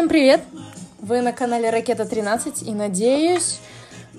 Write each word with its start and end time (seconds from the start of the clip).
Всем 0.00 0.08
привет! 0.08 0.40
Вы 1.02 1.20
на 1.20 1.30
канале 1.30 1.68
Ракета 1.68 2.06
13 2.06 2.62
и 2.62 2.72
надеюсь, 2.72 3.60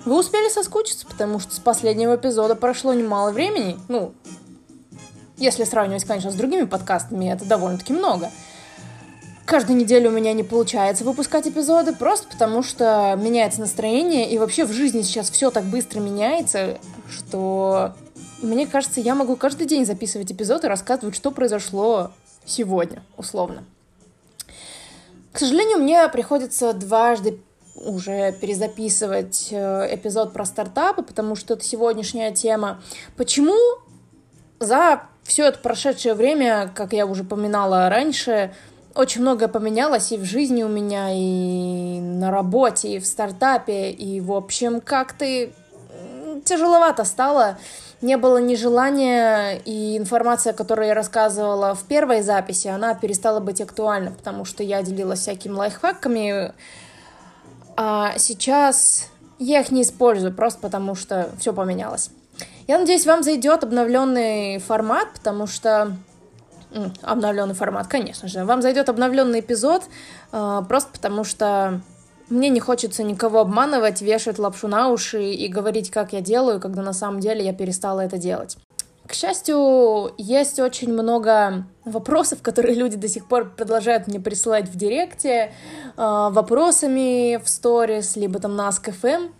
вы 0.05 0.19
успели 0.19 0.47
соскучиться, 0.47 1.07
потому 1.07 1.39
что 1.39 1.55
с 1.55 1.59
последнего 1.59 2.17
эпизода 2.17 2.53
прошло 2.53 2.93
немало 2.93 3.31
времени. 3.31 3.79
Ну, 3.87 4.13
если 5.37 5.63
сравнивать, 5.63 6.05
конечно, 6.05 6.29
с 6.29 6.35
другими 6.35 6.65
подкастами, 6.65 7.33
это 7.33 7.45
довольно-таки 7.45 7.93
много. 7.93 8.29
Каждую 9.45 9.75
неделю 9.75 10.11
у 10.11 10.13
меня 10.13 10.33
не 10.33 10.43
получается 10.43 11.03
выпускать 11.03 11.47
эпизоды, 11.47 11.95
просто 11.95 12.27
потому 12.27 12.61
что 12.61 13.17
меняется 13.19 13.59
настроение, 13.61 14.29
и 14.29 14.37
вообще 14.37 14.65
в 14.65 14.71
жизни 14.71 15.01
сейчас 15.01 15.31
все 15.31 15.49
так 15.49 15.63
быстро 15.63 15.99
меняется, 15.99 16.77
что 17.09 17.95
мне 18.43 18.67
кажется, 18.67 19.01
я 19.01 19.15
могу 19.15 19.35
каждый 19.35 19.65
день 19.65 19.87
записывать 19.87 20.31
эпизод 20.31 20.63
и 20.63 20.67
рассказывать, 20.67 21.15
что 21.15 21.31
произошло 21.31 22.11
сегодня, 22.45 23.01
условно. 23.17 23.63
К 25.31 25.39
сожалению, 25.39 25.77
мне 25.77 26.07
приходится 26.09 26.73
дважды 26.73 27.39
уже 27.75 28.33
перезаписывать 28.33 29.47
э, 29.51 29.95
эпизод 29.95 30.33
про 30.33 30.45
стартапы, 30.45 31.03
потому 31.03 31.35
что 31.35 31.53
это 31.53 31.63
сегодняшняя 31.63 32.31
тема. 32.33 32.81
Почему 33.15 33.57
за 34.59 35.03
все 35.23 35.45
это 35.47 35.59
прошедшее 35.59 36.13
время, 36.13 36.71
как 36.75 36.93
я 36.93 37.05
уже 37.05 37.23
поминала 37.23 37.89
раньше, 37.89 38.53
очень 38.93 39.21
многое 39.21 39.47
поменялось 39.47 40.11
и 40.11 40.17
в 40.17 40.25
жизни 40.25 40.63
у 40.63 40.67
меня, 40.67 41.09
и 41.11 41.99
на 41.99 42.29
работе, 42.29 42.95
и 42.95 42.99
в 42.99 43.05
стартапе, 43.05 43.89
и, 43.91 44.19
в 44.19 44.33
общем, 44.33 44.81
как-то 44.81 45.25
тяжеловато 46.43 47.05
стало 47.05 47.57
не 48.01 48.17
было 48.17 48.37
ни 48.37 48.55
желания, 48.55 49.61
и 49.63 49.97
информация, 49.97 50.53
которую 50.53 50.87
я 50.87 50.93
рассказывала 50.93 51.75
в 51.75 51.83
первой 51.83 52.21
записи, 52.21 52.67
она 52.67 52.93
перестала 52.95 53.39
быть 53.39 53.61
актуальна, 53.61 54.11
потому 54.11 54.45
что 54.45 54.63
я 54.63 54.81
делилась 54.81 55.19
всякими 55.19 55.53
лайфхаками, 55.53 56.53
а 57.77 58.17
сейчас 58.17 59.07
я 59.39 59.61
их 59.61 59.71
не 59.71 59.83
использую, 59.83 60.33
просто 60.33 60.59
потому 60.59 60.95
что 60.95 61.29
все 61.39 61.53
поменялось. 61.53 62.09
Я 62.67 62.79
надеюсь, 62.79 63.05
вам 63.05 63.23
зайдет 63.23 63.63
обновленный 63.63 64.59
формат, 64.59 65.09
потому 65.13 65.47
что 65.47 65.95
обновленный 67.01 67.53
формат, 67.53 67.87
конечно 67.87 68.27
же. 68.27 68.45
Вам 68.45 68.61
зайдет 68.61 68.87
обновленный 68.89 69.41
эпизод, 69.41 69.83
а, 70.31 70.61
просто 70.61 70.91
потому 70.93 71.23
что 71.23 71.81
мне 72.31 72.49
не 72.49 72.59
хочется 72.59 73.03
никого 73.03 73.39
обманывать, 73.39 74.01
вешать 74.01 74.39
лапшу 74.39 74.67
на 74.67 74.89
уши 74.89 75.31
и 75.31 75.47
говорить, 75.47 75.91
как 75.91 76.13
я 76.13 76.21
делаю, 76.21 76.59
когда 76.59 76.81
на 76.81 76.93
самом 76.93 77.19
деле 77.19 77.45
я 77.45 77.53
перестала 77.53 78.01
это 78.01 78.17
делать. 78.17 78.57
К 79.07 79.13
счастью, 79.13 80.13
есть 80.17 80.59
очень 80.59 80.93
много 80.93 81.65
вопросов, 81.83 82.41
которые 82.41 82.75
люди 82.75 82.95
до 82.95 83.09
сих 83.09 83.27
пор 83.27 83.49
продолжают 83.49 84.07
мне 84.07 84.21
присылать 84.21 84.69
в 84.69 84.77
директе, 84.77 85.51
э, 85.97 86.29
вопросами 86.31 87.35
в 87.43 87.49
сторис, 87.49 88.15
либо 88.15 88.39
там 88.39 88.55
на 88.55 88.69
Ask.fm. 88.69 89.31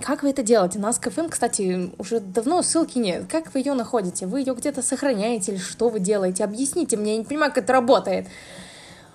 Как 0.00 0.22
вы 0.22 0.30
это 0.30 0.42
делаете? 0.42 0.78
На 0.78 0.90
Ask.fm, 0.90 1.28
кстати, 1.28 1.90
уже 1.98 2.20
давно 2.20 2.62
ссылки 2.62 2.98
нет. 2.98 3.24
Как 3.30 3.52
вы 3.52 3.60
ее 3.60 3.74
находите? 3.74 4.26
Вы 4.26 4.40
ее 4.40 4.54
где-то 4.54 4.80
сохраняете 4.80 5.52
или 5.52 5.58
что 5.58 5.90
вы 5.90 6.00
делаете? 6.00 6.44
Объясните 6.44 6.96
мне, 6.96 7.12
я 7.12 7.18
не 7.18 7.24
понимаю, 7.24 7.52
как 7.52 7.64
это 7.64 7.74
работает. 7.74 8.28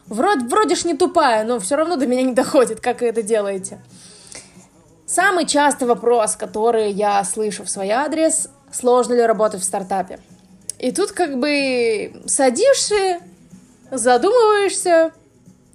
Вроде, 0.08 0.46
вроде 0.48 0.76
ж 0.76 0.86
не 0.86 0.96
тупая, 0.96 1.44
но 1.44 1.60
все 1.60 1.76
равно 1.76 1.96
до 1.96 2.06
меня 2.06 2.24
не 2.24 2.34
доходит, 2.34 2.80
как 2.82 3.02
вы 3.02 3.08
это 3.08 3.22
делаете. 3.22 3.80
Самый 5.06 5.46
частый 5.46 5.88
вопрос, 5.88 6.36
который 6.36 6.92
я 6.92 7.24
слышу 7.24 7.64
в 7.64 7.70
свой 7.70 7.90
адрес, 7.90 8.50
сложно 8.72 9.14
ли 9.14 9.22
работать 9.22 9.62
в 9.62 9.64
стартапе? 9.64 10.20
И 10.80 10.92
тут 10.92 11.12
как 11.12 11.40
бы 11.40 12.14
садишься, 12.26 13.20
задумываешься 13.92 15.12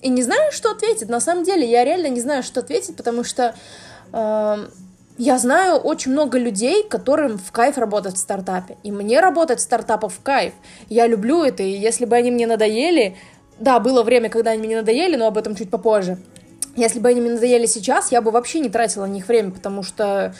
и 0.03 0.09
не 0.09 0.23
знаешь, 0.23 0.55
что 0.55 0.71
ответить. 0.71 1.09
На 1.09 1.21
самом 1.21 1.45
деле 1.45 1.69
я 1.69 1.85
реально 1.85 2.09
не 2.09 2.21
знаю, 2.21 2.43
что 2.43 2.61
ответить, 2.61 2.97
потому 2.97 3.25
что 3.25 3.55
э, 4.13 4.69
я 5.19 5.39
знаю 5.39 5.77
очень 5.77 6.13
много 6.13 6.39
людей, 6.39 6.83
которым 6.83 7.39
в 7.39 7.51
кайф 7.53 7.79
работать 7.79 8.15
в 8.15 8.19
стартапе. 8.19 8.77
И 8.83 8.93
мне 8.93 9.21
работать 9.21 9.59
в 9.59 9.63
стартапах 9.63 10.13
в 10.13 10.21
кайф. 10.23 10.53
Я 10.89 11.07
люблю 11.07 11.43
это, 11.43 11.63
и 11.63 11.71
если 11.71 12.05
бы 12.05 12.17
они 12.17 12.31
мне 12.31 12.47
надоели, 12.47 13.17
да, 13.59 13.81
было 13.81 14.03
время, 14.03 14.31
когда 14.31 14.53
они 14.53 14.67
мне 14.67 14.77
надоели, 14.77 15.17
но 15.17 15.27
об 15.27 15.39
этом 15.39 15.57
чуть 15.57 15.71
попозже. 15.71 16.19
Если 16.77 17.01
бы 17.01 17.09
они 17.09 17.21
мне 17.21 17.33
надоели 17.33 17.67
сейчас, 17.67 18.13
я 18.13 18.23
бы 18.23 18.31
вообще 18.31 18.61
не 18.61 18.69
тратила 18.69 19.07
на 19.07 19.11
них 19.11 19.29
время, 19.29 19.51
потому 19.51 19.83
что 19.83 20.35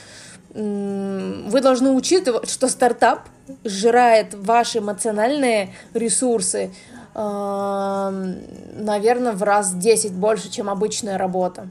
вы 0.55 1.61
должны 1.61 1.91
учитывать, 1.91 2.49
что 2.49 2.69
стартап 2.69 3.29
сжирает 3.65 4.35
ваши 4.35 4.79
эмоциональные 4.79 5.75
ресурсы, 5.95 6.71
наверное, 7.15 9.33
в 9.33 9.43
раз 9.43 9.75
10 9.75 10.13
больше, 10.13 10.51
чем 10.51 10.71
обычная 10.71 11.19
работа. 11.19 11.69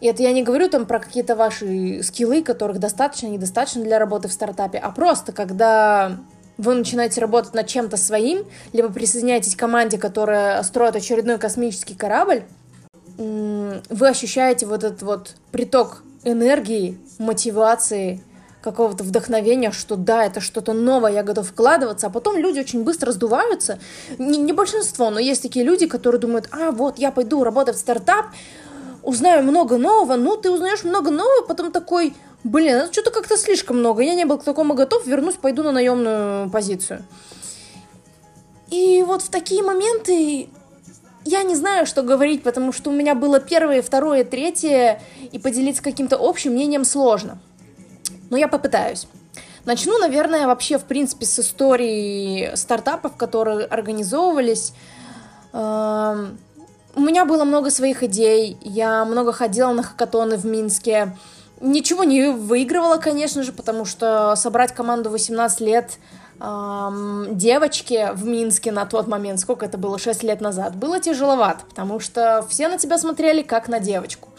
И 0.00 0.06
это 0.06 0.22
я 0.22 0.32
не 0.32 0.42
говорю 0.42 0.68
там 0.68 0.86
про 0.86 0.98
какие-то 0.98 1.36
ваши 1.36 2.02
скиллы, 2.02 2.42
которых 2.42 2.78
достаточно, 2.78 3.26
недостаточно 3.26 3.82
для 3.82 3.98
работы 3.98 4.28
в 4.28 4.32
стартапе, 4.32 4.78
а 4.78 4.90
просто 4.90 5.32
когда 5.32 6.16
вы 6.60 6.74
начинаете 6.74 7.20
работать 7.20 7.54
над 7.54 7.66
чем-то 7.66 7.96
своим, 7.96 8.44
либо 8.72 8.92
присоединяетесь 8.92 9.56
к 9.56 9.58
команде, 9.58 9.98
которая 9.98 10.62
строит 10.62 10.94
очередной 10.94 11.38
космический 11.38 11.94
корабль, 11.94 12.42
вы 13.16 14.08
ощущаете 14.08 14.66
вот 14.66 14.84
этот 14.84 15.02
вот 15.02 15.34
приток 15.52 16.02
энергии, 16.22 16.98
мотивации, 17.18 18.22
какого-то 18.60 19.04
вдохновения, 19.04 19.70
что 19.70 19.96
да, 19.96 20.24
это 20.26 20.40
что-то 20.40 20.74
новое, 20.74 21.12
я 21.12 21.22
готов 21.22 21.48
вкладываться, 21.48 22.08
а 22.08 22.10
потом 22.10 22.36
люди 22.36 22.60
очень 22.60 22.84
быстро 22.84 23.10
сдуваются. 23.12 23.78
Не, 24.18 24.36
не 24.36 24.52
большинство, 24.52 25.08
но 25.08 25.18
есть 25.18 25.40
такие 25.40 25.64
люди, 25.64 25.86
которые 25.86 26.20
думают, 26.20 26.48
а 26.50 26.70
вот 26.70 26.98
я 26.98 27.10
пойду 27.10 27.42
работать 27.42 27.76
в 27.76 27.80
стартап, 27.80 28.26
узнаю 29.02 29.42
много 29.44 29.78
нового, 29.78 30.16
ну 30.16 30.36
ты 30.36 30.50
узнаешь 30.50 30.84
много 30.84 31.10
нового, 31.10 31.46
потом 31.46 31.72
такой, 31.72 32.14
блин, 32.44 32.76
это 32.76 32.92
что-то 32.92 33.10
как-то 33.10 33.36
слишком 33.36 33.78
много, 33.78 34.02
я 34.02 34.14
не 34.14 34.24
был 34.24 34.38
к 34.38 34.44
такому 34.44 34.74
готов, 34.74 35.06
вернусь, 35.06 35.36
пойду 35.36 35.62
на 35.62 35.72
наемную 35.72 36.50
позицию. 36.50 37.04
И 38.70 39.02
вот 39.02 39.22
в 39.22 39.30
такие 39.30 39.62
моменты 39.62 40.48
я 41.24 41.42
не 41.42 41.54
знаю, 41.54 41.86
что 41.86 42.02
говорить, 42.02 42.42
потому 42.42 42.72
что 42.72 42.90
у 42.90 42.92
меня 42.92 43.14
было 43.14 43.40
первое, 43.40 43.82
второе, 43.82 44.24
третье, 44.24 45.02
и 45.32 45.38
поделиться 45.38 45.82
каким-то 45.82 46.16
общим 46.18 46.52
мнением 46.52 46.84
сложно. 46.84 47.38
Но 48.30 48.36
я 48.36 48.48
попытаюсь. 48.48 49.06
Начну, 49.64 49.98
наверное, 49.98 50.46
вообще, 50.46 50.78
в 50.78 50.84
принципе, 50.84 51.26
с 51.26 51.38
истории 51.38 52.54
стартапов, 52.54 53.16
которые 53.16 53.66
организовывались. 53.66 54.72
Эм, 55.52 56.38
у 56.94 57.00
меня 57.00 57.24
было 57.24 57.44
много 57.44 57.70
своих 57.70 58.02
идей, 58.02 58.56
я 58.62 59.04
много 59.04 59.32
ходила 59.32 59.72
на 59.72 59.82
хакатоны 59.82 60.36
в 60.36 60.46
Минске, 60.46 61.16
Ничего 61.60 62.04
не 62.04 62.30
выигрывала, 62.30 62.96
конечно 62.96 63.42
же, 63.42 63.52
потому 63.52 63.84
что 63.84 64.34
собрать 64.34 64.72
команду 64.72 65.10
18 65.10 65.60
лет 65.60 65.98
эм, 66.40 67.36
девочки 67.36 68.08
в 68.14 68.24
Минске 68.24 68.72
на 68.72 68.86
тот 68.86 69.06
момент, 69.06 69.40
сколько 69.40 69.66
это 69.66 69.76
было, 69.76 69.98
6 69.98 70.22
лет 70.22 70.40
назад, 70.40 70.74
было 70.76 71.00
тяжеловато, 71.00 71.66
потому 71.68 72.00
что 72.00 72.46
все 72.48 72.68
на 72.68 72.78
тебя 72.78 72.96
смотрели 72.96 73.42
как 73.42 73.68
на 73.68 73.78
девочку. 73.78 74.30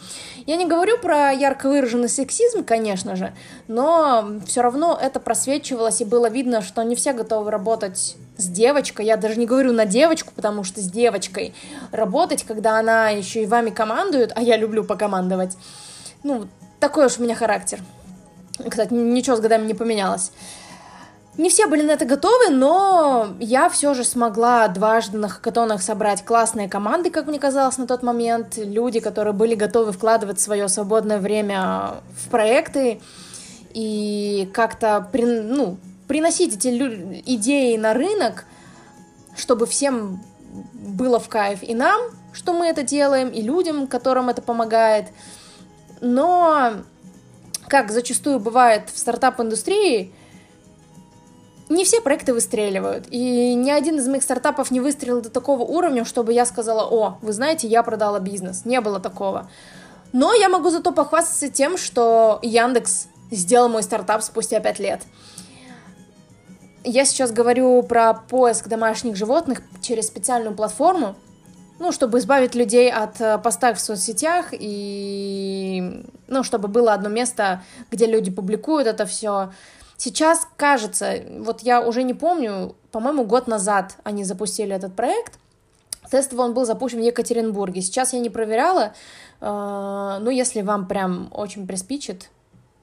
Я 0.46 0.56
не 0.56 0.66
говорю 0.66 0.98
про 0.98 1.30
ярко 1.30 1.68
выраженный 1.68 2.08
сексизм, 2.08 2.64
конечно 2.64 3.14
же, 3.14 3.32
но 3.68 4.40
все 4.44 4.60
равно 4.60 4.98
это 5.00 5.20
просвечивалось, 5.20 6.00
и 6.00 6.04
было 6.04 6.28
видно, 6.28 6.60
что 6.60 6.82
не 6.82 6.96
все 6.96 7.12
готовы 7.12 7.52
работать 7.52 8.16
с 8.36 8.48
девочкой. 8.48 9.06
Я 9.06 9.16
даже 9.16 9.38
не 9.38 9.46
говорю 9.46 9.72
на 9.72 9.86
девочку, 9.86 10.32
потому 10.34 10.64
что 10.64 10.80
с 10.80 10.90
девочкой 10.90 11.54
работать, 11.92 12.42
когда 12.42 12.80
она 12.80 13.10
еще 13.10 13.44
и 13.44 13.46
вами 13.46 13.70
командует, 13.70 14.32
а 14.34 14.42
я 14.42 14.56
люблю 14.56 14.82
покомандовать, 14.82 15.56
ну, 16.24 16.48
такой 16.82 17.06
уж 17.06 17.18
у 17.18 17.22
меня 17.22 17.36
характер. 17.36 17.78
Кстати, 18.68 18.92
ничего 18.92 19.36
с 19.36 19.40
годами 19.40 19.66
не 19.66 19.74
поменялось. 19.74 20.32
Не 21.38 21.48
все 21.48 21.66
были 21.66 21.82
на 21.82 21.92
это 21.92 22.04
готовы, 22.04 22.50
но 22.50 23.28
я 23.38 23.70
все 23.70 23.94
же 23.94 24.02
смогла 24.02 24.66
дважды 24.66 25.16
на 25.16 25.28
хакатонах 25.28 25.80
собрать 25.80 26.24
классные 26.24 26.68
команды, 26.68 27.10
как 27.10 27.26
мне 27.28 27.38
казалось 27.38 27.78
на 27.78 27.86
тот 27.86 28.02
момент. 28.02 28.56
Люди, 28.56 28.98
которые 28.98 29.32
были 29.32 29.54
готовы 29.54 29.92
вкладывать 29.92 30.40
свое 30.40 30.68
свободное 30.68 31.20
время 31.20 32.02
в 32.20 32.28
проекты 32.30 33.00
и 33.72 34.50
как-то 34.52 35.08
при, 35.12 35.24
ну, 35.24 35.76
приносить 36.08 36.56
эти 36.56 36.68
идеи 37.26 37.76
на 37.76 37.94
рынок, 37.94 38.44
чтобы 39.36 39.66
всем 39.66 40.20
было 40.74 41.20
в 41.20 41.28
кайф 41.28 41.62
и 41.62 41.74
нам, 41.74 42.00
что 42.32 42.52
мы 42.52 42.66
это 42.66 42.82
делаем, 42.82 43.28
и 43.28 43.40
людям, 43.40 43.86
которым 43.86 44.28
это 44.28 44.42
помогает– 44.42 45.06
но, 46.02 46.82
как 47.68 47.90
зачастую 47.92 48.40
бывает 48.40 48.90
в 48.92 48.98
стартап-индустрии, 48.98 50.12
не 51.68 51.84
все 51.84 52.00
проекты 52.00 52.34
выстреливают. 52.34 53.06
И 53.10 53.54
ни 53.54 53.70
один 53.70 53.98
из 53.98 54.08
моих 54.08 54.22
стартапов 54.22 54.70
не 54.70 54.80
выстрелил 54.80 55.22
до 55.22 55.30
такого 55.30 55.62
уровня, 55.62 56.04
чтобы 56.04 56.32
я 56.32 56.44
сказала, 56.44 56.84
о, 56.84 57.18
вы 57.22 57.32
знаете, 57.32 57.68
я 57.68 57.82
продала 57.82 58.20
бизнес. 58.20 58.64
Не 58.64 58.80
было 58.80 59.00
такого. 59.00 59.48
Но 60.12 60.34
я 60.34 60.48
могу 60.48 60.70
зато 60.70 60.92
похвастаться 60.92 61.48
тем, 61.48 61.78
что 61.78 62.40
Яндекс 62.42 63.06
сделал 63.30 63.68
мой 63.68 63.82
стартап 63.82 64.22
спустя 64.22 64.60
5 64.60 64.78
лет. 64.80 65.02
Я 66.84 67.04
сейчас 67.04 67.30
говорю 67.30 67.82
про 67.84 68.12
поиск 68.12 68.66
домашних 68.66 69.14
животных 69.16 69.62
через 69.80 70.08
специальную 70.08 70.54
платформу. 70.54 71.14
Ну, 71.82 71.90
чтобы 71.90 72.18
избавить 72.18 72.54
людей 72.54 72.92
от 72.92 73.20
э, 73.20 73.38
постов 73.38 73.76
в 73.76 73.80
соцсетях 73.80 74.50
и, 74.52 76.04
ну, 76.28 76.44
чтобы 76.44 76.68
было 76.68 76.92
одно 76.92 77.08
место, 77.08 77.64
где 77.90 78.06
люди 78.06 78.30
публикуют 78.30 78.86
это 78.86 79.04
все. 79.04 79.50
Сейчас, 79.96 80.46
кажется, 80.56 81.24
вот 81.40 81.62
я 81.62 81.80
уже 81.80 82.04
не 82.04 82.14
помню, 82.14 82.76
по-моему, 82.92 83.24
год 83.24 83.48
назад 83.48 83.96
они 84.04 84.22
запустили 84.22 84.72
этот 84.72 84.94
проект. 84.94 85.40
Тестово 86.08 86.42
он 86.42 86.54
был 86.54 86.64
запущен 86.66 87.00
в 87.00 87.04
Екатеринбурге. 87.04 87.80
Сейчас 87.80 88.12
я 88.12 88.20
не 88.20 88.30
проверяла, 88.30 88.92
э, 89.40 90.18
ну, 90.20 90.30
если 90.30 90.62
вам 90.62 90.86
прям 90.86 91.32
очень 91.32 91.66
приспичит, 91.66 92.30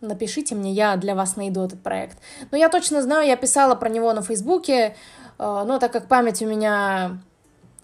напишите 0.01 0.55
мне, 0.55 0.73
я 0.73 0.97
для 0.97 1.15
вас 1.15 1.37
найду 1.37 1.63
этот 1.63 1.81
проект. 1.81 2.17
Но 2.51 2.57
я 2.57 2.67
точно 2.67 3.01
знаю, 3.01 3.25
я 3.27 3.37
писала 3.37 3.75
про 3.75 3.87
него 3.87 4.11
на 4.11 4.23
Фейсбуке, 4.23 4.77
э, 4.77 4.93
но 5.37 5.79
так 5.79 5.93
как 5.93 6.09
память 6.09 6.41
у 6.41 6.47
меня 6.47 7.21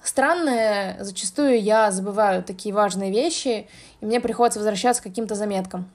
странная, 0.08 0.98
зачастую 1.04 1.62
я 1.62 1.92
забываю 1.92 2.44
такие 2.44 2.74
важные 2.74 3.12
вещи, 3.12 3.68
и 4.02 4.06
мне 4.06 4.20
приходится 4.20 4.60
возвращаться 4.60 5.02
к 5.02 5.06
каким-то 5.06 5.36
заметкам. 5.36 5.90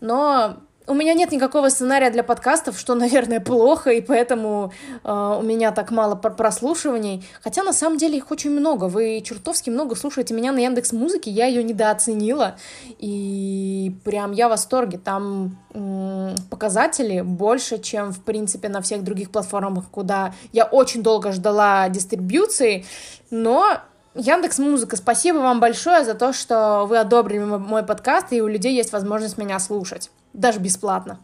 Но 0.00 0.58
у 0.86 0.94
меня 0.94 1.14
нет 1.14 1.30
никакого 1.30 1.68
сценария 1.68 2.10
для 2.10 2.24
подкастов, 2.24 2.78
что, 2.78 2.94
наверное, 2.94 3.40
плохо, 3.40 3.90
и 3.90 4.00
поэтому 4.00 4.72
э, 5.04 5.36
у 5.38 5.42
меня 5.42 5.70
так 5.70 5.90
мало 5.90 6.16
прослушиваний. 6.16 7.24
Хотя 7.40 7.62
на 7.62 7.72
самом 7.72 7.98
деле 7.98 8.18
их 8.18 8.30
очень 8.30 8.50
много. 8.50 8.86
Вы 8.86 9.22
чертовски 9.24 9.70
много 9.70 9.94
слушаете 9.94 10.34
меня 10.34 10.52
на 10.52 10.58
Яндекс 10.58 10.92
Музыке, 10.92 11.30
я 11.30 11.46
ее 11.46 11.62
недооценила. 11.62 12.56
И 12.98 13.94
прям 14.04 14.32
я 14.32 14.48
в 14.48 14.50
восторге. 14.50 14.98
Там 14.98 15.58
э, 15.72 16.34
показатели 16.50 17.20
больше, 17.20 17.78
чем, 17.78 18.12
в 18.12 18.22
принципе, 18.22 18.68
на 18.68 18.82
всех 18.82 19.04
других 19.04 19.30
платформах, 19.30 19.84
куда 19.90 20.34
я 20.52 20.64
очень 20.64 21.02
долго 21.02 21.30
ждала 21.32 21.88
дистрибьюции. 21.88 22.84
Но 23.30 23.78
Яндекс 24.14 24.58
Музыка, 24.58 24.96
спасибо 24.96 25.38
вам 25.38 25.60
большое 25.60 26.04
за 26.04 26.14
то, 26.14 26.32
что 26.32 26.86
вы 26.86 26.98
одобрили 26.98 27.44
мой 27.44 27.84
подкаст, 27.84 28.32
и 28.32 28.42
у 28.42 28.48
людей 28.48 28.74
есть 28.74 28.92
возможность 28.92 29.38
меня 29.38 29.58
слушать 29.60 30.10
даже 30.32 30.58
бесплатно. 30.58 31.18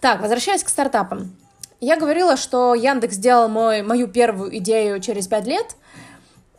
Так, 0.00 0.20
возвращаясь 0.20 0.62
к 0.62 0.68
стартапам. 0.68 1.36
Я 1.80 1.96
говорила, 1.96 2.36
что 2.36 2.74
Яндекс 2.74 3.14
сделал 3.14 3.48
мой, 3.48 3.82
мою 3.82 4.08
первую 4.08 4.56
идею 4.58 5.00
через 5.00 5.26
пять 5.26 5.46
лет, 5.46 5.76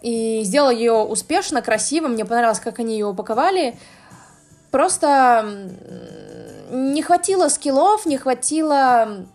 и 0.02 0.42
сделал 0.44 0.70
ее 0.70 0.94
успешно, 0.94 1.62
красиво, 1.62 2.08
мне 2.08 2.26
понравилось, 2.26 2.60
как 2.60 2.80
они 2.80 2.94
ее 2.94 3.08
упаковали. 3.08 3.78
Просто 4.72 5.70
не 6.70 7.02
хватило 7.02 7.48
скиллов, 7.48 8.06
не 8.06 8.18
хватило, 8.18 9.26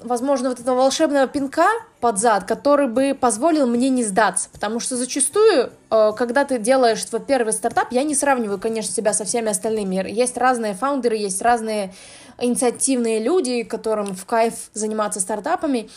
возможно, 0.00 0.50
вот 0.50 0.60
этого 0.60 0.76
волшебного 0.76 1.26
пинка 1.26 1.66
под 2.00 2.18
зад, 2.18 2.44
который 2.44 2.88
бы 2.88 3.16
позволил 3.18 3.66
мне 3.66 3.88
не 3.88 4.04
сдаться. 4.04 4.48
Потому 4.52 4.80
что 4.80 4.96
зачастую, 4.96 5.72
э, 5.90 6.12
когда 6.16 6.44
ты 6.44 6.58
делаешь 6.58 7.04
свой 7.04 7.20
первый 7.20 7.52
стартап, 7.52 7.92
я 7.92 8.02
не 8.02 8.14
сравниваю, 8.14 8.58
конечно, 8.58 8.92
себя 8.92 9.12
со 9.12 9.24
всеми 9.24 9.50
остальными. 9.50 10.08
Есть 10.08 10.36
разные 10.36 10.74
фаундеры, 10.74 11.16
есть 11.16 11.42
разные 11.42 11.92
инициативные 12.40 13.20
люди, 13.20 13.62
которым 13.62 14.14
в 14.14 14.24
кайф 14.26 14.70
заниматься 14.74 15.20
стартапами. 15.20 15.90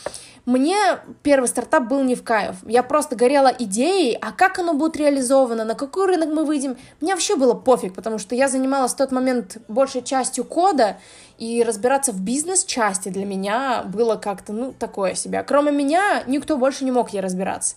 Мне 0.46 0.76
первый 1.22 1.46
стартап 1.46 1.88
был 1.88 2.02
не 2.04 2.16
в 2.16 2.24
кайф. 2.24 2.56
Я 2.66 2.82
просто 2.82 3.16
горела 3.16 3.54
идеей, 3.60 4.18
а 4.20 4.32
как 4.32 4.58
оно 4.58 4.74
будет 4.74 4.98
реализовано, 4.98 5.66
на 5.66 5.76
какой 5.76 6.08
рынок 6.08 6.30
мы 6.30 6.46
выйдем. 6.46 6.78
Мне 7.00 7.14
вообще 7.14 7.36
было 7.36 7.54
пофиг, 7.54 7.94
потому 7.94 8.18
что 8.18 8.34
я 8.34 8.48
занималась 8.48 8.94
в 8.94 8.98
тот 8.98 9.12
момент 9.12 9.58
большей 9.68 10.02
частью 10.02 10.44
кода, 10.44 10.98
и 11.38 11.64
разбираться 11.64 12.12
в 12.12 12.22
бизнес-части 12.22 13.10
для 13.10 13.26
меня 13.26 13.84
было 13.84 14.16
как-то, 14.16 14.54
ну, 14.54 14.74
такое 14.78 15.16
себе. 15.16 15.42
Кроме 15.44 15.72
меня, 15.72 16.24
никто 16.28 16.58
больше 16.58 16.86
не 16.86 16.92
мог 16.92 17.14
ей 17.14 17.20
разбираться. 17.20 17.76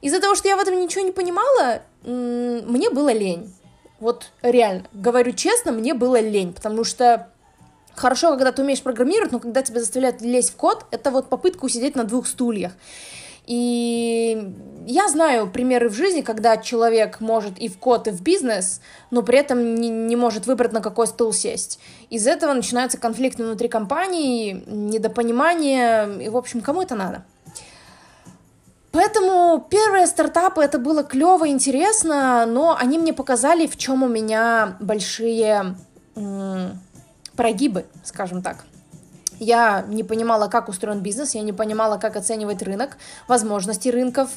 Из-за 0.00 0.20
того, 0.20 0.34
что 0.34 0.48
я 0.48 0.56
в 0.56 0.60
этом 0.60 0.80
ничего 0.80 1.04
не 1.04 1.12
понимала, 1.12 1.82
мне 2.04 2.90
было 2.90 3.12
лень. 3.12 3.54
Вот 4.00 4.32
реально, 4.42 4.84
говорю 4.92 5.32
честно, 5.32 5.72
мне 5.72 5.94
было 5.94 6.20
лень, 6.20 6.52
потому 6.52 6.82
что 6.84 7.28
Хорошо, 7.96 8.30
когда 8.30 8.52
ты 8.52 8.62
умеешь 8.62 8.82
программировать, 8.82 9.32
но 9.32 9.38
когда 9.38 9.62
тебя 9.62 9.80
заставляют 9.80 10.20
лезть 10.20 10.52
в 10.52 10.56
код, 10.56 10.84
это 10.90 11.10
вот 11.10 11.28
попытка 11.28 11.64
усидеть 11.64 11.96
на 11.96 12.04
двух 12.04 12.26
стульях. 12.26 12.72
И 13.46 14.54
я 14.86 15.08
знаю 15.08 15.50
примеры 15.50 15.90
в 15.90 15.94
жизни, 15.94 16.22
когда 16.22 16.56
человек 16.56 17.20
может 17.20 17.58
и 17.58 17.68
в 17.68 17.78
код, 17.78 18.08
и 18.08 18.10
в 18.10 18.22
бизнес, 18.22 18.80
но 19.10 19.22
при 19.22 19.38
этом 19.38 19.74
не, 19.74 19.90
не 19.90 20.16
может 20.16 20.46
выбрать, 20.46 20.72
на 20.72 20.80
какой 20.80 21.06
стул 21.06 21.32
сесть. 21.32 21.78
Из 22.08 22.26
этого 22.26 22.54
начинаются 22.54 22.98
конфликты 22.98 23.44
внутри 23.44 23.68
компании, 23.68 24.64
недопонимание, 24.66 26.24
и, 26.24 26.28
в 26.30 26.36
общем, 26.36 26.62
кому 26.62 26.82
это 26.82 26.94
надо? 26.94 27.24
Поэтому 28.92 29.66
первые 29.68 30.06
стартапы 30.06 30.62
это 30.62 30.78
было 30.78 31.02
клево, 31.02 31.48
интересно, 31.48 32.46
но 32.46 32.76
они 32.78 32.96
мне 32.96 33.12
показали, 33.12 33.66
в 33.66 33.76
чем 33.76 34.04
у 34.04 34.08
меня 34.08 34.76
большие 34.80 35.74
прогибы, 37.36 37.86
скажем 38.02 38.42
так. 38.42 38.64
Я 39.40 39.84
не 39.88 40.04
понимала, 40.04 40.48
как 40.48 40.68
устроен 40.68 41.00
бизнес, 41.00 41.34
я 41.34 41.42
не 41.42 41.52
понимала, 41.52 41.98
как 41.98 42.16
оценивать 42.16 42.62
рынок, 42.62 42.96
возможности 43.26 43.88
рынков, 43.88 44.30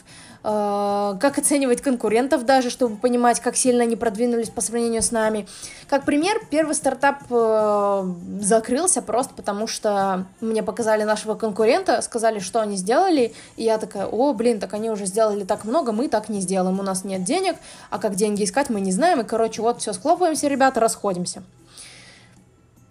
э, 0.44 1.18
как 1.20 1.38
оценивать 1.38 1.82
конкурентов 1.82 2.46
даже, 2.46 2.70
чтобы 2.70 2.96
понимать, 2.96 3.40
как 3.40 3.56
сильно 3.56 3.84
они 3.84 3.96
продвинулись 3.96 4.50
по 4.50 4.62
сравнению 4.62 5.04
с 5.04 5.12
нами. 5.12 5.48
Как 5.88 6.04
пример, 6.04 6.42
первый 6.50 6.74
стартап 6.74 7.24
э, 7.30 8.14
закрылся 8.42 9.04
просто 9.04 9.36
потому, 9.36 9.68
что 9.68 10.26
мне 10.42 10.64
показали 10.64 11.04
нашего 11.04 11.36
конкурента, 11.36 12.02
сказали, 12.02 12.40
что 12.40 12.60
они 12.60 12.76
сделали, 12.76 13.34
и 13.56 13.64
я 13.64 13.78
такая, 13.78 14.08
о, 14.08 14.34
блин, 14.34 14.60
так 14.60 14.74
они 14.74 14.90
уже 14.90 15.06
сделали 15.06 15.44
так 15.44 15.64
много, 15.64 15.92
мы 15.92 16.08
так 16.08 16.28
не 16.28 16.42
сделаем, 16.42 16.80
у 16.80 16.84
нас 16.84 17.04
нет 17.04 17.24
денег, 17.24 17.58
а 17.92 18.00
как 18.00 18.16
деньги 18.16 18.44
искать 18.44 18.70
мы 18.70 18.82
не 18.82 18.92
знаем, 18.92 19.22
и, 19.22 19.24
короче, 19.24 19.62
вот 19.62 19.80
все, 19.80 19.94
схлопываемся, 19.94 20.48
ребята, 20.48 20.80
расходимся. 20.80 21.44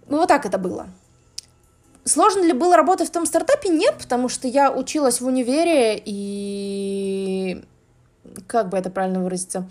Ну, 0.09 0.17
вот 0.17 0.27
так 0.27 0.45
это 0.45 0.57
было. 0.57 0.87
Сложно 2.05 2.41
ли 2.41 2.53
было 2.53 2.77
работать 2.77 3.09
в 3.09 3.11
том 3.11 3.25
стартапе? 3.25 3.69
Нет, 3.69 3.95
потому 3.97 4.29
что 4.29 4.47
я 4.47 4.71
училась 4.71 5.19
в 5.19 5.25
универе 5.25 6.01
и... 6.03 7.65
Как 8.47 8.69
бы 8.69 8.77
это 8.77 8.89
правильно 8.89 9.21
выразиться? 9.21 9.69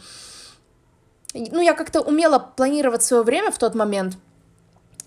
Ну, 1.32 1.60
я 1.60 1.74
как-то 1.74 2.00
умела 2.00 2.38
планировать 2.38 3.02
свое 3.02 3.22
время 3.22 3.50
в 3.50 3.58
тот 3.58 3.74
момент. 3.74 4.18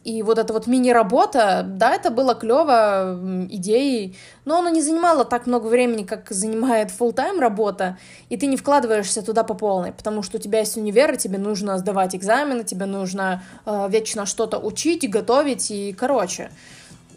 И 0.10 0.24
вот 0.24 0.40
эта 0.40 0.54
вот 0.54 0.66
мини-работа, 0.66 1.64
да, 1.68 1.94
это 1.94 2.10
было 2.10 2.34
клево, 2.34 3.20
идеей, 3.52 4.18
но 4.44 4.58
она 4.58 4.72
не 4.72 4.82
занимала 4.82 5.24
так 5.24 5.46
много 5.46 5.68
времени, 5.68 6.04
как 6.04 6.32
занимает 6.32 6.90
full 6.90 7.14
тайм 7.14 7.40
работа, 7.40 8.00
и 8.30 8.36
ты 8.36 8.48
не 8.48 8.58
вкладываешься 8.58 9.22
туда 9.22 9.44
по 9.44 9.54
полной, 9.54 9.92
потому 9.92 10.24
что 10.24 10.38
у 10.38 10.40
тебя 10.40 10.62
есть 10.62 10.78
универ, 10.78 11.14
и 11.14 11.18
тебе 11.18 11.38
нужно 11.38 11.78
сдавать 11.78 12.16
экзамены, 12.16 12.64
тебе 12.64 12.88
нужно 12.88 13.44
э, 13.68 13.88
вечно 13.92 14.26
что-то 14.26 14.58
учить, 14.58 15.08
готовить, 15.08 15.70
и, 15.70 15.94
короче, 15.94 16.50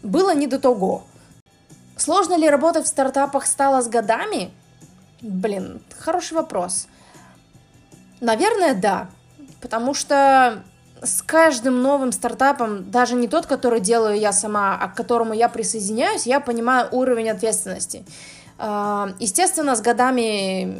было 0.03 0.35
не 0.35 0.45
до 0.45 0.59
того. 0.59 1.03
Сложно 1.97 2.37
ли 2.37 2.47
работать 2.47 2.85
в 2.85 2.89
стартапах 2.89 3.47
стало 3.47 3.81
с 3.81 3.87
годами? 3.87 4.51
Блин, 5.19 5.81
хороший 5.97 6.33
вопрос. 6.33 6.87
Наверное, 8.21 8.75
да. 8.75 9.09
Потому 9.61 9.95
что 9.95 10.63
с 11.03 11.21
каждым 11.21 11.81
новым 11.81 12.11
стартапом, 12.11 12.89
даже 12.89 13.15
не 13.15 13.27
тот, 13.27 13.45
который 13.45 13.79
делаю 13.79 14.17
я 14.17 14.31
сама, 14.31 14.77
а 14.79 14.87
к 14.87 14.95
которому 14.95 15.33
я 15.33 15.49
присоединяюсь, 15.49 16.25
я 16.25 16.39
понимаю 16.39 16.87
уровень 16.91 17.29
ответственности. 17.29 18.05
А, 18.57 19.09
естественно, 19.19 19.75
с 19.75 19.81
годами 19.81 20.77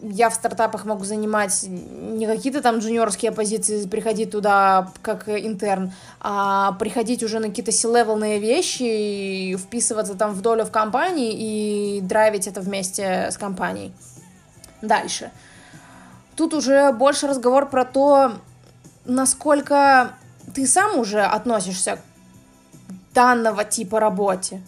я 0.00 0.28
в 0.28 0.34
стартапах 0.34 0.84
могу 0.84 1.04
занимать 1.04 1.64
не 1.66 2.26
какие-то 2.26 2.60
там 2.60 2.78
джуниорские 2.78 3.32
позиции, 3.32 3.86
приходить 3.86 4.30
туда 4.30 4.92
как 5.02 5.28
интерн, 5.28 5.92
а 6.20 6.72
приходить 6.72 7.22
уже 7.22 7.40
на 7.40 7.48
какие-то 7.48 7.72
C-левелные 7.72 8.38
вещи, 8.38 8.82
и 8.82 9.56
вписываться 9.56 10.14
там 10.14 10.32
в 10.32 10.42
долю 10.42 10.64
в 10.64 10.70
компании 10.70 11.32
и 11.32 12.00
драйвить 12.02 12.46
это 12.46 12.60
вместе 12.60 13.30
с 13.30 13.38
компанией. 13.38 13.92
Дальше. 14.82 15.30
Тут 16.36 16.52
уже 16.52 16.92
больше 16.92 17.26
разговор 17.26 17.68
про 17.70 17.84
то, 17.84 18.32
насколько 19.04 20.14
ты 20.54 20.66
сам 20.66 20.98
уже 20.98 21.22
относишься 21.22 21.96
к 21.96 23.14
данного 23.14 23.64
типа 23.64 24.00
работе. 24.00 24.62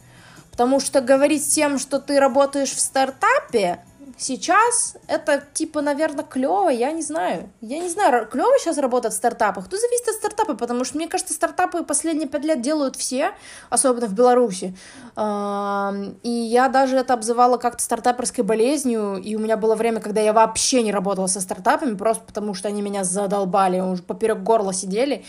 Потому 0.50 0.80
что 0.80 1.00
говорить 1.00 1.48
тем, 1.48 1.78
что 1.78 1.98
ты 1.98 2.18
работаешь 2.18 2.70
в 2.70 2.80
стартапе, 2.80 3.80
сейчас 4.16 4.96
это 5.08 5.42
типа, 5.52 5.82
наверное, 5.82 6.24
клево, 6.24 6.68
я 6.68 6.92
не 6.92 7.02
знаю. 7.02 7.50
Я 7.60 7.78
не 7.80 7.88
знаю, 7.88 8.26
клево 8.26 8.52
сейчас 8.58 8.78
работать 8.78 9.12
в 9.12 9.16
стартапах. 9.16 9.68
Тут 9.68 9.80
зависит 9.80 10.08
от 10.08 10.14
стартапа, 10.14 10.54
потому 10.54 10.84
что, 10.84 10.96
мне 10.96 11.08
кажется, 11.08 11.34
стартапы 11.34 11.84
последние 11.84 12.28
пять 12.28 12.44
лет 12.44 12.60
делают 12.60 12.96
все, 12.96 13.32
особенно 13.70 14.06
в 14.06 14.14
Беларуси. 14.14 14.76
И 15.16 16.30
я 16.30 16.68
даже 16.68 16.96
это 16.96 17.14
обзывала 17.14 17.56
как-то 17.56 17.82
стартаперской 17.82 18.44
болезнью, 18.44 19.16
и 19.16 19.36
у 19.36 19.38
меня 19.38 19.56
было 19.56 19.74
время, 19.74 20.00
когда 20.00 20.20
я 20.20 20.32
вообще 20.32 20.82
не 20.82 20.92
работала 20.92 21.26
со 21.26 21.40
стартапами, 21.40 21.94
просто 21.94 22.24
потому 22.24 22.54
что 22.54 22.68
они 22.68 22.82
меня 22.82 23.04
задолбали, 23.04 23.80
уже 23.80 24.02
поперек 24.02 24.38
горла 24.38 24.72
сидели. 24.72 25.24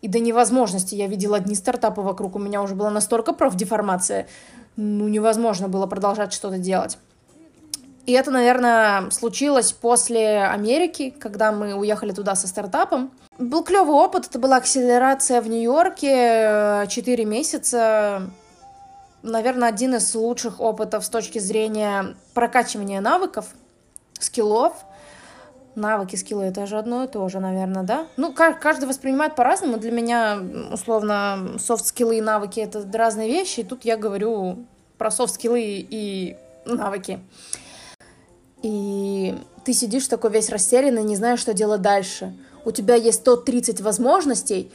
И 0.00 0.06
до 0.06 0.20
невозможности 0.20 0.94
я 0.94 1.08
видела 1.08 1.38
одни 1.38 1.56
стартапы 1.56 2.02
вокруг, 2.02 2.36
у 2.36 2.38
меня 2.38 2.62
уже 2.62 2.76
была 2.76 2.90
настолько 2.90 3.32
профдеформация, 3.32 4.28
ну, 4.76 5.08
невозможно 5.08 5.66
было 5.66 5.86
продолжать 5.88 6.32
что-то 6.32 6.58
делать. 6.58 6.98
И 8.08 8.12
это, 8.12 8.30
наверное, 8.30 9.10
случилось 9.10 9.72
после 9.72 10.42
Америки, 10.42 11.10
когда 11.20 11.52
мы 11.52 11.74
уехали 11.74 12.12
туда 12.12 12.34
со 12.36 12.48
стартапом. 12.48 13.12
Был 13.36 13.62
клевый 13.62 13.94
опыт, 13.94 14.28
это 14.28 14.38
была 14.38 14.56
акселерация 14.56 15.42
в 15.42 15.48
Нью-Йорке, 15.50 16.86
4 16.88 17.24
месяца. 17.26 18.22
Наверное, 19.22 19.68
один 19.68 19.96
из 19.96 20.14
лучших 20.14 20.58
опытов 20.58 21.04
с 21.04 21.10
точки 21.10 21.38
зрения 21.38 22.14
прокачивания 22.32 23.02
навыков, 23.02 23.48
skill 24.18 24.52
ов. 24.52 24.72
Навыки, 25.74 26.16
skill 26.16 26.39
ы— 26.39 26.44
это 26.46 26.64
же 26.64 26.78
одно 26.78 27.04
и 27.04 27.08
то 27.08 27.28
же, 27.28 27.40
наверное, 27.40 27.82
да? 27.82 28.06
Ну, 28.16 28.32
каждый 28.32 28.86
воспринимает 28.86 29.34
по-разному. 29.34 29.76
Для 29.76 29.90
меня, 29.92 30.38
условно, 30.72 31.58
soft 31.58 31.81
skill 31.81 32.10
ы 32.10 32.16
и 32.16 32.22
навыки — 32.22 32.60
это 32.60 32.88
разные 32.90 33.28
вещи. 33.28 33.60
И 33.60 33.64
тут 33.64 33.84
я 33.84 33.98
говорю 33.98 34.64
про 34.96 35.10
soft 35.10 35.30
skill 35.30 35.55
ы 35.55 35.60
и 35.60 36.38
навыки 36.64 37.20
и 38.62 39.36
ты 39.64 39.72
сидишь 39.72 40.08
такой 40.08 40.30
весь 40.30 40.50
растерянный, 40.50 41.02
не 41.02 41.16
знаешь, 41.16 41.40
что 41.40 41.54
делать 41.54 41.82
дальше. 41.82 42.34
У 42.64 42.70
тебя 42.70 42.94
есть 42.94 43.20
130 43.20 43.80
возможностей, 43.80 44.72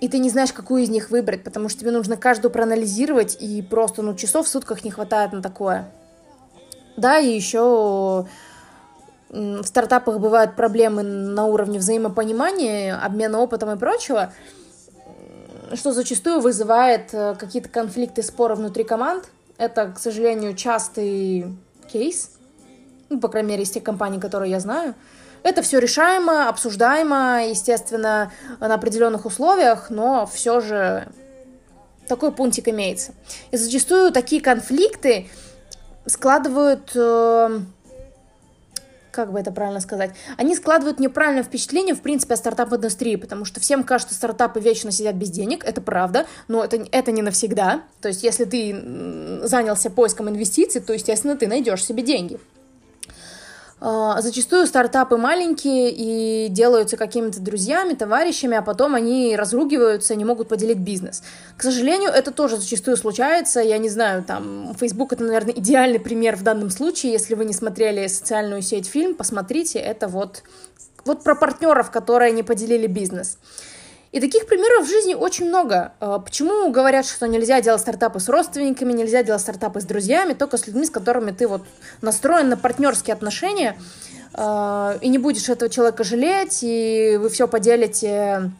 и 0.00 0.08
ты 0.08 0.18
не 0.18 0.30
знаешь, 0.30 0.52
какую 0.52 0.82
из 0.82 0.90
них 0.90 1.10
выбрать, 1.10 1.42
потому 1.44 1.68
что 1.68 1.80
тебе 1.80 1.90
нужно 1.90 2.16
каждую 2.16 2.52
проанализировать, 2.52 3.36
и 3.40 3.62
просто, 3.62 4.02
ну, 4.02 4.14
часов 4.14 4.46
в 4.46 4.48
сутках 4.48 4.84
не 4.84 4.90
хватает 4.90 5.32
на 5.32 5.42
такое. 5.42 5.90
Да, 6.96 7.18
и 7.18 7.34
еще 7.34 8.26
в 9.30 9.64
стартапах 9.64 10.18
бывают 10.18 10.56
проблемы 10.56 11.02
на 11.02 11.46
уровне 11.46 11.78
взаимопонимания, 11.78 12.98
обмена 12.98 13.40
опытом 13.40 13.70
и 13.70 13.76
прочего, 13.76 14.32
что 15.74 15.92
зачастую 15.92 16.40
вызывает 16.40 17.12
э, 17.12 17.34
какие-то 17.38 17.68
конфликты, 17.68 18.22
споры 18.22 18.54
внутри 18.54 18.84
команд. 18.84 19.28
Это, 19.58 19.92
к 19.92 19.98
сожалению, 19.98 20.54
частый 20.54 21.54
кейс, 21.92 22.37
ну, 23.08 23.20
по 23.20 23.28
крайней 23.28 23.50
мере, 23.50 23.62
из 23.62 23.70
тех 23.70 23.82
компаний, 23.82 24.20
которые 24.20 24.50
я 24.50 24.60
знаю. 24.60 24.94
Это 25.42 25.62
все 25.62 25.78
решаемо, 25.78 26.48
обсуждаемо, 26.48 27.46
естественно, 27.48 28.32
на 28.60 28.74
определенных 28.74 29.24
условиях, 29.24 29.88
но 29.90 30.26
все 30.26 30.60
же 30.60 31.08
такой 32.08 32.32
пунктик 32.32 32.68
имеется. 32.68 33.12
И 33.50 33.56
зачастую 33.56 34.10
такие 34.12 34.42
конфликты 34.42 35.28
складывают, 36.06 36.90
э, 36.94 37.60
как 39.12 39.30
бы 39.30 39.38
это 39.38 39.52
правильно 39.52 39.80
сказать, 39.80 40.10
они 40.36 40.56
складывают 40.56 40.98
неправильное 40.98 41.44
впечатление, 41.44 41.94
в 41.94 42.00
принципе, 42.00 42.34
о 42.34 42.36
стартап-индустрии, 42.36 43.16
потому 43.16 43.44
что 43.44 43.60
всем 43.60 43.84
кажется, 43.84 44.14
стартапы 44.14 44.58
вечно 44.58 44.90
сидят 44.90 45.14
без 45.14 45.30
денег, 45.30 45.64
это 45.64 45.80
правда, 45.80 46.26
но 46.48 46.64
это, 46.64 46.84
это 46.90 47.12
не 47.12 47.22
навсегда. 47.22 47.82
То 48.00 48.08
есть, 48.08 48.22
если 48.22 48.44
ты 48.44 49.40
занялся 49.46 49.90
поиском 49.90 50.28
инвестиций, 50.28 50.80
то, 50.80 50.94
естественно, 50.94 51.36
ты 51.36 51.46
найдешь 51.46 51.84
себе 51.84 52.02
деньги. 52.02 52.40
А, 53.80 54.20
зачастую 54.20 54.66
стартапы 54.66 55.16
маленькие 55.16 55.92
и 55.92 56.48
делаются 56.48 56.96
какими-то 56.96 57.40
друзьями, 57.40 57.94
товарищами, 57.94 58.56
а 58.56 58.62
потом 58.62 58.94
они 58.94 59.36
разругиваются, 59.36 60.16
не 60.16 60.24
могут 60.24 60.48
поделить 60.48 60.78
бизнес. 60.78 61.22
К 61.56 61.62
сожалению, 61.62 62.10
это 62.10 62.32
тоже 62.32 62.56
зачастую 62.56 62.96
случается. 62.96 63.60
Я 63.60 63.78
не 63.78 63.88
знаю, 63.88 64.24
там, 64.24 64.74
Facebook 64.78 65.12
это, 65.12 65.22
наверное, 65.22 65.54
идеальный 65.54 66.00
пример 66.00 66.36
в 66.36 66.42
данном 66.42 66.70
случае. 66.70 67.12
Если 67.12 67.34
вы 67.34 67.44
не 67.44 67.52
смотрели 67.52 68.06
социальную 68.08 68.62
сеть 68.62 68.86
фильм, 68.86 69.14
посмотрите. 69.14 69.78
Это 69.78 70.08
вот, 70.08 70.42
вот 71.04 71.22
про 71.22 71.36
партнеров, 71.36 71.92
которые 71.92 72.32
не 72.32 72.42
поделили 72.42 72.88
бизнес. 72.88 73.38
И 74.10 74.20
таких 74.20 74.46
примеров 74.46 74.86
в 74.86 74.88
жизни 74.88 75.14
очень 75.14 75.48
много. 75.48 75.92
А, 76.00 76.18
почему 76.18 76.70
говорят, 76.70 77.06
что 77.06 77.28
нельзя 77.28 77.60
делать 77.60 77.80
стартапы 77.80 78.20
с 78.20 78.28
родственниками, 78.28 78.92
нельзя 78.92 79.22
делать 79.22 79.42
стартапы 79.42 79.80
с 79.80 79.84
друзьями, 79.84 80.32
только 80.32 80.56
с 80.56 80.66
людьми, 80.66 80.86
с 80.86 80.90
которыми 80.90 81.30
ты 81.30 81.46
вот 81.46 81.62
настроен 82.00 82.48
на 82.48 82.56
партнерские 82.56 83.12
отношения, 83.14 83.76
а, 84.32 84.96
и 85.02 85.08
не 85.08 85.18
будешь 85.18 85.48
этого 85.48 85.70
человека 85.70 86.04
жалеть, 86.04 86.60
и 86.62 87.18
вы 87.20 87.28
все 87.28 87.46
поделите, 87.46 88.50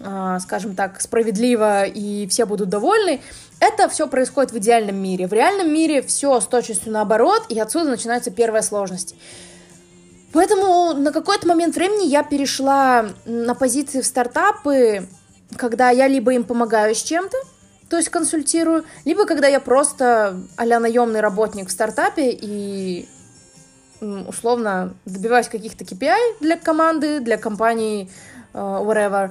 а, 0.00 0.40
скажем 0.40 0.74
так, 0.74 0.98
справедливо, 1.02 1.84
и 1.84 2.26
все 2.28 2.46
будут 2.46 2.70
довольны. 2.70 3.20
Это 3.60 3.88
все 3.90 4.06
происходит 4.06 4.52
в 4.52 4.58
идеальном 4.58 4.96
мире. 4.96 5.26
В 5.26 5.32
реальном 5.34 5.72
мире 5.72 6.00
все 6.00 6.40
с 6.40 6.46
точностью 6.46 6.92
наоборот, 6.92 7.44
и 7.50 7.58
отсюда 7.58 7.90
начинаются 7.90 8.30
первые 8.30 8.62
сложности. 8.62 9.16
Поэтому 10.36 10.92
на 10.92 11.12
какой-то 11.12 11.48
момент 11.48 11.76
времени 11.76 12.08
я 12.08 12.22
перешла 12.22 13.06
на 13.24 13.54
позиции 13.54 14.02
в 14.02 14.06
стартапы, 14.06 15.08
когда 15.56 15.88
я 15.88 16.08
либо 16.08 16.34
им 16.34 16.44
помогаю 16.44 16.94
с 16.94 17.02
чем-то, 17.02 17.38
то 17.88 17.96
есть 17.96 18.10
консультирую, 18.10 18.84
либо 19.06 19.24
когда 19.24 19.46
я 19.46 19.60
просто 19.60 20.38
а 20.58 20.64
наемный 20.66 21.20
работник 21.20 21.68
в 21.68 21.72
стартапе 21.72 22.36
и 22.38 23.08
условно 24.02 24.92
добиваюсь 25.06 25.48
каких-то 25.48 25.84
KPI 25.84 26.36
для 26.40 26.58
команды, 26.58 27.20
для 27.20 27.38
компании, 27.38 28.10
uh, 28.52 28.84
whatever. 28.84 29.30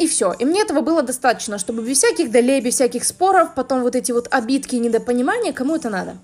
И 0.00 0.08
все. 0.08 0.32
И 0.32 0.44
мне 0.44 0.62
этого 0.62 0.80
было 0.80 1.02
достаточно, 1.02 1.58
чтобы 1.58 1.84
без 1.84 1.98
всяких 1.98 2.32
долей, 2.32 2.60
без 2.60 2.74
всяких 2.74 3.04
споров, 3.04 3.54
потом 3.54 3.82
вот 3.82 3.94
эти 3.94 4.10
вот 4.10 4.26
обидки 4.32 4.74
и 4.74 4.80
недопонимания, 4.80 5.52
кому 5.52 5.76
это 5.76 5.88
надо 5.88 6.16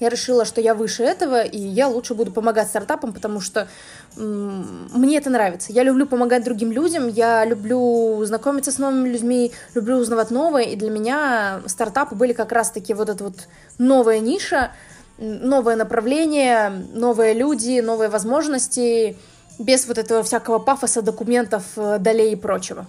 я 0.00 0.08
решила, 0.08 0.44
что 0.44 0.60
я 0.60 0.74
выше 0.74 1.02
этого, 1.02 1.42
и 1.42 1.58
я 1.58 1.88
лучше 1.88 2.14
буду 2.14 2.32
помогать 2.32 2.68
стартапам, 2.68 3.12
потому 3.12 3.40
что 3.40 3.68
мне 4.16 5.18
это 5.18 5.30
нравится. 5.30 5.72
Я 5.72 5.82
люблю 5.82 6.06
помогать 6.06 6.44
другим 6.44 6.72
людям, 6.72 7.08
я 7.08 7.44
люблю 7.44 8.24
знакомиться 8.24 8.72
с 8.72 8.78
новыми 8.78 9.08
людьми, 9.08 9.52
люблю 9.74 9.96
узнавать 9.96 10.30
новое, 10.30 10.62
и 10.62 10.76
для 10.76 10.90
меня 10.90 11.60
стартапы 11.66 12.14
были 12.14 12.32
как 12.32 12.52
раз-таки 12.52 12.94
вот 12.94 13.08
эта 13.08 13.24
вот 13.24 13.48
новая 13.78 14.20
ниша, 14.20 14.72
новое 15.18 15.76
направление, 15.76 16.70
новые 16.92 17.34
люди, 17.34 17.80
новые 17.80 18.08
возможности, 18.08 19.16
без 19.58 19.86
вот 19.86 19.98
этого 19.98 20.22
всякого 20.22 20.58
пафоса, 20.58 21.02
документов, 21.02 21.64
э, 21.76 21.98
долей 21.98 22.32
и 22.32 22.36
прочего. 22.36 22.86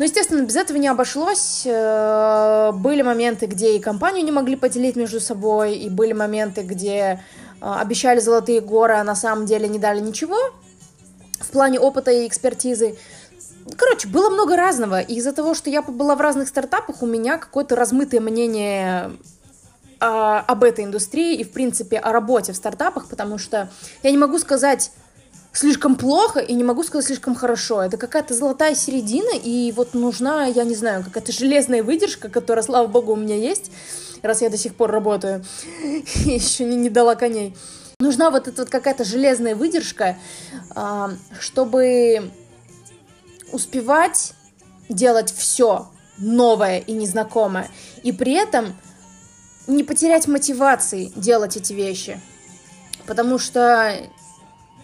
Но, 0.00 0.04
естественно, 0.04 0.40
без 0.40 0.56
этого 0.56 0.78
не 0.78 0.88
обошлось. 0.88 1.64
Э, 1.66 2.72
были 2.72 3.02
моменты, 3.02 3.44
где 3.44 3.76
и 3.76 3.80
компанию 3.80 4.24
не 4.24 4.32
могли 4.32 4.56
поделить 4.56 4.96
между 4.96 5.20
собой, 5.20 5.74
и 5.74 5.90
были 5.90 6.14
моменты, 6.14 6.62
где 6.62 6.94
э, 6.96 7.18
обещали 7.60 8.18
золотые 8.18 8.62
горы, 8.62 8.94
а 8.94 9.04
на 9.04 9.14
самом 9.14 9.44
деле 9.44 9.68
не 9.68 9.78
дали 9.78 10.00
ничего 10.00 10.38
в 11.38 11.50
плане 11.50 11.78
опыта 11.78 12.10
и 12.12 12.26
экспертизы. 12.26 12.96
Короче, 13.76 14.08
было 14.08 14.30
много 14.30 14.56
разного. 14.56 15.02
И 15.02 15.16
из-за 15.16 15.34
того, 15.34 15.52
что 15.52 15.68
я 15.68 15.82
была 15.82 16.14
в 16.14 16.22
разных 16.22 16.48
стартапах, 16.48 17.02
у 17.02 17.06
меня 17.06 17.36
какое-то 17.36 17.76
размытое 17.76 18.22
мнение 18.22 19.10
а, 20.00 20.40
об 20.40 20.64
этой 20.64 20.86
индустрии 20.86 21.36
и, 21.36 21.44
в 21.44 21.52
принципе, 21.52 21.98
о 21.98 22.10
работе 22.10 22.54
в 22.54 22.56
стартапах, 22.56 23.06
потому 23.06 23.36
что 23.36 23.68
я 24.02 24.10
не 24.10 24.16
могу 24.16 24.38
сказать, 24.38 24.92
слишком 25.52 25.96
плохо 25.96 26.40
и 26.40 26.54
не 26.54 26.64
могу 26.64 26.82
сказать 26.82 27.06
слишком 27.06 27.34
хорошо. 27.34 27.82
Это 27.82 27.96
какая-то 27.96 28.34
золотая 28.34 28.74
середина, 28.74 29.30
и 29.36 29.72
вот 29.72 29.94
нужна, 29.94 30.46
я 30.46 30.64
не 30.64 30.74
знаю, 30.74 31.04
какая-то 31.04 31.32
железная 31.32 31.82
выдержка, 31.82 32.28
которая, 32.28 32.64
слава 32.64 32.86
богу, 32.86 33.12
у 33.12 33.16
меня 33.16 33.36
есть, 33.36 33.70
раз 34.22 34.42
я 34.42 34.50
до 34.50 34.56
сих 34.56 34.74
пор 34.74 34.90
работаю, 34.90 35.44
еще 36.24 36.64
не, 36.64 36.76
не 36.76 36.90
дала 36.90 37.14
коней. 37.14 37.56
Нужна 37.98 38.30
вот 38.30 38.48
эта 38.48 38.62
вот 38.62 38.70
какая-то 38.70 39.04
железная 39.04 39.54
выдержка, 39.54 40.16
а, 40.74 41.10
чтобы 41.38 42.30
успевать 43.52 44.32
делать 44.88 45.32
все 45.32 45.90
новое 46.16 46.78
и 46.78 46.92
незнакомое, 46.92 47.70
и 48.02 48.12
при 48.12 48.32
этом 48.32 48.74
не 49.66 49.84
потерять 49.84 50.28
мотивации 50.28 51.12
делать 51.14 51.56
эти 51.56 51.72
вещи. 51.72 52.20
Потому 53.06 53.38
что 53.38 53.96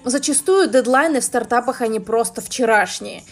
Зачастую 0.06 0.68
дедлайны 0.68 1.18
в 1.20 1.24
стартапах, 1.24 1.80
они 1.80 1.98
просто 1.98 2.40
вчерашние. 2.40 3.24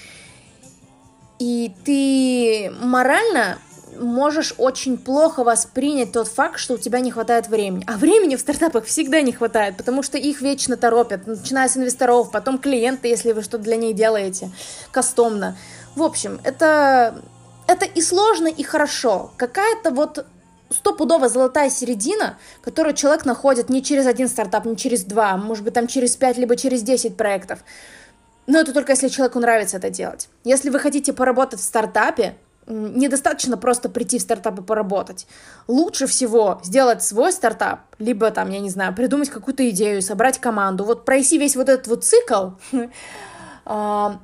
И 1.38 1.72
ты 1.84 2.74
морально 2.80 3.58
можешь 3.96 4.54
очень 4.58 4.98
плохо 4.98 5.44
воспринять 5.44 6.10
тот 6.10 6.26
факт, 6.26 6.58
что 6.58 6.74
у 6.74 6.78
тебя 6.78 6.98
не 6.98 7.12
хватает 7.12 7.46
времени. 7.46 7.84
А 7.86 7.96
времени 7.96 8.34
в 8.34 8.40
стартапах 8.40 8.86
всегда 8.86 9.20
не 9.20 9.30
хватает, 9.30 9.76
потому 9.76 10.02
что 10.02 10.18
их 10.18 10.40
вечно 10.40 10.76
торопят, 10.76 11.28
начиная 11.28 11.68
с 11.68 11.76
инвесторов, 11.76 12.32
потом 12.32 12.58
клиенты, 12.58 13.06
если 13.06 13.30
вы 13.30 13.42
что-то 13.42 13.62
для 13.62 13.76
них 13.76 13.94
делаете 13.94 14.50
кастомно. 14.90 15.56
В 15.94 16.02
общем, 16.02 16.40
это, 16.42 17.22
это 17.68 17.84
и 17.84 18.02
сложно, 18.02 18.48
и 18.48 18.64
хорошо. 18.64 19.30
Какая-то 19.36 19.92
вот 19.92 20.26
стопудово 20.74 21.28
золотая 21.28 21.70
середина, 21.70 22.38
которую 22.62 22.94
человек 22.94 23.24
находит 23.24 23.68
не 23.68 23.82
через 23.82 24.06
один 24.06 24.28
стартап, 24.28 24.64
не 24.64 24.76
через 24.76 25.04
два, 25.04 25.36
может 25.36 25.64
быть 25.64 25.74
там 25.74 25.86
через 25.86 26.16
пять, 26.16 26.36
либо 26.36 26.56
через 26.56 26.82
десять 26.82 27.16
проектов. 27.16 27.60
Но 28.46 28.58
это 28.58 28.72
только 28.72 28.92
если 28.92 29.08
человеку 29.08 29.38
нравится 29.38 29.78
это 29.78 29.90
делать. 29.90 30.28
Если 30.44 30.70
вы 30.70 30.78
хотите 30.78 31.12
поработать 31.12 31.60
в 31.60 31.64
стартапе, 31.64 32.36
недостаточно 32.66 33.56
просто 33.56 33.88
прийти 33.88 34.18
в 34.18 34.22
стартап 34.22 34.58
и 34.58 34.62
поработать. 34.62 35.26
Лучше 35.68 36.06
всего 36.06 36.60
сделать 36.64 37.02
свой 37.02 37.32
стартап, 37.32 37.80
либо 37.98 38.30
там, 38.30 38.50
я 38.50 38.60
не 38.60 38.70
знаю, 38.70 38.94
придумать 38.94 39.30
какую-то 39.30 39.68
идею, 39.70 40.02
собрать 40.02 40.38
команду, 40.38 40.84
вот 40.84 41.04
пройти 41.04 41.38
весь 41.38 41.56
вот 41.56 41.68
этот 41.68 41.86
вот 41.86 42.04
цикл, 42.04 42.50
а, 43.64 44.20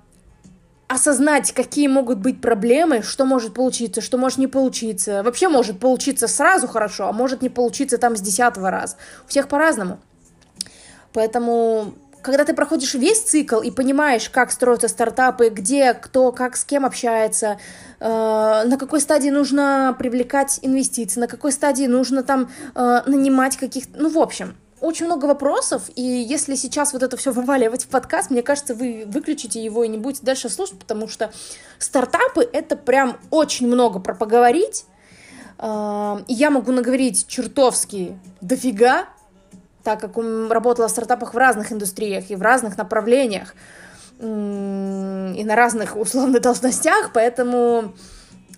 осознать, 0.90 1.52
какие 1.52 1.86
могут 1.86 2.18
быть 2.18 2.40
проблемы, 2.40 3.02
что 3.02 3.24
может 3.24 3.54
получиться, 3.54 4.00
что 4.00 4.18
может 4.18 4.38
не 4.38 4.48
получиться. 4.48 5.22
Вообще 5.22 5.48
может 5.48 5.78
получиться 5.78 6.26
сразу 6.26 6.66
хорошо, 6.66 7.06
а 7.06 7.12
может 7.12 7.42
не 7.42 7.48
получиться 7.48 7.96
там 7.96 8.16
с 8.16 8.20
десятого 8.20 8.72
раза. 8.72 8.96
У 9.24 9.28
всех 9.28 9.46
по-разному. 9.46 10.00
Поэтому, 11.12 11.94
когда 12.22 12.44
ты 12.44 12.54
проходишь 12.54 12.94
весь 12.94 13.20
цикл 13.20 13.60
и 13.60 13.70
понимаешь, 13.70 14.28
как 14.28 14.50
строятся 14.50 14.88
стартапы, 14.88 15.50
где, 15.50 15.94
кто, 15.94 16.32
как, 16.32 16.56
с 16.56 16.64
кем 16.64 16.84
общается, 16.84 17.60
э, 18.00 18.04
на 18.08 18.76
какой 18.76 19.00
стадии 19.00 19.30
нужно 19.30 19.94
привлекать 19.96 20.58
инвестиции, 20.62 21.20
на 21.20 21.28
какой 21.28 21.52
стадии 21.52 21.86
нужно 21.86 22.24
там 22.24 22.50
э, 22.74 23.02
нанимать 23.06 23.56
каких-то... 23.56 23.96
Ну, 23.96 24.08
в 24.08 24.18
общем, 24.18 24.56
очень 24.80 25.06
много 25.06 25.26
вопросов, 25.26 25.90
и 25.94 26.02
если 26.02 26.54
сейчас 26.54 26.92
вот 26.92 27.02
это 27.02 27.16
все 27.16 27.32
вываливать 27.32 27.84
в 27.84 27.88
подкаст, 27.88 28.30
мне 28.30 28.42
кажется, 28.42 28.74
вы 28.74 29.04
выключите 29.06 29.62
его 29.62 29.84
и 29.84 29.88
не 29.88 29.98
будете 29.98 30.24
дальше 30.24 30.48
слушать, 30.48 30.78
потому 30.78 31.06
что 31.08 31.30
стартапы— 31.78 32.48
это 32.52 32.76
прям 32.76 33.18
очень 33.30 33.66
много 33.66 34.00
про 34.00 34.14
поговорить, 34.14 34.86
и 35.62 36.32
я 36.32 36.50
могу 36.50 36.72
наговорить 36.72 37.26
чертовски 37.26 38.18
дофига, 38.40 39.06
так 39.84 40.00
как 40.00 40.16
работала 40.50 40.88
в 40.88 40.90
стартапах 40.90 41.34
в 41.34 41.36
разных 41.36 41.72
индустриях 41.72 42.30
и 42.30 42.36
в 42.36 42.42
разных 42.42 42.78
направлениях, 42.78 43.54
и 44.18 44.24
на 44.24 45.56
разных 45.56 45.96
условно 45.96 46.40
должностях, 46.40 47.10
поэтому 47.12 47.94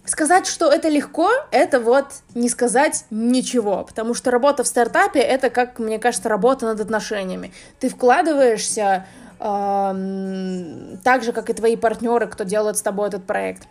Сказать, 0.05 0.49
что 0.49 0.71
это 0.73 0.89
легко, 0.89 1.31
это 1.53 1.79
вот 1.79 2.07
не 2.35 2.49
сказать 2.49 3.05
ничего, 3.11 3.85
потому 3.85 4.15
что 4.15 4.33
работа 4.33 4.65
в 4.65 4.67
стартапе 4.67 5.21
это, 5.21 5.49
как 5.49 5.79
мне 5.79 6.01
кажется, 6.01 6.29
работа 6.29 6.67
над 6.67 6.81
отношениями. 6.81 7.53
Ты 7.79 7.89
вкладываешься 7.89 9.07
э, 9.39 10.97
так 11.05 11.23
же, 11.23 11.33
как 11.33 11.51
и 11.51 11.53
твои 11.53 11.77
партнеры, 11.77 12.27
кто 12.27 12.43
делает 12.43 12.79
с 12.79 12.83
тобой 12.83 13.09
этот 13.09 13.25
проект. 13.25 13.69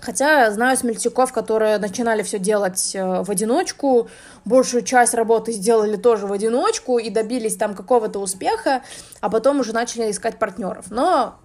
Хотя 0.00 0.50
знаю 0.50 0.76
смельчаков, 0.76 1.32
которые 1.32 1.78
начинали 1.78 2.22
все 2.22 2.38
делать 2.38 2.92
э, 2.94 3.22
в 3.22 3.30
одиночку, 3.30 4.08
большую 4.46 4.82
часть 4.82 5.12
работы 5.12 5.52
сделали 5.52 5.96
тоже 5.96 6.26
в 6.26 6.32
одиночку 6.32 6.98
и 6.98 7.10
добились 7.10 7.56
там 7.56 7.74
какого-то 7.74 8.18
успеха, 8.18 8.82
а 9.20 9.28
потом 9.28 9.60
уже 9.60 9.74
начали 9.74 10.10
искать 10.10 10.38
партнеров. 10.38 10.86
Но, 10.90 11.36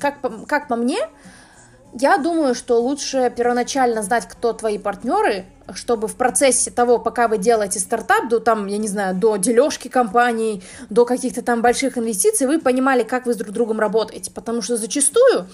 как, 0.00 0.18
как 0.46 0.68
по 0.68 0.76
мне, 0.76 0.98
я 1.94 2.18
думаю, 2.18 2.54
что 2.54 2.80
лучше 2.80 3.32
первоначально 3.34 4.02
знать, 4.02 4.28
кто 4.28 4.52
твои 4.52 4.78
партнеры, 4.78 5.46
чтобы 5.74 6.08
в 6.08 6.16
процессе 6.16 6.70
того, 6.70 6.98
пока 6.98 7.26
вы 7.26 7.38
делаете 7.38 7.78
стартап, 7.78 8.28
до 8.28 8.38
там, 8.38 8.66
я 8.66 8.78
не 8.78 8.88
знаю, 8.88 9.14
до 9.14 9.36
дележки 9.36 9.88
компаний, 9.88 10.62
до 10.90 11.04
каких-то 11.04 11.42
там 11.42 11.62
больших 11.62 11.98
инвестиций, 11.98 12.46
вы 12.46 12.60
понимали, 12.60 13.02
как 13.02 13.26
вы 13.26 13.34
с 13.34 13.36
друг 13.36 13.52
другом 13.52 13.80
работаете. 13.80 14.30
Потому 14.30 14.62
что 14.62 14.76
зачастую 14.76 15.46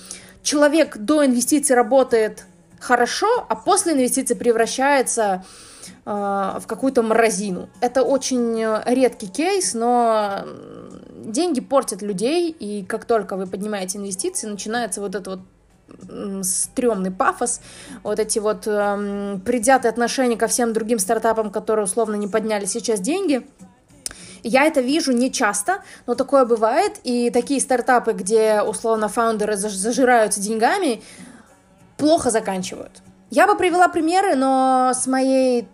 человек 0.43 0.97
до 0.97 1.25
инвестиций 1.25 1.77
работает 1.77 2.45
хорошо, 2.81 3.47
а 3.49 3.55
после 3.55 3.93
инвестиций 3.93 4.35
превращается 4.37 5.45
э, 6.05 6.11
в 6.11 6.65
какую-то 6.67 7.03
морозину. 7.03 7.69
Это 7.81 8.03
очень 8.03 8.61
редкий 8.87 9.29
кейс, 9.29 9.75
но 9.75 10.45
деньги 11.25 11.61
портят 11.61 12.03
людей, 12.03 12.51
и 12.51 12.85
как 12.85 13.05
только 13.05 13.37
вы 13.37 13.47
поднимаете 13.47 13.99
инвестиции, 13.99 14.49
начинается 14.49 15.01
вот 15.01 15.15
это 15.15 15.31
вот 15.31 15.41
стрёмный 16.43 17.11
пафос, 17.11 17.61
вот 18.03 18.19
эти 18.19 18.39
вот 18.39 18.67
эм, 18.67 19.41
предвзятые 19.41 19.91
отношения 19.91 20.37
ко 20.37 20.47
всем 20.47 20.73
другим 20.73 20.99
стартапам, 20.99 21.51
которые 21.51 21.85
условно 21.85 22.15
не 22.17 22.29
подняли 22.29 22.65
сейчас 22.65 23.01
деньги. 23.01 23.47
Я 24.43 24.65
это 24.65 24.81
вижу 24.81 25.13
не 25.13 25.31
часто, 25.31 25.83
но 26.07 26.15
такое 26.15 26.45
бывает, 26.45 26.99
и 27.05 27.31
такие 27.31 27.61
стартапы, 27.61 28.13
где 28.13 28.61
условно 28.63 29.09
фаундеры 29.09 29.57
зажираются 29.57 30.41
деньгами, 30.41 31.03
плохо 31.97 32.31
заканчивают. 32.31 33.03
Я 33.31 33.47
бы 33.47 33.57
привела 33.57 33.89
примеры, 33.89 34.35
но 34.35 34.93
с 34.95 35.07
моей 35.07 35.69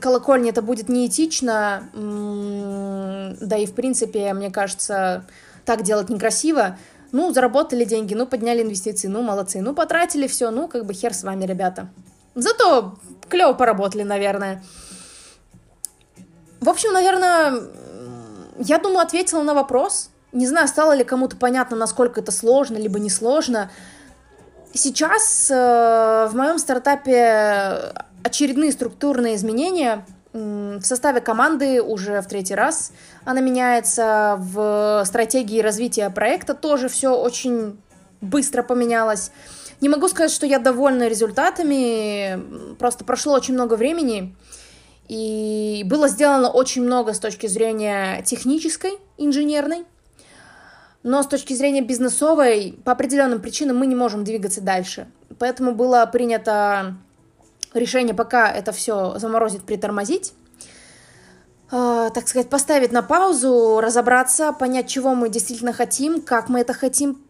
колокольни 0.00 0.50
это 0.50 0.62
будет 0.62 0.88
неэтично, 0.88 1.84
да 1.94 3.56
и 3.56 3.66
в 3.66 3.74
принципе, 3.74 4.32
мне 4.34 4.50
кажется, 4.50 5.24
так 5.64 5.82
делать 5.82 6.10
некрасиво. 6.10 6.76
Ну, 7.12 7.32
заработали 7.32 7.84
деньги, 7.84 8.14
ну, 8.14 8.26
подняли 8.26 8.62
инвестиции, 8.62 9.08
ну, 9.08 9.22
молодцы. 9.22 9.60
Ну, 9.60 9.74
потратили 9.74 10.26
все, 10.26 10.50
ну, 10.50 10.68
как 10.68 10.84
бы 10.84 10.92
хер 10.92 11.14
с 11.14 11.22
вами, 11.22 11.44
ребята. 11.46 11.88
Зато 12.34 12.96
клево 13.28 13.54
поработали, 13.54 14.02
наверное. 14.02 14.62
В 16.60 16.68
общем, 16.68 16.92
наверное, 16.92 17.62
я 18.58 18.78
думаю, 18.78 19.00
ответила 19.00 19.42
на 19.42 19.54
вопрос. 19.54 20.10
Не 20.32 20.46
знаю, 20.46 20.68
стало 20.68 20.92
ли 20.92 21.04
кому-то 21.04 21.36
понятно, 21.36 21.76
насколько 21.76 22.20
это 22.20 22.32
сложно, 22.32 22.76
либо 22.76 22.98
несложно. 22.98 23.70
Сейчас 24.74 25.50
э, 25.50 26.28
в 26.30 26.34
моем 26.34 26.58
стартапе 26.58 27.94
очередные 28.22 28.72
структурные 28.72 29.36
изменения– 29.36 30.04
в 30.32 30.82
составе 30.82 31.20
команды 31.20 31.82
уже 31.82 32.20
в 32.20 32.26
третий 32.26 32.54
раз 32.54 32.92
она 33.24 33.40
меняется, 33.40 34.36
в 34.38 35.02
стратегии 35.06 35.60
развития 35.60 36.10
проекта 36.10 36.54
тоже 36.54 36.88
все 36.88 37.14
очень 37.14 37.80
быстро 38.20 38.62
поменялось. 38.62 39.30
Не 39.80 39.88
могу 39.88 40.08
сказать, 40.08 40.32
что 40.32 40.44
я 40.44 40.58
довольна 40.58 41.08
результатами, 41.08 42.74
просто 42.78 43.04
прошло 43.04 43.34
очень 43.34 43.54
много 43.54 43.74
времени, 43.74 44.34
и 45.08 45.82
было 45.86 46.08
сделано 46.08 46.50
очень 46.50 46.82
много 46.82 47.14
с 47.14 47.20
точки 47.20 47.46
зрения 47.46 48.22
технической, 48.22 48.98
инженерной, 49.16 49.86
но 51.02 51.22
с 51.22 51.26
точки 51.26 51.54
зрения 51.54 51.80
бизнесовой, 51.80 52.78
по 52.84 52.92
определенным 52.92 53.40
причинам 53.40 53.78
мы 53.78 53.86
не 53.86 53.94
можем 53.94 54.24
двигаться 54.24 54.60
дальше. 54.60 55.06
Поэтому 55.38 55.72
было 55.72 56.04
принято 56.06 56.96
решение 57.74 58.14
пока 58.14 58.50
это 58.50 58.72
все 58.72 59.18
заморозить, 59.18 59.64
притормозить, 59.64 60.32
э, 61.70 62.10
так 62.14 62.28
сказать, 62.28 62.48
поставить 62.48 62.92
на 62.92 63.02
паузу, 63.02 63.80
разобраться, 63.80 64.52
понять, 64.52 64.88
чего 64.88 65.14
мы 65.14 65.28
действительно 65.28 65.72
хотим, 65.72 66.20
как 66.20 66.48
мы 66.48 66.60
это 66.60 66.72
хотим 66.72 67.22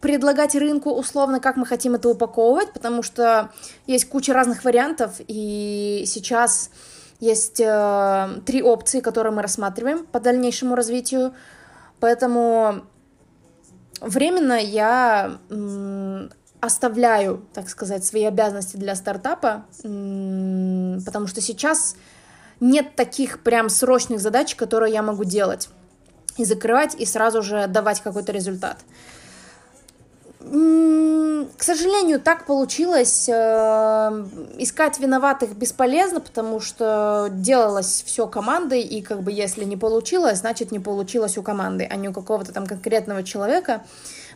предлагать 0.00 0.54
рынку 0.54 0.90
условно, 0.90 1.40
как 1.40 1.56
мы 1.56 1.66
хотим 1.66 1.94
это 1.94 2.08
упаковывать, 2.08 2.72
потому 2.72 3.02
что 3.02 3.50
есть 3.86 4.08
куча 4.08 4.32
разных 4.32 4.64
вариантов, 4.64 5.16
и 5.26 6.04
сейчас 6.06 6.70
есть 7.20 7.60
э, 7.60 8.28
три 8.46 8.62
опции, 8.62 9.00
которые 9.00 9.32
мы 9.32 9.42
рассматриваем 9.42 10.06
по 10.06 10.20
дальнейшему 10.20 10.76
развитию, 10.76 11.34
поэтому 11.98 12.82
временно 14.00 14.52
я 14.52 15.38
оставляю, 16.60 17.44
так 17.52 17.68
сказать, 17.68 18.04
свои 18.04 18.24
обязанности 18.24 18.76
для 18.76 18.94
стартапа, 18.94 19.64
потому 19.82 21.26
что 21.26 21.40
сейчас 21.40 21.96
нет 22.60 22.96
таких 22.96 23.42
прям 23.42 23.68
срочных 23.68 24.20
задач, 24.20 24.54
которые 24.56 24.92
я 24.92 25.02
могу 25.02 25.24
делать 25.24 25.68
и 26.36 26.44
закрывать, 26.44 26.94
и 26.94 27.04
сразу 27.04 27.42
же 27.42 27.66
давать 27.66 28.00
какой-то 28.00 28.32
результат. 28.32 28.78
К 30.40 31.62
сожалению, 31.62 32.20
так 32.20 32.46
получилось. 32.46 33.28
Э, 33.28 34.24
искать 34.58 34.98
виноватых 35.00 35.56
бесполезно, 35.56 36.20
потому 36.20 36.60
что 36.60 37.28
делалось 37.30 38.02
все 38.06 38.28
командой, 38.28 38.82
и 38.82 39.02
как 39.02 39.22
бы 39.22 39.32
если 39.32 39.64
не 39.64 39.76
получилось, 39.76 40.38
значит 40.38 40.70
не 40.70 40.78
получилось 40.78 41.36
у 41.36 41.42
команды, 41.42 41.86
а 41.90 41.96
не 41.96 42.08
у 42.08 42.12
какого-то 42.12 42.52
там 42.52 42.66
конкретного 42.66 43.24
человека, 43.24 43.82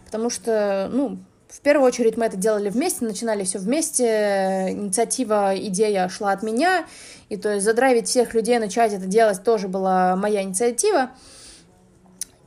потому 0.05 0.29
что, 0.29 0.91
ну, 0.93 1.19
в 1.53 1.61
первую 1.61 1.87
очередь 1.87 2.17
мы 2.17 2.25
это 2.25 2.39
делали 2.39 2.71
вместе, 2.71 3.05
начинали 3.05 3.45
все 3.45 3.59
вместе, 3.59 4.69
инициатива, 4.71 5.53
идея 5.55 6.09
шла 6.09 6.33
от 6.33 6.43
меня, 6.43 6.87
и 7.29 7.37
то 7.37 7.53
есть 7.53 7.65
задрайвить 7.65 8.09
всех 8.09 8.33
людей, 8.33 8.59
начать 8.59 8.95
это 8.95 9.05
делать 9.05 9.45
тоже 9.45 9.69
была 9.69 10.17
моя 10.17 10.43
инициатива. 10.43 11.11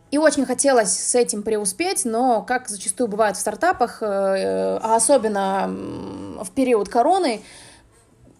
И 0.09 0.17
очень 0.17 0.45
хотелось 0.45 0.91
с 0.91 1.13
этим 1.13 1.43
преуспеть, 1.43 2.05
но, 2.05 2.41
как 2.41 2.67
зачастую 2.67 3.07
бывает 3.07 3.37
в 3.37 3.39
стартапах, 3.39 4.01
э, 4.01 4.05
а 4.81 4.95
особенно 4.95 5.67
в 6.41 6.49
период 6.51 6.89
короны, 6.89 7.41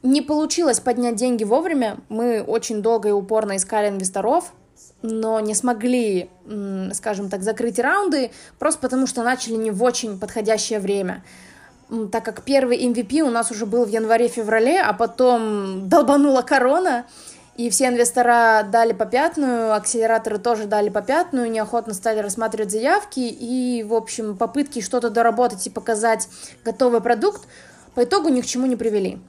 не 0.02 0.22
получилось 0.22 0.80
поднять 0.80 1.16
деньги 1.16 1.44
вовремя. 1.44 1.98
Мы 2.10 2.42
очень 2.42 2.82
долго 2.82 3.10
и 3.10 3.12
упорно 3.12 3.58
искали 3.58 3.90
инвесторов, 3.90 4.54
но 5.06 5.40
не 5.40 5.54
смогли, 5.54 6.30
скажем 6.94 7.30
так, 7.30 7.44
закрыть 7.44 7.80
раунды, 7.80 8.32
просто 8.60 8.80
потому 8.82 9.08
что 9.08 9.24
начали 9.24 9.56
не 9.56 9.72
в 9.72 9.82
очень 9.84 10.20
подходящее 10.20 10.80
время. 10.80 11.24
Так 12.12 12.26
как 12.26 12.42
первый 12.44 12.84
MVP 12.84 13.22
у 13.22 13.30
нас 13.30 13.52
уже 13.52 13.66
был 13.66 13.86
в 13.86 13.90
январе-феврале, 13.90 14.82
а 14.82 14.94
потом 14.94 15.88
долбанула 15.88 16.42
корона, 16.42 17.06
и 17.58 17.70
все 17.70 17.88
инвестора 17.88 18.68
дали 18.70 18.92
по 18.92 19.06
пятную, 19.06 19.74
акселераторы 19.74 20.40
тоже 20.40 20.66
дали 20.66 20.90
по 20.90 21.02
пятную, 21.02 21.50
неохотно 21.50 21.94
стали 21.94 22.20
рассматривать 22.20 22.72
заявки, 22.72 23.20
и, 23.20 23.84
в 23.84 23.94
общем, 23.94 24.36
попытки 24.36 24.82
что-то 24.82 25.10
доработать 25.10 25.66
и 25.68 25.70
показать 25.70 26.28
готовый 26.66 27.02
продукт 27.02 27.48
по 27.94 28.04
итогу 28.04 28.30
ни 28.30 28.42
к 28.42 28.46
чему 28.46 28.66
не 28.66 28.76
привели. 28.76 29.20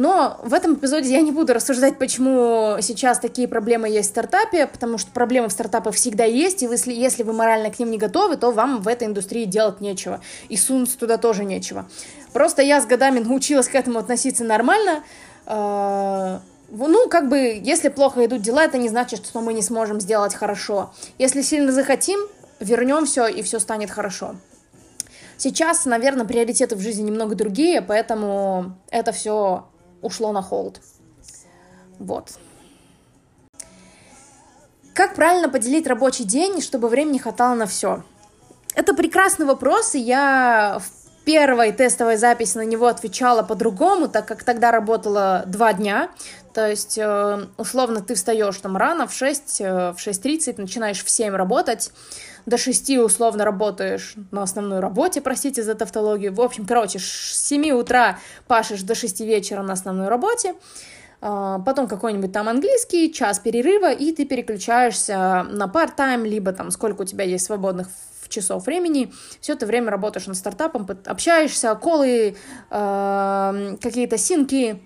Но 0.00 0.38
в 0.44 0.54
этом 0.54 0.74
эпизоде 0.74 1.10
я 1.10 1.22
не 1.22 1.32
буду 1.32 1.52
рассуждать, 1.52 1.98
почему 1.98 2.76
сейчас 2.80 3.18
такие 3.18 3.48
проблемы 3.48 3.88
есть 3.88 4.10
в 4.10 4.12
стартапе, 4.12 4.68
потому 4.68 4.96
что 4.96 5.10
проблемы 5.10 5.48
в 5.48 5.52
стартапах 5.52 5.96
всегда 5.96 6.22
есть, 6.22 6.62
и 6.62 6.66
если, 6.66 6.92
если 6.92 7.24
вы 7.24 7.32
морально 7.32 7.72
к 7.72 7.80
ним 7.80 7.90
не 7.90 7.98
готовы, 7.98 8.36
то 8.36 8.52
вам 8.52 8.80
в 8.80 8.86
этой 8.86 9.08
индустрии 9.08 9.44
делать 9.44 9.80
нечего, 9.80 10.20
и 10.48 10.56
сунуться 10.56 10.96
туда 10.96 11.16
тоже 11.16 11.44
нечего. 11.44 11.90
Просто 12.32 12.62
я 12.62 12.80
с 12.80 12.86
годами 12.86 13.18
научилась 13.18 13.66
к 13.66 13.74
этому 13.74 13.98
относиться 13.98 14.44
нормально, 14.44 15.02
э, 15.46 16.38
ну, 16.70 17.08
как 17.08 17.28
бы, 17.28 17.60
если 17.60 17.88
плохо 17.88 18.24
идут 18.24 18.40
дела, 18.40 18.62
это 18.62 18.78
не 18.78 18.88
значит, 18.88 19.26
что 19.26 19.40
мы 19.40 19.52
не 19.52 19.62
сможем 19.62 20.00
сделать 20.00 20.32
хорошо. 20.32 20.92
Если 21.18 21.42
сильно 21.42 21.72
захотим, 21.72 22.20
вернем 22.60 23.04
все, 23.04 23.26
и 23.26 23.42
все 23.42 23.58
станет 23.58 23.90
хорошо. 23.90 24.36
Сейчас, 25.38 25.86
наверное, 25.86 26.24
приоритеты 26.24 26.76
в 26.76 26.80
жизни 26.80 27.02
немного 27.02 27.34
другие, 27.34 27.82
поэтому 27.82 28.76
это 28.92 29.10
все 29.10 29.64
ушло 30.02 30.32
на 30.32 30.42
холд. 30.42 30.80
Вот. 31.98 32.38
Как 34.94 35.14
правильно 35.14 35.48
поделить 35.48 35.86
рабочий 35.86 36.24
день, 36.24 36.60
чтобы 36.60 36.88
времени 36.88 37.18
хватало 37.18 37.54
на 37.54 37.66
все? 37.66 38.02
Это 38.74 38.94
прекрасный 38.94 39.46
вопрос, 39.46 39.94
и 39.94 40.00
я 40.00 40.80
в 40.80 41.24
первой 41.24 41.72
тестовой 41.72 42.16
записи 42.16 42.56
на 42.56 42.64
него 42.64 42.86
отвечала 42.86 43.42
по-другому, 43.42 44.08
так 44.08 44.26
как 44.26 44.44
тогда 44.44 44.70
работала 44.70 45.44
два 45.46 45.72
дня. 45.72 46.10
То 46.54 46.68
есть, 46.68 46.96
э, 46.96 47.46
условно, 47.58 48.00
ты 48.00 48.14
встаешь 48.14 48.56
там 48.56 48.76
рано, 48.76 49.06
в 49.06 49.12
6, 49.12 49.60
э, 49.60 49.92
в 49.92 49.98
6.30, 49.98 50.58
начинаешь 50.58 51.04
в 51.04 51.10
7 51.10 51.34
работать, 51.36 51.92
до 52.48 52.58
6 52.58 52.98
условно 52.98 53.44
работаешь 53.44 54.14
на 54.30 54.42
основной 54.42 54.80
работе, 54.80 55.20
простите 55.20 55.62
за 55.62 55.74
тавтологию. 55.74 56.32
В 56.32 56.40
общем, 56.40 56.66
короче, 56.66 56.98
с 56.98 57.46
7 57.48 57.70
утра 57.72 58.18
пашешь 58.46 58.82
до 58.82 58.94
6 58.94 59.20
вечера 59.20 59.62
на 59.62 59.74
основной 59.74 60.08
работе, 60.08 60.54
а, 61.20 61.58
потом 61.60 61.88
какой-нибудь 61.88 62.32
там 62.32 62.48
английский, 62.48 63.12
час 63.12 63.38
перерыва, 63.38 63.92
и 63.92 64.12
ты 64.12 64.24
переключаешься 64.24 65.46
на 65.50 65.66
part-time, 65.66 66.26
либо 66.26 66.52
там 66.52 66.70
сколько 66.70 67.02
у 67.02 67.04
тебя 67.04 67.24
есть 67.24 67.46
свободных 67.46 67.88
часов 68.28 68.66
времени, 68.66 69.12
все 69.40 69.54
это 69.54 69.64
время 69.64 69.90
работаешь 69.90 70.26
над 70.26 70.36
стартапом, 70.36 70.86
общаешься, 71.06 71.74
колы, 71.74 72.36
э, 72.70 73.76
какие-то 73.80 74.18
синки, 74.18 74.82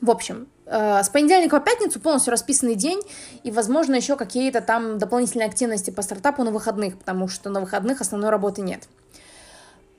в 0.00 0.10
общем, 0.10 0.48
с 0.66 1.08
понедельника 1.10 1.60
по 1.60 1.64
пятницу 1.64 2.00
полностью 2.00 2.30
расписанный 2.30 2.74
день, 2.74 3.00
и, 3.42 3.50
возможно, 3.50 3.94
еще 3.94 4.16
какие-то 4.16 4.60
там 4.60 4.98
дополнительные 4.98 5.46
активности 5.46 5.90
по 5.90 6.02
стартапу 6.02 6.42
на 6.42 6.50
выходных, 6.50 6.98
потому 6.98 7.28
что 7.28 7.50
на 7.50 7.60
выходных 7.60 8.00
основной 8.00 8.30
работы 8.30 8.62
нет. 8.62 8.88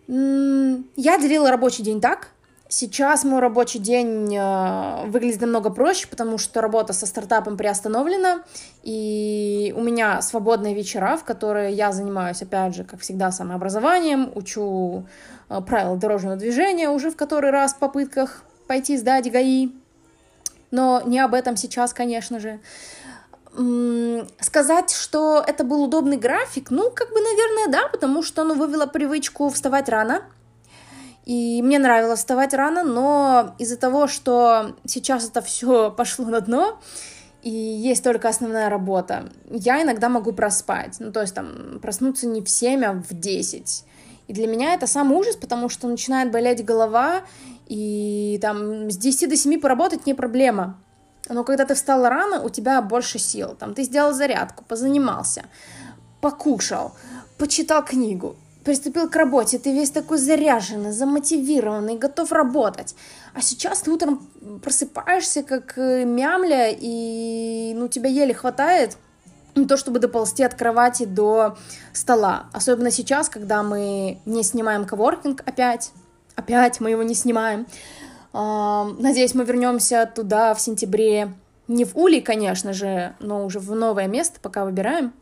Я 0.07 1.17
делила 1.19 1.49
рабочий 1.49 1.83
день 1.83 2.01
так. 2.01 2.29
Сейчас 2.67 3.23
мой 3.23 3.41
рабочий 3.41 3.77
день 3.77 4.35
э, 4.35 5.05
выглядит 5.05 5.39
намного 5.41 5.69
проще, 5.69 6.07
потому 6.07 6.39
что 6.39 6.61
работа 6.61 6.93
со 6.93 7.05
стартапом 7.05 7.57
приостановлена, 7.57 8.41
и 8.81 9.71
у 9.77 9.81
меня 9.81 10.19
свободные 10.23 10.73
вечера, 10.73 11.15
в 11.15 11.23
которые 11.23 11.73
я 11.73 11.91
занимаюсь, 11.91 12.41
опять 12.41 12.75
же, 12.75 12.83
как 12.83 13.01
всегда, 13.01 13.31
самообразованием, 13.31 14.31
учу 14.33 15.05
э, 15.47 15.61
правила 15.61 15.95
дорожного 15.95 16.37
движения 16.37 16.89
уже 16.89 17.11
в 17.11 17.15
который 17.15 17.51
раз 17.51 17.75
в 17.75 17.77
попытках 17.77 18.43
пойти 18.67 18.97
сдать 18.97 19.31
ГАИ, 19.31 19.69
но 20.75 21.01
не 21.05 21.19
об 21.19 21.33
этом 21.33 21.55
сейчас, 21.55 21.93
конечно 21.93 22.39
же. 22.39 22.59
Сказать, 24.41 24.91
что 24.91 25.41
это 25.47 25.63
был 25.63 25.83
удобный 25.83 26.17
график, 26.17 26.69
ну, 26.71 26.91
как 26.91 27.09
бы, 27.09 27.21
наверное, 27.21 27.67
да, 27.69 27.87
потому 27.87 28.21
что 28.21 28.41
оно 28.41 28.53
вывело 28.53 28.85
привычку 28.85 29.49
вставать 29.49 29.87
рано, 29.87 30.23
и 31.23 31.61
мне 31.61 31.79
нравилось 31.79 32.19
вставать 32.19 32.53
рано, 32.53 32.83
но 32.83 33.55
из-за 33.57 33.77
того, 33.77 34.07
что 34.07 34.75
сейчас 34.85 35.29
это 35.29 35.41
все 35.41 35.89
пошло 35.97 36.25
на 36.25 36.41
дно, 36.41 36.79
и 37.41 37.49
есть 37.49 38.03
только 38.03 38.27
основная 38.27 38.69
работа, 38.69 39.29
я 39.49 39.81
иногда 39.81 40.09
могу 40.09 40.33
проспать. 40.33 40.97
Ну, 40.99 41.13
то 41.13 41.21
есть 41.21 41.33
там 41.33 41.79
проснуться 41.81 42.27
не 42.27 42.41
в 42.41 42.49
7, 42.49 42.83
а 42.83 42.93
в 42.93 43.13
10. 43.13 43.85
И 44.27 44.33
для 44.33 44.47
меня 44.47 44.73
это 44.73 44.87
самый 44.87 45.17
ужас, 45.17 45.35
потому 45.35 45.69
что 45.69 45.87
начинает 45.87 46.31
болеть 46.31 46.65
голова, 46.65 47.21
и 47.67 48.39
там 48.41 48.89
с 48.89 48.97
10 48.97 49.29
до 49.29 49.37
7 49.37 49.59
поработать 49.59 50.05
не 50.05 50.13
проблема. 50.13 50.79
Но 51.29 51.43
когда 51.43 51.65
ты 51.65 51.73
встал 51.73 52.07
рано, 52.07 52.41
у 52.41 52.49
тебя 52.49 52.81
больше 52.81 53.19
сил. 53.19 53.55
Там 53.57 53.73
ты 53.73 53.83
сделал 53.83 54.13
зарядку, 54.13 54.63
позанимался, 54.63 55.45
покушал, 56.21 56.93
почитал 57.37 57.83
книгу, 57.83 58.35
приступил 58.63 59.09
к 59.09 59.15
работе, 59.15 59.57
ты 59.57 59.71
весь 59.73 59.91
такой 59.91 60.17
заряженный, 60.17 60.91
замотивированный, 60.91 61.97
готов 61.97 62.31
работать. 62.31 62.95
А 63.33 63.41
сейчас 63.41 63.81
ты 63.81 63.91
утром 63.91 64.27
просыпаешься 64.63 65.43
как 65.43 65.77
э, 65.77 66.05
мямля, 66.05 66.69
и 66.71 67.73
ну, 67.75 67.87
тебя 67.87 68.09
еле 68.09 68.33
хватает 68.33 68.97
на 69.55 69.67
то, 69.67 69.77
чтобы 69.77 69.99
доползти 69.99 70.43
от 70.43 70.53
кровати 70.53 71.05
до 71.05 71.57
стола. 71.93 72.45
Особенно 72.53 72.91
сейчас, 72.91 73.29
когда 73.29 73.63
мы 73.63 74.19
не 74.25 74.43
снимаем 74.43 74.85
коворкинг 74.85 75.41
опять, 75.45 75.91
Опять 76.35 76.81
мы 76.81 76.89
его 76.91 77.03
не 77.03 77.15
снимаем. 77.15 77.65
Надеюсь, 78.33 79.33
мы 79.33 79.45
вернемся 79.45 80.11
туда 80.13 80.53
в 80.53 80.61
сентябре. 80.61 81.33
Не 81.67 81.85
в 81.85 81.95
Ули, 81.95 82.19
конечно 82.19 82.73
же, 82.73 83.15
но 83.19 83.45
уже 83.45 83.59
в 83.59 83.73
новое 83.73 84.07
место, 84.07 84.39
пока 84.41 84.65
выбираем. 84.65 85.13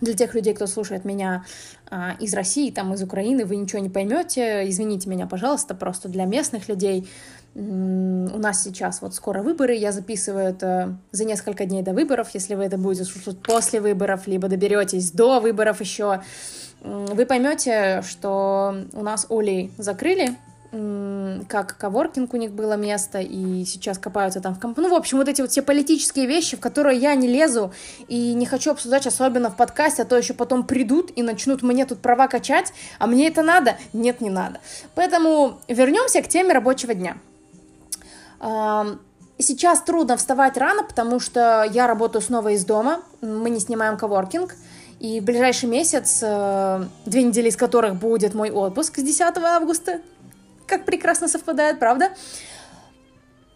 Для 0.00 0.14
тех 0.14 0.34
людей, 0.34 0.54
кто 0.54 0.66
слушает 0.66 1.04
меня 1.04 1.44
а, 1.90 2.16
из 2.20 2.34
России, 2.34 2.70
там, 2.70 2.94
из 2.94 3.02
Украины, 3.02 3.44
вы 3.44 3.56
ничего 3.56 3.80
не 3.80 3.90
поймете. 3.90 4.68
Извините 4.68 5.08
меня, 5.08 5.26
пожалуйста, 5.26 5.74
просто 5.74 6.08
для 6.08 6.24
местных 6.24 6.68
людей. 6.68 7.08
У 7.54 7.58
нас 8.38 8.62
сейчас 8.62 9.02
вот 9.02 9.14
скоро 9.14 9.42
выборы, 9.42 9.74
я 9.74 9.90
записываю 9.90 10.44
это 10.44 10.96
за 11.10 11.24
несколько 11.24 11.66
дней 11.66 11.82
до 11.82 11.92
выборов. 11.92 12.30
Если 12.32 12.54
вы 12.54 12.64
это 12.64 12.78
будете 12.78 13.04
слушать 13.04 13.42
после 13.42 13.80
выборов, 13.80 14.28
либо 14.28 14.48
доберетесь 14.48 15.10
до 15.10 15.40
выборов 15.40 15.80
еще, 15.80 16.22
вы 16.82 17.26
поймете, 17.26 18.02
что 18.02 18.76
у 18.92 19.02
нас 19.02 19.26
Оли 19.28 19.72
закрыли, 19.78 20.36
как 20.70 21.76
коворкинг 21.78 22.32
у 22.32 22.36
них 22.36 22.52
было 22.52 22.74
место, 22.74 23.18
и 23.18 23.64
сейчас 23.64 23.98
копаются 23.98 24.40
там 24.40 24.54
в 24.54 24.60
комп... 24.60 24.78
Ну, 24.78 24.88
в 24.88 24.94
общем, 24.94 25.18
вот 25.18 25.28
эти 25.28 25.40
вот 25.40 25.50
все 25.50 25.62
политические 25.62 26.26
вещи, 26.26 26.56
в 26.56 26.60
которые 26.60 26.96
я 26.96 27.16
не 27.16 27.26
лезу 27.26 27.72
и 28.06 28.34
не 28.34 28.46
хочу 28.46 28.70
обсуждать, 28.70 29.04
особенно 29.06 29.50
в 29.50 29.56
подкасте, 29.56 30.02
а 30.02 30.04
то 30.04 30.16
еще 30.16 30.32
потом 30.32 30.64
придут 30.64 31.10
и 31.16 31.24
начнут 31.24 31.62
мне 31.62 31.86
тут 31.86 31.98
права 31.98 32.28
качать, 32.28 32.72
а 33.00 33.08
мне 33.08 33.26
это 33.26 33.42
надо? 33.42 33.76
Нет, 33.92 34.20
не 34.20 34.30
надо. 34.30 34.60
Поэтому 34.94 35.58
вернемся 35.66 36.22
к 36.22 36.28
теме 36.28 36.52
рабочего 36.52 36.94
дня. 36.94 37.16
Сейчас 39.38 39.80
трудно 39.80 40.16
вставать 40.16 40.56
рано, 40.56 40.84
потому 40.84 41.18
что 41.18 41.66
я 41.72 41.86
работаю 41.86 42.22
снова 42.22 42.50
из 42.50 42.64
дома, 42.64 43.00
мы 43.22 43.50
не 43.50 43.58
снимаем 43.58 43.96
коворкинг, 43.96 44.54
и 45.00 45.20
в 45.20 45.24
ближайший 45.24 45.66
месяц, 45.66 46.20
э, 46.22 46.84
две 47.06 47.22
недели 47.22 47.48
из 47.48 47.56
которых 47.56 47.96
будет 47.96 48.34
мой 48.34 48.50
отпуск 48.50 48.98
с 48.98 49.02
10 49.02 49.38
августа, 49.38 50.00
как 50.70 50.86
прекрасно 50.86 51.28
совпадает, 51.28 51.78
правда? 51.78 52.10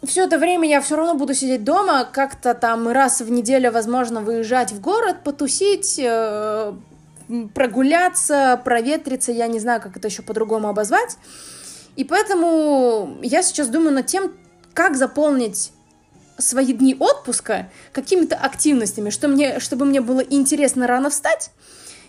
Все 0.03 0.25
это 0.25 0.39
время 0.39 0.69
я 0.69 0.81
все 0.83 0.97
равно 0.97 1.15
буду 1.15 1.33
сидеть 1.33 1.65
дома, 1.65 2.05
как-то 2.05 2.53
там 2.53 2.89
раз 2.89 3.21
в 3.23 3.31
неделю, 3.31 3.73
возможно, 3.73 4.21
выезжать 4.21 4.73
в 4.73 4.81
город, 4.81 5.19
потусить, 5.25 5.99
э, 5.99 6.75
прогуляться, 7.55 8.61
проветриться, 8.63 9.33
я 9.33 9.47
не 9.47 9.61
знаю, 9.61 9.81
как 9.81 9.97
это 9.97 10.09
еще 10.09 10.23
по-другому 10.23 10.69
обозвать. 10.69 11.17
И 11.97 12.05
поэтому 12.05 13.17
я 13.23 13.43
сейчас 13.43 13.69
думаю 13.69 13.93
над 13.93 14.07
тем, 14.07 14.33
как 14.75 14.97
заполнить 14.97 15.73
свои 16.37 16.73
дни 16.73 16.97
отпуска 16.99 17.71
какими-то 17.93 18.37
активностями, 18.37 19.11
что 19.11 19.29
мне, 19.29 19.61
чтобы 19.61 19.85
мне 19.85 20.01
было 20.01 20.21
интересно 20.21 20.87
рано 20.87 21.09
встать, 21.09 21.53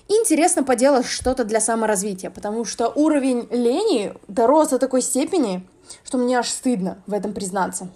интересно 0.08 0.64
поделать 0.64 1.06
что-то 1.06 1.44
для 1.44 1.60
саморазвития, 1.60 2.30
потому 2.30 2.66
что 2.66 2.90
уровень 2.90 3.48
лени 3.52 4.14
дорос 4.28 4.70
до 4.70 4.80
такой 4.80 5.02
степени, 5.02 5.66
что 6.04 6.18
мне 6.18 6.38
аж 6.38 6.50
стыдно 6.50 6.98
в 7.08 7.14
этом 7.14 7.34
признаться. 7.34 7.90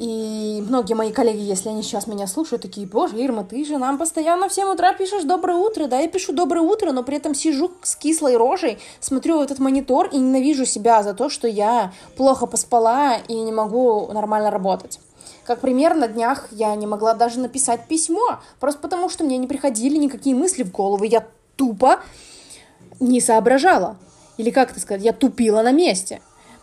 И 0.00 0.64
многие 0.66 0.94
мои 0.94 1.12
коллеги, 1.12 1.40
если 1.40 1.68
они 1.68 1.82
сейчас 1.82 2.06
меня 2.06 2.26
слушают, 2.26 2.62
такие, 2.62 2.86
боже, 2.86 3.22
Ирма, 3.22 3.44
ты 3.44 3.62
же 3.66 3.76
нам 3.76 3.98
постоянно 3.98 4.48
в 4.48 4.54
7 4.54 4.68
утра 4.68 4.94
пишешь 4.94 5.24
«доброе 5.24 5.58
утро», 5.58 5.88
да, 5.88 5.98
я 5.98 6.08
пишу 6.08 6.32
«доброе 6.32 6.62
утро», 6.62 6.92
но 6.92 7.02
при 7.02 7.18
этом 7.18 7.34
сижу 7.34 7.70
с 7.82 7.96
кислой 7.96 8.38
рожей, 8.38 8.78
смотрю 8.98 9.42
этот 9.42 9.58
монитор 9.58 10.06
и 10.06 10.16
ненавижу 10.16 10.64
себя 10.64 11.02
за 11.02 11.12
то, 11.12 11.28
что 11.28 11.46
я 11.46 11.92
плохо 12.16 12.46
поспала 12.46 13.18
и 13.28 13.34
не 13.34 13.52
могу 13.52 14.10
нормально 14.10 14.50
работать. 14.50 15.00
Как 15.44 15.60
пример, 15.60 15.94
на 15.94 16.08
днях 16.08 16.48
я 16.50 16.74
не 16.74 16.86
могла 16.86 17.14
даже 17.14 17.40
написать 17.40 17.86
письмо, 17.88 18.40
просто 18.58 18.80
потому 18.80 19.08
что 19.08 19.24
мне 19.24 19.38
не 19.38 19.46
приходили 19.46 19.96
никакие 19.96 20.36
мысли 20.36 20.62
в 20.62 20.70
голову, 20.70 21.04
я 21.04 21.26
тупо 21.56 22.00
не 23.00 23.20
соображала. 23.20 23.96
Или 24.36 24.50
как 24.50 24.70
это 24.70 24.80
сказать, 24.80 25.02
я 25.02 25.12
тупила 25.12 25.62
на 25.62 25.72
месте. 25.72 26.20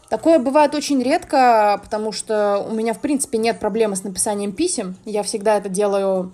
Такое 0.10 0.40
бывает 0.40 0.74
очень 0.74 1.04
редко, 1.04 1.80
потому 1.84 2.12
что 2.12 2.66
у 2.70 2.74
меня, 2.74 2.94
в 2.94 3.00
принципе, 3.00 3.38
нет 3.38 3.60
проблемы 3.60 3.96
с 3.96 4.04
написанием 4.04 4.54
писем. 4.54 4.96
Я 5.06 5.22
всегда 5.24 5.58
это 5.58 5.68
делаю 5.68 6.32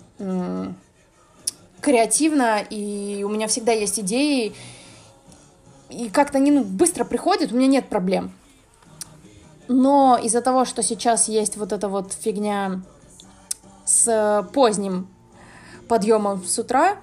креативно, 1.82 2.60
и 2.70 3.24
у 3.26 3.30
меня 3.30 3.48
всегда 3.48 3.74
есть 3.74 4.00
идеи, 4.00 4.54
и 5.90 6.10
как-то 6.10 6.38
они 6.38 6.52
ну, 6.52 6.64
быстро 6.64 7.04
приходят, 7.04 7.52
у 7.52 7.56
меня 7.56 7.68
нет 7.68 7.90
проблем. 7.90 8.32
Но 9.68 10.20
из-за 10.22 10.42
того, 10.42 10.66
что 10.66 10.84
сейчас 10.84 11.28
есть 11.28 11.58
вот 11.58 11.72
эта 11.72 11.88
вот 11.88 12.14
фигня 12.14 12.82
с 13.86 14.48
поздним 14.54 15.08
подъемом 15.88 16.44
с 16.44 16.60
утра, 16.60 16.98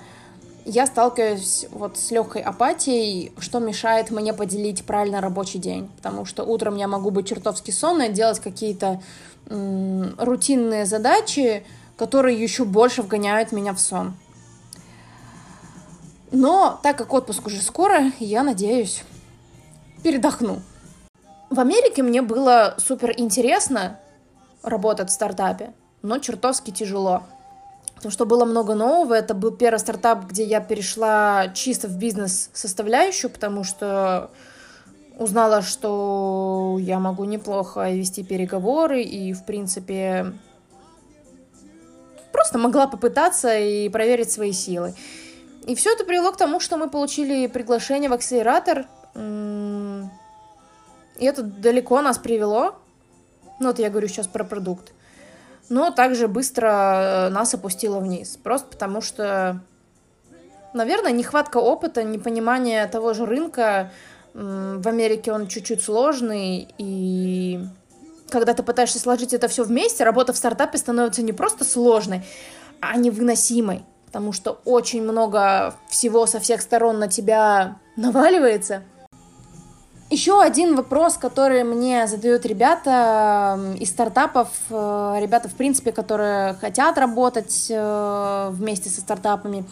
я 0.64 0.86
сталкиваюсь 0.86 1.66
вот 1.72 1.96
с 1.96 2.10
легкой 2.10 2.42
апатией, 2.42 3.32
что 3.38 3.60
мешает 3.60 4.10
мне 4.10 4.32
поделить 4.34 4.84
правильно 4.84 5.20
рабочий 5.20 5.58
день. 5.58 5.90
Потому 5.96 6.24
что 6.24 6.44
утром 6.44 6.76
я 6.76 6.86
могу 6.86 7.10
быть 7.10 7.28
чертовски 7.28 7.70
сонной, 7.70 8.10
делать 8.10 8.40
какие-то 8.40 9.02
м- 9.48 10.14
рутинные 10.18 10.84
задачи, 10.86 11.64
которые 11.96 12.40
еще 12.40 12.64
больше 12.64 13.02
вгоняют 13.02 13.52
меня 13.52 13.72
в 13.74 13.80
сон. 13.80 14.14
Но 16.30 16.78
так 16.82 16.96
как 16.96 17.12
отпуск 17.12 17.46
уже 17.46 17.60
скоро, 17.62 18.12
я 18.20 18.42
надеюсь, 18.42 19.02
передохну. 20.02 20.60
В 21.50 21.58
Америке 21.58 22.04
мне 22.04 22.22
было 22.22 22.76
супер 22.78 23.12
интересно 23.16 23.98
работать 24.62 25.10
в 25.10 25.12
стартапе, 25.12 25.72
но 26.00 26.18
чертовски 26.18 26.70
тяжело. 26.70 27.24
Потому 27.96 28.12
что 28.12 28.24
было 28.24 28.44
много 28.44 28.74
нового. 28.74 29.14
Это 29.14 29.34
был 29.34 29.50
первый 29.50 29.78
стартап, 29.78 30.26
где 30.26 30.44
я 30.44 30.60
перешла 30.60 31.48
чисто 31.48 31.88
в 31.88 31.98
бизнес-составляющую, 31.98 33.30
потому 33.30 33.64
что 33.64 34.30
узнала, 35.18 35.60
что 35.60 36.78
я 36.80 36.98
могу 36.98 37.24
неплохо 37.24 37.90
вести 37.90 38.22
переговоры 38.22 39.02
и, 39.02 39.32
в 39.34 39.44
принципе, 39.44 40.32
просто 42.32 42.58
могла 42.58 42.86
попытаться 42.86 43.58
и 43.58 43.88
проверить 43.88 44.30
свои 44.30 44.52
силы. 44.52 44.94
И 45.66 45.74
все 45.74 45.92
это 45.92 46.04
привело 46.04 46.32
к 46.32 46.38
тому, 46.38 46.60
что 46.60 46.78
мы 46.78 46.88
получили 46.88 47.48
приглашение 47.48 48.08
в 48.08 48.14
акселератор. 48.14 48.86
И 51.20 51.24
это 51.24 51.42
далеко 51.42 52.02
нас 52.02 52.18
привело. 52.18 52.74
Ну, 53.60 53.68
вот 53.68 53.78
я 53.78 53.90
говорю 53.90 54.08
сейчас 54.08 54.26
про 54.26 54.42
продукт 54.42 54.92
но 55.70 55.92
также 55.92 56.28
быстро 56.28 56.68
э, 56.68 57.28
нас 57.30 57.54
опустило 57.54 58.00
вниз. 58.00 58.36
Просто 58.42 58.66
потому 58.66 59.00
что, 59.00 59.60
наверное, 60.74 61.12
нехватка 61.12 61.56
опыта, 61.58 62.02
непонимание 62.02 62.86
того 62.88 63.14
же 63.14 63.24
рынка. 63.24 63.90
В 64.34 64.86
Америке 64.86 65.32
он 65.32 65.48
чуть-чуть 65.48 65.82
сложный, 65.82 66.68
и 66.78 67.60
когда 68.28 68.54
ты 68.54 68.62
пытаешься 68.62 69.00
сложить 69.00 69.32
это 69.32 69.48
все 69.48 69.64
вместе, 69.64 70.04
работа 70.04 70.32
в 70.32 70.36
стартапе 70.36 70.78
становится 70.78 71.22
не 71.22 71.32
просто 71.32 71.64
сложной, 71.64 72.22
а 72.78 72.96
невыносимой, 72.96 73.82
потому 74.06 74.32
что 74.32 74.60
очень 74.64 75.02
много 75.02 75.74
всего 75.88 76.26
со 76.26 76.38
всех 76.38 76.60
сторон 76.60 77.00
на 77.00 77.08
тебя 77.08 77.78
наваливается– 77.96 78.84
еще 80.10 80.42
один 80.42 80.74
вопрос, 80.74 81.16
который 81.16 81.62
мне 81.62 82.08
задают 82.08 82.44
ребята 82.44 83.58
из 83.78 83.90
стартапов, 83.90 84.48
э, 84.68 85.18
ребята, 85.20 85.48
в 85.48 85.54
принципе, 85.54 85.92
которые 85.92 86.54
хотят 86.54 86.98
работать 86.98 87.68
э, 87.70 88.48
вместе 88.50 88.90
со 88.90 89.00
стартапами. 89.00 89.64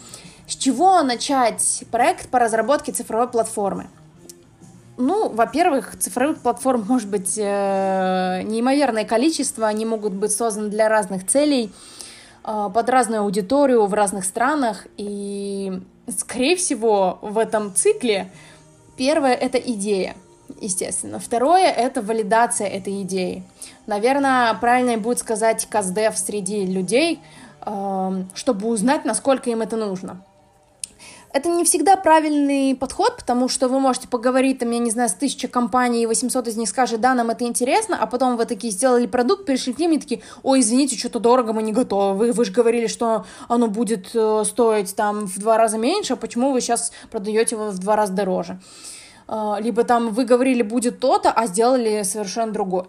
С 0.47 0.55
чего 0.55 1.01
начать 1.03 1.83
проект 1.91 2.29
по 2.29 2.39
разработке 2.39 2.93
цифровой 2.93 3.27
платформы? 3.27 3.87
Ну, 4.95 5.27
во-первых, 5.27 5.99
цифровых 5.99 6.39
платформ 6.39 6.85
может 6.87 7.09
быть 7.09 7.37
э, 7.37 8.41
неимоверное 8.43 9.03
количество, 9.03 9.67
они 9.67 9.85
могут 9.85 10.13
быть 10.13 10.31
созданы 10.31 10.69
для 10.69 10.87
разных 10.87 11.27
целей, 11.27 11.71
под 12.41 12.89
разную 12.89 13.23
аудиторию 13.23 13.85
в 13.85 13.93
разных 13.93 14.23
странах, 14.23 14.87
и, 14.95 15.81
скорее 16.07 16.55
всего, 16.55 17.19
в 17.21 17.37
этом 17.37 17.75
цикле 17.75 18.31
первое— 18.95 19.33
это 19.35 19.57
идея— 19.57 20.15
естественно. 20.61 21.19
Второе— 21.19 21.71
это 21.77 22.01
валидация 22.01 22.67
этой 22.67 23.01
идеи. 23.03 23.43
Наверное, 23.87 24.53
правильно 24.55 24.97
будет 24.97 25.19
сказать 25.19 25.67
каздев 25.69 26.17
среди 26.17 26.65
людей, 26.65 27.21
эм, 27.65 28.29
чтобы 28.33 28.67
узнать, 28.67 29.05
насколько 29.05 29.49
им 29.49 29.61
это 29.61 29.75
нужно. 29.77 30.23
Это 31.31 31.47
не 31.47 31.63
всегда 31.63 31.95
правильный 31.95 32.75
подход, 32.75 33.17
потому 33.17 33.49
что 33.49 33.67
вы 33.67 33.79
можете 33.79 34.07
поговорить, 34.07 34.59
там, 34.59 34.71
я 34.71 34.79
не 34.79 34.89
знаю, 34.89 35.09
с 35.09 35.13
тысячи 35.13 35.47
компаний, 35.47 36.01
и 36.01 36.05
800 36.07 36.47
из 36.47 36.57
них 36.57 36.67
скажет, 36.67 37.01
да, 37.01 37.13
нам 37.13 37.29
это 37.29 37.45
интересно, 37.45 37.97
а 38.01 38.07
потом 38.07 38.35
вы 38.35 38.45
такие 38.45 38.73
сделали 38.73 39.05
продукт, 39.05 39.45
пришли 39.45 39.73
к 39.73 39.77
ним 39.77 39.91
и 39.91 39.99
такие, 39.99 40.21
ой, 40.41 40.61
извините, 40.61 40.97
что-то 40.97 41.19
дорого, 41.19 41.53
мы 41.53 41.61
не 41.61 41.71
готовы, 41.71 42.17
вы, 42.17 42.31
вы 42.31 42.45
же 42.45 42.51
говорили, 42.51 42.87
что 42.87 43.25
оно 43.47 43.67
будет 43.67 44.09
э, 44.15 44.43
стоить 44.43 44.95
там 44.95 45.27
в 45.27 45.37
два 45.37 45.57
раза 45.57 45.77
меньше, 45.77 46.13
а 46.13 46.15
почему 46.15 46.51
вы 46.51 46.61
сейчас 46.61 46.91
продаете 47.11 47.55
его 47.55 47.69
в 47.69 47.77
два 47.77 47.95
раза 47.95 48.13
дороже? 48.13 48.53
Uh, 48.53 48.98
либо 49.59 49.83
там 49.83 50.09
вы 50.09 50.25
говорили 50.25 50.63
будет 50.63 50.99
то-то, 50.99 51.31
а 51.31 51.47
сделали 51.47 52.03
совершенно 52.03 52.51
другое. 52.51 52.85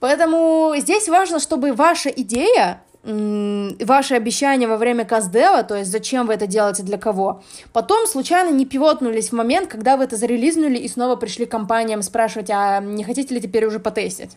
Поэтому 0.00 0.74
здесь 0.76 1.08
важно, 1.08 1.40
чтобы 1.40 1.72
ваша 1.72 2.10
идея, 2.10 2.82
ваши 3.02 4.14
обещания 4.14 4.66
во 4.66 4.76
время 4.76 5.04
каздева, 5.04 5.62
то 5.62 5.76
есть 5.76 5.90
зачем 5.90 6.26
вы 6.26 6.34
это 6.34 6.46
делаете, 6.46 6.82
для 6.82 6.98
кого, 6.98 7.42
потом 7.72 8.06
случайно 8.06 8.50
не 8.50 8.66
пивотнулись 8.66 9.30
в 9.30 9.34
момент, 9.34 9.68
когда 9.68 9.96
вы 9.96 10.04
это 10.04 10.16
зарелизнули 10.16 10.78
и 10.78 10.88
снова 10.88 11.16
пришли 11.16 11.46
к 11.46 11.50
компаниям 11.50 12.02
спрашивать, 12.02 12.50
а 12.50 12.80
не 12.80 13.04
хотите 13.04 13.34
ли 13.34 13.40
теперь 13.40 13.66
уже 13.66 13.78
потестить. 13.78 14.36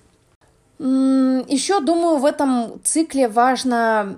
Еще, 0.80 1.80
думаю, 1.80 2.18
в 2.18 2.26
этом 2.26 2.80
цикле 2.84 3.28
важно 3.28 4.18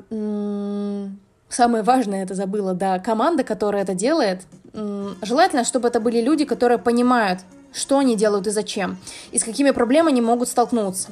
самое 1.47 1.83
важное 1.83 2.23
это 2.23 2.35
забыла, 2.35 2.73
да, 2.73 2.99
команда, 2.99 3.43
которая 3.43 3.83
это 3.83 3.93
делает. 3.95 4.41
Желательно, 4.73 5.63
чтобы 5.63 5.88
это 5.88 5.99
были 5.99 6.21
люди, 6.21 6.45
которые 6.45 6.77
понимают, 6.77 7.39
что 7.73 7.99
они 7.99 8.15
делают 8.15 8.47
и 8.47 8.51
зачем, 8.51 8.97
и 9.32 9.39
с 9.39 9.43
какими 9.43 9.71
проблемами 9.71 10.12
они 10.12 10.21
могут 10.21 10.49
столкнуться. 10.49 11.10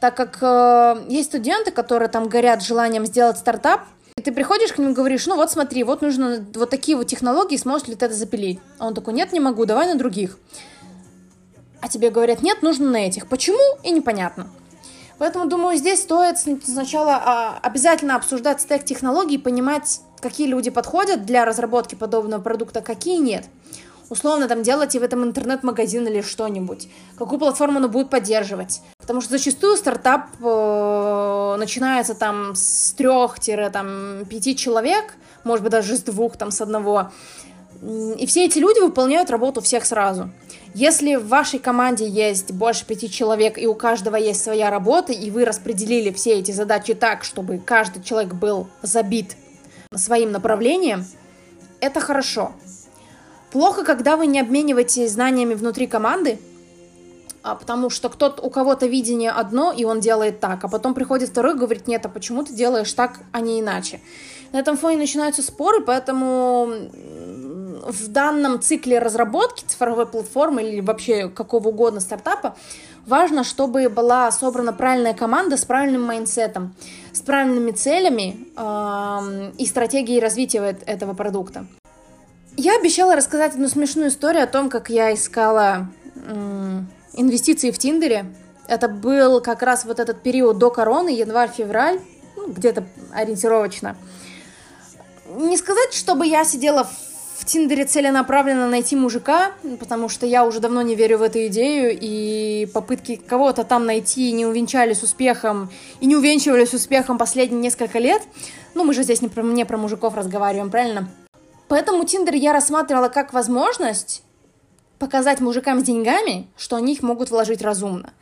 Так 0.00 0.14
как 0.14 0.38
э, 0.42 1.04
есть 1.08 1.30
студенты, 1.30 1.70
которые 1.70 2.08
там 2.08 2.28
горят 2.28 2.62
желанием 2.62 3.06
сделать 3.06 3.38
стартап, 3.38 3.82
и 4.16 4.22
ты 4.22 4.30
приходишь 4.32 4.72
к 4.72 4.78
ним 4.78 4.90
и 4.90 4.94
говоришь, 4.94 5.26
ну 5.26 5.36
вот 5.36 5.50
смотри, 5.50 5.84
вот 5.84 6.02
нужно 6.02 6.44
вот 6.54 6.70
такие 6.70 6.96
вот 6.96 7.06
технологии, 7.06 7.56
сможешь 7.56 7.88
ли 7.88 7.94
ты 7.94 8.06
это 8.06 8.14
запилить? 8.14 8.60
А 8.78 8.86
он 8.86 8.94
такой, 8.94 9.14
нет, 9.14 9.32
не 9.32 9.40
могу, 9.40 9.64
давай 9.64 9.86
на 9.86 9.96
других. 9.96 10.38
А 11.80 11.88
тебе 11.88 12.10
говорят, 12.10 12.42
нет, 12.42 12.62
нужно 12.62 12.90
на 12.90 12.96
этих. 12.96 13.26
Почему? 13.28 13.78
И 13.82 13.90
непонятно. 13.90 14.48
Поэтому, 15.18 15.46
думаю, 15.46 15.78
здесь 15.78 16.02
стоит 16.02 16.38
сначала 16.38 17.14
а, 17.14 17.58
обязательно 17.62 18.16
обсуждать 18.16 18.60
стек 18.60 18.84
технологий, 18.84 19.38
понимать, 19.38 20.00
какие 20.20 20.46
люди 20.46 20.70
подходят 20.70 21.24
для 21.24 21.44
разработки 21.44 21.94
подобного 21.94 22.42
продукта, 22.42 22.82
какие 22.82 23.18
нет. 23.18 23.46
Условно, 24.08 24.46
там, 24.46 24.62
делайте 24.62 25.00
в 25.00 25.02
этом 25.02 25.24
интернет-магазин 25.24 26.06
или 26.06 26.20
что-нибудь. 26.20 26.88
Какую 27.18 27.40
платформу 27.40 27.80
он 27.80 27.90
будет 27.90 28.08
поддерживать. 28.08 28.80
Потому 28.98 29.20
что 29.20 29.30
зачастую 29.30 29.76
стартап 29.76 30.28
э, 30.40 31.56
начинается 31.58 32.14
там 32.14 32.54
с 32.54 32.92
трех-пяти 32.92 34.56
человек, 34.56 35.14
может 35.42 35.64
быть, 35.64 35.72
даже 35.72 35.96
с 35.96 36.02
двух, 36.02 36.36
там, 36.36 36.52
с 36.52 36.60
одного. 36.60 37.10
И 38.18 38.26
все 38.26 38.46
эти 38.46 38.58
люди 38.58 38.80
выполняют 38.80 39.30
работу 39.30 39.60
всех 39.60 39.84
сразу. 39.84 40.30
Если 40.74 41.16
в 41.16 41.28
вашей 41.28 41.58
команде 41.58 42.06
есть 42.08 42.52
больше 42.52 42.84
пяти 42.84 43.10
человек, 43.10 43.58
и 43.58 43.66
у 43.66 43.74
каждого 43.74 44.16
есть 44.16 44.42
своя 44.42 44.70
работа, 44.70 45.12
и 45.12 45.30
вы 45.30 45.44
распределили 45.44 46.10
все 46.12 46.38
эти 46.38 46.52
задачи 46.52 46.94
так, 46.94 47.24
чтобы 47.24 47.58
каждый 47.58 48.02
человек 48.02 48.34
был 48.34 48.66
забит 48.82 49.36
своим 49.94 50.32
направлением, 50.32 51.06
это 51.80 52.00
хорошо. 52.00 52.52
Плохо, 53.52 53.84
когда 53.84 54.16
вы 54.16 54.26
не 54.26 54.40
обмениваетесь 54.40 55.12
знаниями 55.12 55.54
внутри 55.54 55.86
команды, 55.86 56.38
а 57.42 57.54
потому 57.54 57.90
что 57.90 58.08
кто-то, 58.08 58.42
у 58.42 58.50
кого-то 58.50 58.86
видение 58.86 59.30
одно, 59.30 59.72
и 59.72 59.84
он 59.84 60.00
делает 60.00 60.40
так, 60.40 60.64
а 60.64 60.68
потом 60.68 60.94
приходит 60.94 61.28
второй 61.28 61.54
и 61.54 61.56
говорит, 61.56 61.86
нет, 61.86 62.04
а 62.04 62.08
почему 62.08 62.42
ты 62.42 62.52
делаешь 62.52 62.92
так, 62.92 63.20
а 63.30 63.40
не 63.40 63.60
иначе? 63.60 64.00
На 64.52 64.58
этом 64.58 64.76
фоне 64.76 64.96
начинаются 64.96 65.42
споры, 65.42 65.80
поэтому 65.80 66.68
в 67.86 68.08
данном 68.08 68.60
цикле 68.60 68.98
разработки 68.98 69.64
цифровой 69.64 70.06
платформы 70.06 70.64
или 70.64 70.80
вообще 70.80 71.28
какого 71.28 71.68
угодно 71.68 72.00
стартапа 72.00 72.56
важно, 73.06 73.44
чтобы 73.44 73.88
была 73.88 74.30
собрана 74.32 74.72
правильная 74.72 75.14
команда 75.14 75.56
с 75.56 75.64
правильным 75.64 76.02
майнсетом, 76.02 76.74
с 77.12 77.20
правильными 77.20 77.70
целями 77.70 78.48
и 79.56 79.66
стратегией 79.66 80.20
развития 80.20 80.76
этого 80.86 81.14
продукта. 81.14 81.66
Я 82.56 82.76
обещала 82.76 83.14
рассказать 83.14 83.52
одну 83.52 83.68
смешную 83.68 84.08
историю 84.08 84.42
о 84.44 84.46
том, 84.46 84.70
как 84.70 84.90
я 84.90 85.14
искала 85.14 85.88
инвестиции 87.12 87.70
в 87.70 87.78
Тиндере. 87.78 88.26
Это 88.66 88.88
был 88.88 89.40
как 89.40 89.62
раз 89.62 89.84
вот 89.84 90.00
этот 90.00 90.22
период 90.22 90.58
до 90.58 90.70
короны, 90.70 91.10
январь-февраль, 91.10 92.00
ну, 92.36 92.48
где-то 92.48 92.84
ориентировочно. 93.12 93.96
Не 95.28 95.56
сказать, 95.56 95.92
чтобы 95.92 96.26
я 96.26 96.44
сидела 96.44 96.84
в 96.84 97.05
в 97.38 97.44
Тиндере 97.44 97.84
целенаправленно 97.84 98.66
найти 98.66 98.96
мужика, 98.96 99.52
потому 99.78 100.08
что 100.08 100.24
я 100.24 100.46
уже 100.46 100.58
давно 100.60 100.80
не 100.80 100.94
верю 100.94 101.18
в 101.18 101.22
эту 101.22 101.46
идею, 101.48 101.96
и 102.00 102.66
попытки 102.72 103.16
кого-то 103.16 103.62
там 103.64 103.84
найти 103.84 104.32
не 104.32 104.46
увенчались 104.46 105.02
успехом, 105.02 105.70
и 106.00 106.06
не 106.06 106.16
увенчивались 106.16 106.72
успехом 106.72 107.18
последние 107.18 107.60
несколько 107.60 107.98
лет. 107.98 108.22
Ну, 108.74 108.84
мы 108.84 108.94
же 108.94 109.02
здесь 109.02 109.20
не 109.20 109.28
про, 109.28 109.42
не 109.42 109.66
про 109.66 109.76
мужиков 109.76 110.16
разговариваем, 110.16 110.70
правильно? 110.70 111.08
Поэтому 111.68 112.04
Тиндер 112.04 112.34
я 112.34 112.54
рассматривала 112.54 113.08
как 113.08 113.34
возможность 113.34 114.22
показать 114.98 115.40
мужикам 115.40 115.80
с 115.80 115.82
деньгами, 115.82 116.46
что 116.56 116.76
они 116.76 116.94
их 116.94 117.02
могут 117.02 117.30
вложить 117.30 117.60
разумно. 117.60 118.14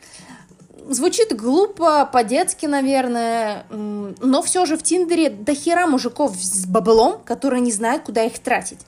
Звучит 0.87 1.35
глупо, 1.35 2.05
по-детски, 2.05 2.67
наверное, 2.67 3.65
но 3.71 4.41
все 4.43 4.65
же 4.65 4.77
в 4.77 4.83
Тиндере 4.83 5.29
до 5.29 5.55
хера 5.55 5.87
мужиков 5.87 6.35
с 6.35 6.67
баблом, 6.67 7.21
которые 7.25 7.61
не 7.61 7.71
знают, 7.71 8.03
куда 8.03 8.23
их 8.23 8.37
тратить. 8.37 8.79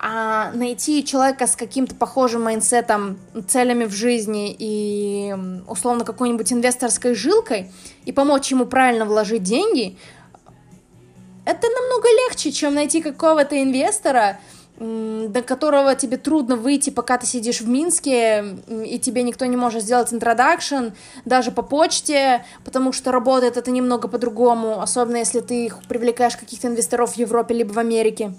А 0.00 0.50
найти 0.52 1.04
человека 1.04 1.46
с 1.46 1.54
каким-то 1.54 1.94
похожим 1.94 2.42
майнсетом, 2.42 3.18
целями 3.46 3.84
в 3.84 3.92
жизни 3.92 4.56
и 4.58 5.32
условно 5.68 6.04
какой-нибудь 6.04 6.52
инвесторской 6.52 7.14
жилкой 7.14 7.70
и 8.06 8.12
помочь 8.12 8.50
ему 8.50 8.66
правильно 8.66 9.04
вложить 9.04 9.44
деньги, 9.44 9.96
это 11.44 11.68
намного 11.68 12.08
легче, 12.08 12.50
чем 12.50 12.74
найти 12.74 13.02
какого-то 13.02 13.62
инвестора, 13.62 14.40
до 14.80 15.42
которого 15.42 15.94
тебе 15.94 16.16
трудно 16.16 16.56
выйти, 16.56 16.88
пока 16.88 17.18
ты 17.18 17.26
сидишь 17.26 17.60
в 17.60 17.68
Минске, 17.68 18.56
и 18.68 18.98
тебе 18.98 19.22
никто 19.22 19.44
не 19.44 19.56
может 19.56 19.82
сделать 19.82 20.10
интродакшн, 20.12 20.88
даже 21.26 21.50
по 21.50 21.60
почте, 21.60 22.46
потому 22.64 22.92
что 22.92 23.12
работает 23.12 23.58
это 23.58 23.70
немного 23.70 24.08
по-другому, 24.08 24.80
особенно 24.80 25.18
если 25.18 25.40
ты 25.40 25.70
привлекаешь 25.86 26.36
каких-то 26.36 26.68
инвесторов 26.68 27.12
в 27.12 27.16
Европе 27.16 27.54
либо 27.54 27.74
в 27.74 27.78
Америке. 27.78 28.34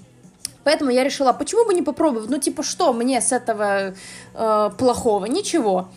Поэтому 0.64 0.90
я 0.90 1.04
решила, 1.04 1.32
почему 1.32 1.66
бы 1.66 1.76
не 1.76 1.84
попробовать? 1.84 2.30
Ну, 2.30 2.40
типа, 2.40 2.64
что 2.64 2.92
мне 2.94 3.22
с 3.22 3.32
этого 3.32 3.94
э, 4.34 4.70
плохого? 4.78 5.26
Ничего. 5.26 5.90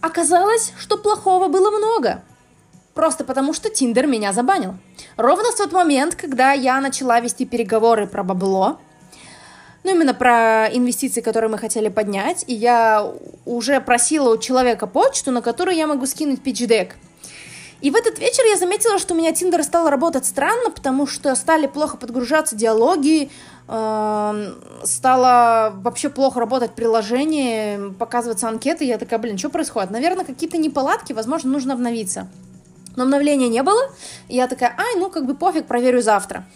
Оказалось, 0.00 0.72
что 0.78 0.98
плохого 0.98 1.48
было 1.48 1.70
много. 1.70 2.22
Просто 2.94 3.24
потому, 3.24 3.52
что 3.52 3.70
Тиндер 3.70 4.06
меня 4.06 4.32
забанил. 4.32 4.74
Ровно 5.16 5.50
в 5.50 5.56
тот 5.56 5.72
момент, 5.72 6.14
когда 6.14 6.52
я 6.52 6.80
начала 6.80 7.20
вести 7.20 7.44
переговоры 7.44 8.06
про 8.06 8.22
бабло, 8.22 8.78
ну, 9.84 9.90
именно 9.90 10.14
про 10.14 10.66
инвестиции, 10.72 11.20
которые 11.20 11.50
мы 11.50 11.58
хотели 11.58 11.88
поднять, 11.88 12.44
и 12.46 12.54
я 12.54 13.12
уже 13.44 13.80
просила 13.80 14.34
у 14.34 14.38
человека 14.38 14.86
почту, 14.86 15.30
на 15.30 15.42
которую 15.42 15.76
я 15.76 15.86
могу 15.86 16.06
скинуть 16.06 16.42
питч-дек. 16.42 16.96
И 17.82 17.90
в 17.90 17.96
этот 17.96 18.18
вечер 18.18 18.44
я 18.50 18.56
заметила, 18.56 18.98
что 18.98 19.12
у 19.12 19.16
меня 19.16 19.32
Тиндер 19.32 19.62
стал 19.62 19.90
работать 19.90 20.24
странно, 20.24 20.70
потому 20.70 21.06
что 21.06 21.34
стали 21.34 21.66
плохо 21.66 21.98
подгружаться 21.98 22.56
диалоги, 22.56 23.30
э, 23.68 24.52
стало 24.84 25.72
вообще 25.76 26.08
плохо 26.08 26.40
работать 26.40 26.74
приложение, 26.74 27.92
показываться 27.98 28.48
анкеты. 28.48 28.84
Я 28.86 28.96
такая, 28.96 29.18
блин, 29.18 29.36
что 29.36 29.50
происходит? 29.50 29.90
Наверное, 29.90 30.24
какие-то 30.24 30.56
неполадки, 30.56 31.12
возможно, 31.12 31.50
нужно 31.50 31.74
обновиться. 31.74 32.26
Но 32.96 33.02
обновления 33.02 33.50
не 33.50 33.62
было, 33.62 33.82
я 34.28 34.48
такая, 34.48 34.74
ай, 34.78 34.96
ну 34.96 35.10
как 35.10 35.26
бы 35.26 35.34
пофиг, 35.34 35.66
проверю 35.66 36.00
завтра. 36.00 36.46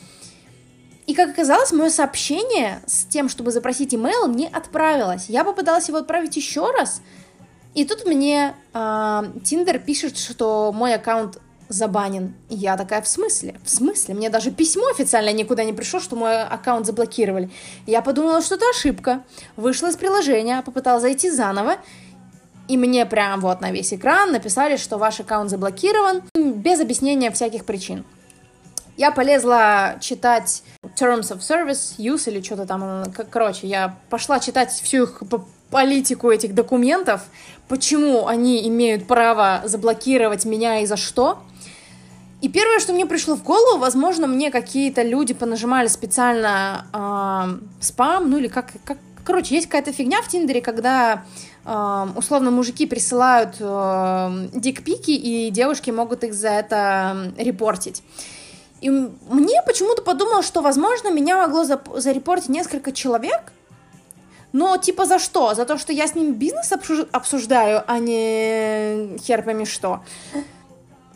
И, 1.09 1.15
как 1.15 1.31
оказалось, 1.31 1.73
мое 1.73 1.89
сообщение 1.89 2.83
с 2.87 3.05
тем, 3.07 3.31
чтобы 3.31 3.51
запросить 3.51 3.95
имейл, 3.95 4.29
не 4.29 4.47
отправилось. 4.47 5.31
Я 5.31 5.43
попыталась 5.43 5.89
его 5.89 5.97
отправить 5.97 6.37
еще 6.37 6.71
раз, 6.71 7.01
и 7.75 7.87
тут 7.87 8.05
мне 8.05 8.55
Тиндер 8.75 9.77
э, 9.77 9.79
пишет, 9.79 10.19
что 10.19 10.71
мой 10.71 10.95
аккаунт 10.95 11.39
забанен. 11.71 12.35
Я 12.51 12.77
такая, 12.77 13.01
в 13.01 13.09
смысле? 13.09 13.59
В 13.65 13.71
смысле? 13.71 14.15
Мне 14.15 14.29
даже 14.29 14.51
письмо 14.51 14.87
официально 14.91 15.33
никуда 15.33 15.65
не 15.65 15.73
пришло, 15.73 15.99
что 15.99 16.15
мой 16.15 16.43
аккаунт 16.43 16.85
заблокировали. 16.85 17.49
Я 17.87 18.03
подумала, 18.03 18.43
что 18.43 18.57
это 18.57 18.67
ошибка. 18.69 19.25
Вышла 19.57 19.89
из 19.89 19.97
приложения, 19.97 20.61
попыталась 20.61 21.03
зайти 21.03 21.31
заново, 21.31 21.77
и 22.69 22.77
мне 22.77 23.07
прям 23.07 23.41
вот 23.41 23.63
на 23.63 23.71
весь 23.71 23.95
экран 23.95 24.31
написали, 24.31 24.77
что 24.77 24.99
ваш 24.99 25.21
аккаунт 25.21 25.49
заблокирован, 25.49 26.23
без 26.35 26.81
объяснения 26.81 27.31
всяких 27.31 27.65
причин. 27.65 28.05
Я 28.99 29.13
полезла 29.13 29.95
читать 30.01 30.65
Terms 30.97 31.31
of 31.31 31.39
Service, 31.39 31.97
Use 31.99 32.29
или 32.29 32.43
что-то 32.43 32.67
там. 32.67 33.05
Короче, 33.31 33.69
я 33.69 33.97
пошла 34.11 34.41
читать 34.41 34.73
всю 34.73 35.05
их 35.05 35.23
политику 35.71 36.33
этих 36.33 36.53
документов, 36.53 37.21
почему 37.69 38.27
они 38.27 38.67
имеют 38.67 39.07
право 39.07 39.63
заблокировать 39.65 40.45
меня 40.45 40.81
и 40.81 40.87
за 40.87 40.97
что. 40.97 41.39
И 42.41 42.49
первое, 42.49 42.81
что 42.81 42.93
мне 42.93 43.07
пришло 43.07 43.37
в 43.37 43.45
голову, 43.45 43.79
возможно, 43.79 44.27
мне 44.27 44.51
какие-то 44.51 45.03
люди 45.03 45.33
понажимали 45.33 45.87
специально 45.87 46.87
э, 46.93 47.81
спам, 47.81 48.31
ну 48.31 48.39
или 48.39 48.49
как, 48.49 48.73
как... 48.85 48.99
Короче, 49.25 49.55
есть 49.55 49.69
какая-то 49.69 49.93
фигня 49.93 50.23
в 50.23 50.29
Тиндере, 50.29 50.61
когда 50.61 51.25
э, 51.65 52.07
условно 52.17 52.51
мужики 52.51 52.87
присылают 52.87 53.57
э, 53.61 54.49
дикпики, 54.55 55.13
и 55.13 55.51
девушки 55.51 55.91
могут 55.91 56.25
их 56.25 56.35
за 56.35 56.49
это 56.49 57.33
репортить. 57.37 58.03
И 58.81 58.91
мне 58.91 59.63
почему-то 59.67 60.03
подумалось, 60.03 60.47
что, 60.47 60.61
возможно, 60.61 61.11
меня 61.11 61.37
могло 61.37 61.65
зарепортить 61.65 62.49
несколько 62.49 62.93
человек, 62.93 63.53
но 64.53 64.77
типа 64.77 65.05
за 65.05 65.19
что? 65.19 65.55
За 65.55 65.65
то, 65.65 65.79
что 65.79 65.93
я 65.93 66.07
с 66.07 66.15
ним 66.15 66.35
бизнес 66.35 66.73
обсуждаю, 67.13 67.83
а 67.87 67.99
не 67.99 69.19
хер 69.19 69.43
пойми 69.43 69.67
что. 69.67 70.01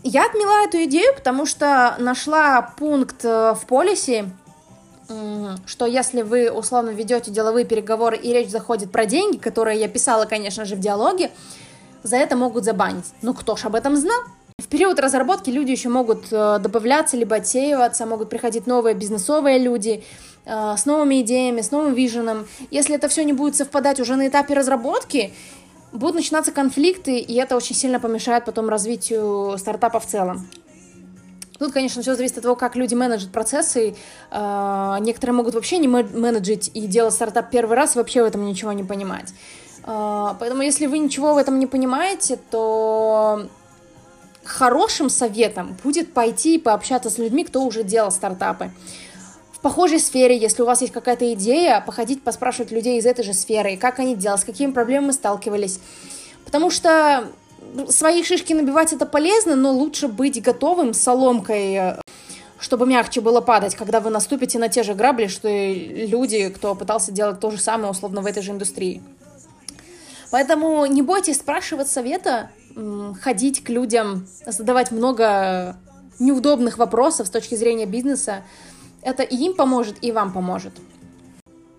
Я 0.02 0.26
отмела 0.26 0.64
эту 0.64 0.82
идею, 0.84 1.14
потому 1.14 1.46
что 1.46 1.94
нашла 1.98 2.62
пункт 2.76 3.24
э, 3.24 3.54
в 3.54 3.66
полисе, 3.66 4.28
что 5.66 5.86
если 5.86 6.22
вы 6.22 6.50
условно 6.50 6.90
ведете 6.90 7.30
деловые 7.30 7.64
переговоры 7.64 8.16
и 8.16 8.32
речь 8.32 8.50
заходит 8.50 8.90
про 8.90 9.06
деньги, 9.06 9.36
которые 9.36 9.78
я 9.78 9.88
писала, 9.88 10.24
конечно 10.24 10.64
же, 10.64 10.74
в 10.74 10.80
диалоге, 10.80 11.30
за 12.02 12.16
это 12.16 12.36
могут 12.36 12.64
забанить. 12.64 13.04
Ну 13.20 13.34
кто 13.34 13.56
ж 13.56 13.66
об 13.66 13.74
этом 13.74 13.96
знал? 13.96 14.20
В 14.58 14.68
период 14.68 15.00
разработки 15.00 15.50
люди 15.50 15.70
еще 15.70 15.88
могут 15.88 16.26
э, 16.30 16.58
добавляться, 16.60 17.16
либо 17.16 17.36
отсеиваться, 17.36 18.06
могут 18.06 18.28
приходить 18.30 18.66
новые 18.66 18.94
бизнесовые 18.94 19.58
люди 19.58 20.04
э, 20.44 20.74
с 20.76 20.86
новыми 20.86 21.20
идеями, 21.22 21.60
с 21.62 21.70
новым 21.70 21.94
виженом. 21.94 22.46
Если 22.70 22.94
это 22.94 23.08
все 23.08 23.24
не 23.24 23.32
будет 23.32 23.56
совпадать 23.56 24.00
уже 24.00 24.16
на 24.16 24.28
этапе 24.28 24.54
разработки, 24.54 25.34
будут 25.92 26.16
начинаться 26.16 26.52
конфликты, 26.52 27.18
и 27.18 27.34
это 27.34 27.56
очень 27.56 27.74
сильно 27.74 27.98
помешает 27.98 28.44
потом 28.44 28.68
развитию 28.68 29.56
стартапа 29.58 30.00
в 30.00 30.06
целом. 30.06 30.48
Тут, 31.58 31.72
конечно, 31.72 32.02
все 32.02 32.14
зависит 32.14 32.38
от 32.38 32.42
того, 32.44 32.56
как 32.56 32.76
люди 32.76 32.94
менеджат 32.94 33.30
процессы. 33.30 33.94
Э, 34.30 34.96
некоторые 35.00 35.34
могут 35.34 35.54
вообще 35.54 35.78
не 35.78 35.88
менеджить 35.88 36.70
и 36.74 36.86
делать 36.86 37.14
стартап 37.14 37.50
первый 37.50 37.76
раз, 37.76 37.94
вообще 37.94 38.22
в 38.22 38.26
этом 38.26 38.46
ничего 38.46 38.72
не 38.72 38.84
понимать. 38.84 39.32
Поэтому, 39.84 40.62
если 40.62 40.86
вы 40.86 40.98
ничего 40.98 41.34
в 41.34 41.38
этом 41.38 41.58
не 41.58 41.66
понимаете, 41.66 42.38
то 42.52 43.48
хорошим 44.44 45.08
советом 45.08 45.76
будет 45.82 46.12
пойти 46.12 46.56
и 46.56 46.58
пообщаться 46.58 47.10
с 47.10 47.18
людьми, 47.18 47.44
кто 47.44 47.62
уже 47.62 47.82
делал 47.82 48.10
стартапы. 48.10 48.70
В 49.52 49.60
похожей 49.60 50.00
сфере, 50.00 50.36
если 50.36 50.62
у 50.62 50.66
вас 50.66 50.80
есть 50.80 50.92
какая-то 50.92 51.32
идея, 51.34 51.80
походить, 51.80 52.22
поспрашивать 52.22 52.72
людей 52.72 52.98
из 52.98 53.06
этой 53.06 53.24
же 53.24 53.32
сферы, 53.32 53.76
как 53.76 54.00
они 54.00 54.16
делали, 54.16 54.40
с 54.40 54.44
какими 54.44 54.72
проблемами 54.72 55.12
сталкивались. 55.12 55.78
Потому 56.44 56.70
что 56.70 57.28
свои 57.88 58.24
шишки 58.24 58.52
набивать 58.52 58.92
это 58.92 59.06
полезно, 59.06 59.54
но 59.54 59.72
лучше 59.72 60.08
быть 60.08 60.42
готовым 60.42 60.94
соломкой, 60.94 61.96
чтобы 62.58 62.86
мягче 62.86 63.20
было 63.20 63.40
падать, 63.40 63.76
когда 63.76 64.00
вы 64.00 64.10
наступите 64.10 64.58
на 64.58 64.68
те 64.68 64.82
же 64.82 64.94
грабли, 64.94 65.28
что 65.28 65.48
и 65.48 66.06
люди, 66.06 66.48
кто 66.48 66.74
пытался 66.74 67.12
делать 67.12 67.40
то 67.40 67.50
же 67.50 67.58
самое 67.58 67.90
условно 67.90 68.20
в 68.20 68.26
этой 68.26 68.42
же 68.42 68.50
индустрии. 68.50 69.00
Поэтому 70.32 70.86
не 70.86 71.02
бойтесь 71.02 71.36
спрашивать 71.36 71.88
совета, 71.88 72.50
ходить 73.20 73.64
к 73.64 73.68
людям, 73.68 74.26
задавать 74.46 74.90
много 74.90 75.76
неудобных 76.18 76.78
вопросов 76.78 77.26
с 77.26 77.30
точки 77.30 77.54
зрения 77.54 77.86
бизнеса, 77.86 78.42
это 79.02 79.22
и 79.22 79.36
им 79.36 79.54
поможет, 79.54 79.96
и 80.02 80.12
вам 80.12 80.32
поможет. 80.32 80.72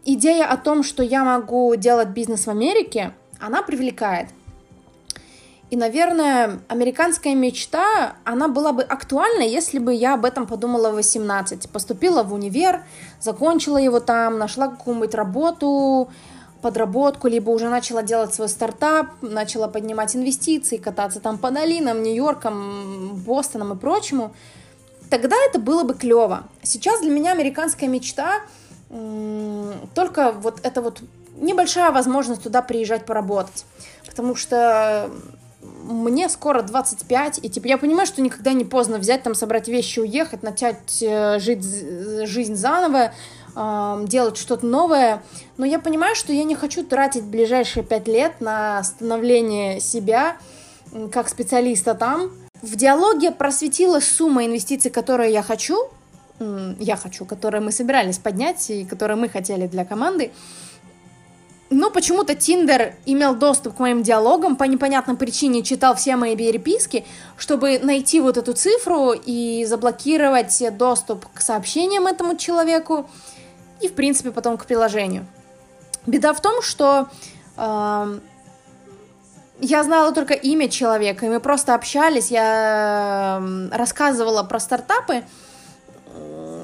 Идея 0.05 0.47
о 0.47 0.57
том, 0.57 0.83
что 0.83 1.01
я 1.01 1.23
могу 1.23 1.75
делать 1.75 2.09
бизнес 2.09 2.45
в 2.45 2.49
Америке, 2.49 3.13
она 3.39 3.61
привлекает. 3.61 4.29
И, 5.69 5.75
наверное, 5.75 6.59
американская 6.67 7.33
мечта, 7.33 8.17
она 8.25 8.47
была 8.47 8.73
бы 8.73 8.83
актуальна, 8.83 9.41
если 9.41 9.79
бы 9.79 9.93
я 9.93 10.13
об 10.13 10.25
этом 10.25 10.45
подумала 10.45 10.91
в 10.91 10.95
18. 10.95 11.69
Поступила 11.69 12.21
в 12.21 12.31
универ, 12.31 12.83
закончила 13.19 13.77
его 13.77 13.99
там, 13.99 14.37
нашла 14.37 14.67
какую-нибудь 14.67 15.15
работу, 15.15 16.09
подработку, 16.63 17.27
либо 17.27 17.51
уже 17.51 17.69
начала 17.69 18.01
делать 18.01 18.33
свой 18.33 18.49
стартап, 18.49 19.07
начала 19.21 19.67
поднимать 19.67 20.15
инвестиции, 20.15 20.77
кататься 20.77 21.19
там 21.19 21.37
по 21.37 21.51
долинам, 21.51 22.01
Нью-Йоркам, 22.01 23.17
Бостонам 23.17 23.73
и 23.73 23.75
прочему, 23.75 24.33
тогда 25.11 25.35
это 25.47 25.59
было 25.59 25.83
бы 25.83 25.93
клево. 25.93 26.45
Сейчас 26.63 27.01
для 27.01 27.11
меня 27.11 27.33
американская 27.33 27.87
мечта 27.87 28.41
только 29.93 30.31
вот 30.31 30.59
это 30.63 30.81
вот 30.81 31.01
небольшая 31.35 31.91
возможность 31.91 32.43
туда 32.43 32.61
приезжать 32.61 33.05
поработать. 33.05 33.65
Потому 34.07 34.35
что 34.35 35.09
мне 35.83 36.29
скоро 36.29 36.61
25, 36.61 37.39
и 37.43 37.49
типа 37.49 37.67
я 37.67 37.77
понимаю, 37.77 38.07
что 38.07 38.21
никогда 38.21 38.53
не 38.53 38.65
поздно 38.65 38.97
взять, 38.97 39.23
там, 39.23 39.35
собрать 39.35 39.67
вещи, 39.67 39.99
уехать, 39.99 40.43
начать 40.43 41.01
э, 41.01 41.39
жить 41.39 41.63
жизнь 42.27 42.55
заново, 42.55 43.13
делать 43.55 44.37
что-то 44.37 44.65
новое, 44.65 45.21
но 45.57 45.65
я 45.65 45.79
понимаю, 45.79 46.15
что 46.15 46.33
я 46.33 46.43
не 46.43 46.55
хочу 46.55 46.83
тратить 46.83 47.23
ближайшие 47.23 47.83
пять 47.83 48.07
лет 48.07 48.41
на 48.41 48.83
становление 48.83 49.79
себя 49.79 50.37
как 51.11 51.29
специалиста 51.29 51.93
там. 51.95 52.31
В 52.61 52.75
диалоге 52.75 53.31
просветилась 53.31 54.07
сумма 54.07 54.45
инвестиций, 54.45 54.89
которые 54.89 55.33
я 55.33 55.43
хочу, 55.43 55.89
я 56.79 56.95
хочу, 56.95 57.25
которые 57.25 57.61
мы 57.61 57.71
собирались 57.71 58.17
поднять 58.17 58.69
и 58.69 58.85
которые 58.85 59.17
мы 59.17 59.29
хотели 59.29 59.67
для 59.67 59.85
команды. 59.85 60.31
но 61.69 61.89
почему-то 61.89 62.35
Тиндер 62.35 62.95
имел 63.05 63.35
доступ 63.35 63.75
к 63.75 63.79
моим 63.79 64.03
диалогам, 64.03 64.55
по 64.55 64.63
непонятной 64.63 65.15
причине 65.15 65.63
читал 65.63 65.95
все 65.95 66.15
мои 66.15 66.35
переписки, 66.35 67.05
чтобы 67.37 67.79
найти 67.79 68.21
вот 68.21 68.37
эту 68.37 68.53
цифру 68.53 69.13
и 69.13 69.65
заблокировать 69.65 70.63
доступ 70.77 71.25
к 71.33 71.41
сообщениям 71.41 72.07
этому 72.07 72.37
человеку 72.37 73.09
и, 73.83 73.87
в 73.87 73.93
принципе, 73.93 74.31
потом 74.31 74.57
к 74.57 74.65
приложению. 74.65 75.25
Беда 76.05 76.33
в 76.33 76.41
том, 76.41 76.61
что 76.61 77.07
э, 77.57 78.19
я 79.59 79.83
знала 79.83 80.11
только 80.11 80.33
имя 80.33 80.69
человека, 80.69 81.25
и 81.25 81.29
мы 81.29 81.39
просто 81.39 81.75
общались, 81.75 82.31
я 82.31 83.41
рассказывала 83.71 84.43
про 84.43 84.59
стартапы, 84.59 85.23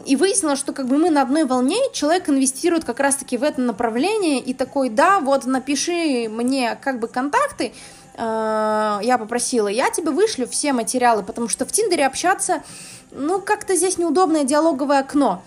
и 0.06 0.16
выяснилось, 0.16 0.60
что 0.60 0.74
как 0.74 0.88
бы 0.88 0.98
мы 0.98 1.10
на 1.10 1.22
одной 1.22 1.46
волне, 1.46 1.78
человек 1.94 2.30
инвестирует 2.30 2.84
как 2.84 3.00
раз-таки 3.00 3.38
в 3.38 3.44
это 3.44 3.62
направление, 3.62 4.40
и 4.40 4.54
такой, 4.54 4.90
да, 4.90 5.20
вот 5.20 5.46
напиши 5.46 6.28
мне 6.30 6.78
как 6.82 7.00
бы 7.00 7.08
контакты, 7.08 7.74
э, 8.16 9.00
я 9.04 9.18
попросила, 9.20 9.68
я 9.68 9.90
тебе 9.92 10.12
вышлю 10.12 10.48
все 10.48 10.74
материалы, 10.74 11.24
потому 11.24 11.48
что 11.48 11.66
в 11.66 11.72
Тиндере 11.72 12.06
общаться, 12.06 12.64
ну, 13.12 13.40
как-то 13.40 13.76
здесь 13.76 13.98
неудобное 13.98 14.44
диалоговое 14.44 15.00
окно. 15.00 15.44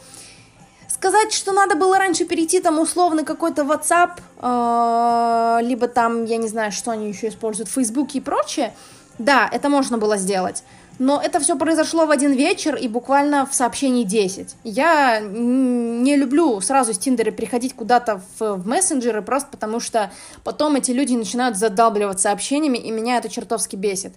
Сказать, 1.03 1.33
что 1.33 1.51
надо 1.51 1.75
было 1.75 1.99
раньше 1.99 2.25
перейти 2.25 2.61
там 2.61 2.79
условно 2.79 3.25
какой-то 3.25 3.63
WhatsApp, 3.63 4.21
э, 4.41 5.67
либо 5.67 5.89
там, 5.89 6.27
я 6.27 6.37
не 6.37 6.47
знаю, 6.47 6.71
что 6.71 6.93
они 6.93 7.09
еще 7.09 7.27
используют, 7.27 7.69
Facebook 7.69 8.15
и 8.15 8.21
прочее, 8.21 8.73
да, 9.19 9.49
это 9.51 9.69
можно 9.69 9.99
было 9.99 10.17
сделать. 10.17 10.63
Но 11.03 11.21
это 11.21 11.41
все 11.41 11.59
произошло 11.59 12.07
в 12.07 12.13
один 12.13 12.31
вечер 12.31 12.77
и 12.77 12.87
буквально 12.87 13.45
в 13.45 13.53
сообщении 13.53 14.05
10. 14.05 14.55
Я 14.63 15.19
не 15.19 16.15
люблю 16.15 16.61
сразу 16.61 16.95
с 16.95 16.99
Тиндера 16.99 17.33
переходить 17.33 17.75
куда-то 17.75 18.23
в, 18.39 18.55
в 18.55 18.69
мессенджеры, 18.69 19.21
просто 19.21 19.49
потому 19.51 19.81
что 19.81 20.13
потом 20.45 20.77
эти 20.77 20.93
люди 20.93 21.15
начинают 21.15 21.57
задалбливать 21.57 22.21
сообщениями, 22.21 22.79
и 22.79 22.93
меня 22.93 23.19
это 23.19 23.29
чертовски 23.29 23.75
бесит. 23.75 24.13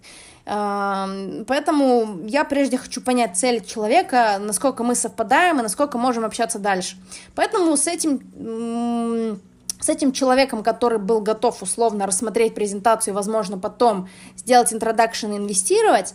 Поэтому 0.45 2.19
я 2.27 2.43
прежде 2.43 2.77
хочу 2.77 3.01
понять 3.01 3.35
цель 3.35 3.65
человека, 3.65 4.37
насколько 4.39 4.83
мы 4.83 4.93
совпадаем 4.93 5.59
и 5.59 5.63
насколько 5.63 5.97
можем 5.97 6.23
общаться 6.23 6.59
дальше. 6.59 6.97
Поэтому 7.33 7.75
с 7.77 7.87
этим 7.87 9.41
с 9.79 9.89
этим 9.89 10.11
человеком, 10.11 10.63
который 10.63 10.99
был 10.99 11.19
готов 11.19 11.61
условно 11.61 12.05
рассмотреть 12.05 12.53
презентацию 12.55 13.13
и, 13.13 13.15
возможно, 13.15 13.57
потом 13.57 14.07
сделать 14.37 14.71
интродакшн 14.71 15.33
и 15.33 15.37
инвестировать, 15.37 16.13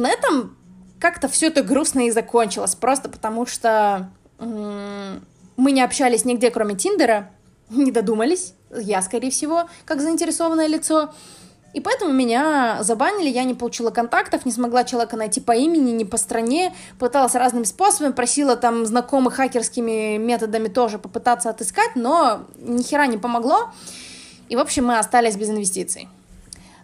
на 0.00 0.10
этом 0.10 0.56
как-то 0.98 1.28
все 1.28 1.46
это 1.46 1.62
грустно 1.62 2.06
и 2.06 2.10
закончилось, 2.10 2.74
просто 2.74 3.08
потому 3.08 3.46
что 3.46 4.10
мы 4.38 5.72
не 5.72 5.82
общались 5.82 6.24
нигде, 6.24 6.50
кроме 6.50 6.74
Тиндера, 6.74 7.30
не 7.70 7.92
додумались, 7.92 8.54
я, 8.70 9.02
скорее 9.02 9.30
всего, 9.30 9.68
как 9.84 10.00
заинтересованное 10.00 10.66
лицо, 10.66 11.12
и 11.72 11.80
поэтому 11.80 12.12
меня 12.12 12.78
забанили, 12.82 13.28
я 13.28 13.44
не 13.44 13.54
получила 13.54 13.90
контактов, 13.90 14.44
не 14.44 14.52
смогла 14.52 14.84
человека 14.84 15.16
найти 15.16 15.40
по 15.40 15.52
имени, 15.52 15.92
ни 15.92 16.04
по 16.04 16.16
стране, 16.16 16.74
пыталась 16.98 17.34
разными 17.34 17.64
способами, 17.64 18.12
просила 18.12 18.56
там 18.56 18.84
знакомых 18.86 19.34
хакерскими 19.34 20.16
методами 20.16 20.68
тоже 20.68 20.98
попытаться 20.98 21.48
отыскать, 21.50 21.94
но 21.94 22.46
ни 22.58 22.82
хера 22.82 23.06
не 23.06 23.18
помогло, 23.18 23.70
и, 24.48 24.56
в 24.56 24.58
общем, 24.58 24.86
мы 24.86 24.98
остались 24.98 25.36
без 25.36 25.48
инвестиций. 25.48 26.08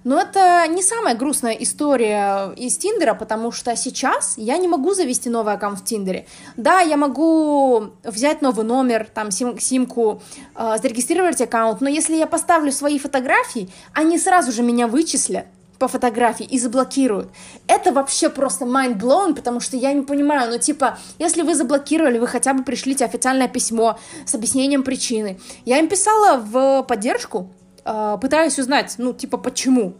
Но 0.07 0.20
это 0.20 0.64
не 0.68 0.84
самая 0.84 1.16
грустная 1.16 1.54
история 1.54 2.52
из 2.57 2.78
Тиндера, 2.78 3.14
потому 3.14 3.50
что 3.50 3.74
сейчас 3.74 4.34
я 4.36 4.57
не 4.57 4.68
могу 4.68 4.94
завести 4.94 5.28
новый 5.28 5.54
аккаунт 5.54 5.80
в 5.80 5.84
Тиндере. 5.84 6.26
Да, 6.57 6.78
я 6.78 6.96
могу 6.96 7.88
взять 8.04 8.40
новый 8.40 8.64
номер, 8.64 9.09
там, 9.12 9.32
сим 9.32 9.59
симку, 9.59 10.22
э, 10.54 10.76
зарегистрировать 10.80 11.40
аккаунт, 11.40 11.80
но 11.80 11.88
если 11.88 12.14
я 12.14 12.28
поставлю 12.28 12.70
свои 12.70 13.00
фотографии, 13.00 13.68
они 13.94 14.16
сразу 14.16 14.52
же 14.52 14.62
меня 14.62 14.86
вычислят 14.86 15.46
по 15.80 15.88
фотографии 15.88 16.46
и 16.46 16.57
заблокируют. 16.61 17.30
Это 17.66 17.90
вообще 17.90 18.28
просто 18.28 18.64
mind 18.64 19.00
blown, 19.00 19.34
потому 19.34 19.59
что 19.59 19.76
я 19.76 19.92
не 19.92 20.02
понимаю, 20.02 20.52
ну 20.52 20.59
типа, 20.59 20.98
если 21.18 21.42
вы 21.42 21.57
заблокировали, 21.57 22.20
вы 22.20 22.28
хотя 22.28 22.54
бы 22.54 22.62
пришлите 22.62 23.04
официальное 23.04 23.48
письмо 23.48 23.98
с 24.24 24.36
объяснением 24.36 24.84
причины. 24.84 25.40
Я 25.64 25.80
им 25.80 25.88
писала 25.88 26.38
в 26.38 26.84
поддержку, 26.84 27.50
э, 27.87 28.18
пытаюсь 28.20 28.59
узнать, 28.59 28.95
ну, 28.99 29.12
типа, 29.12 29.39
почему. 29.39 29.95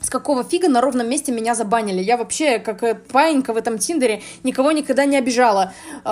С 0.00 0.10
какого 0.10 0.42
фига 0.42 0.68
на 0.68 0.80
ровном 0.80 1.08
месте 1.08 1.30
меня 1.30 1.54
забанили? 1.54 2.02
Я 2.02 2.16
вообще, 2.16 2.58
как 2.58 2.82
э, 2.82 2.94
паинька 2.94 3.52
в 3.52 3.56
этом 3.56 3.78
Тиндере, 3.78 4.22
никого 4.42 4.72
никогда 4.72 5.04
не 5.04 5.16
обижала, 5.16 5.72
э, 6.04 6.08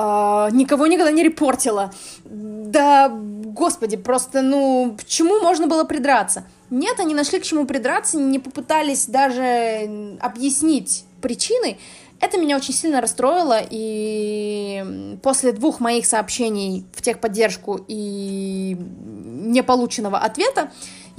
никого 0.53 0.87
никогда 0.87 1.11
не 1.11 1.23
репортила. 1.23 1.93
Да, 2.25 3.09
господи, 3.09 3.97
просто, 3.97 4.43
ну, 4.43 4.97
к 4.99 5.05
чему 5.05 5.41
можно 5.41 5.66
было 5.66 5.85
придраться? 5.85 6.45
Нет, 6.71 7.01
они 7.01 7.14
нашли 7.14 7.41
к 7.41 7.43
чему 7.43 7.66
придраться, 7.66 8.16
не 8.16 8.39
попытались 8.39 9.07
даже 9.07 10.16
объяснить 10.21 11.05
причины. 11.21 11.79
Это 12.21 12.39
меня 12.39 12.57
очень 12.57 12.75
сильно 12.75 13.01
расстроило, 13.01 13.61
и 13.68 15.18
после 15.23 15.53
двух 15.53 15.81
моих 15.81 16.05
сообщений 16.07 16.85
в 16.93 17.01
техподдержку 17.03 17.81
и 17.89 18.77
неполученного 18.79 20.18
ответа 20.18 20.71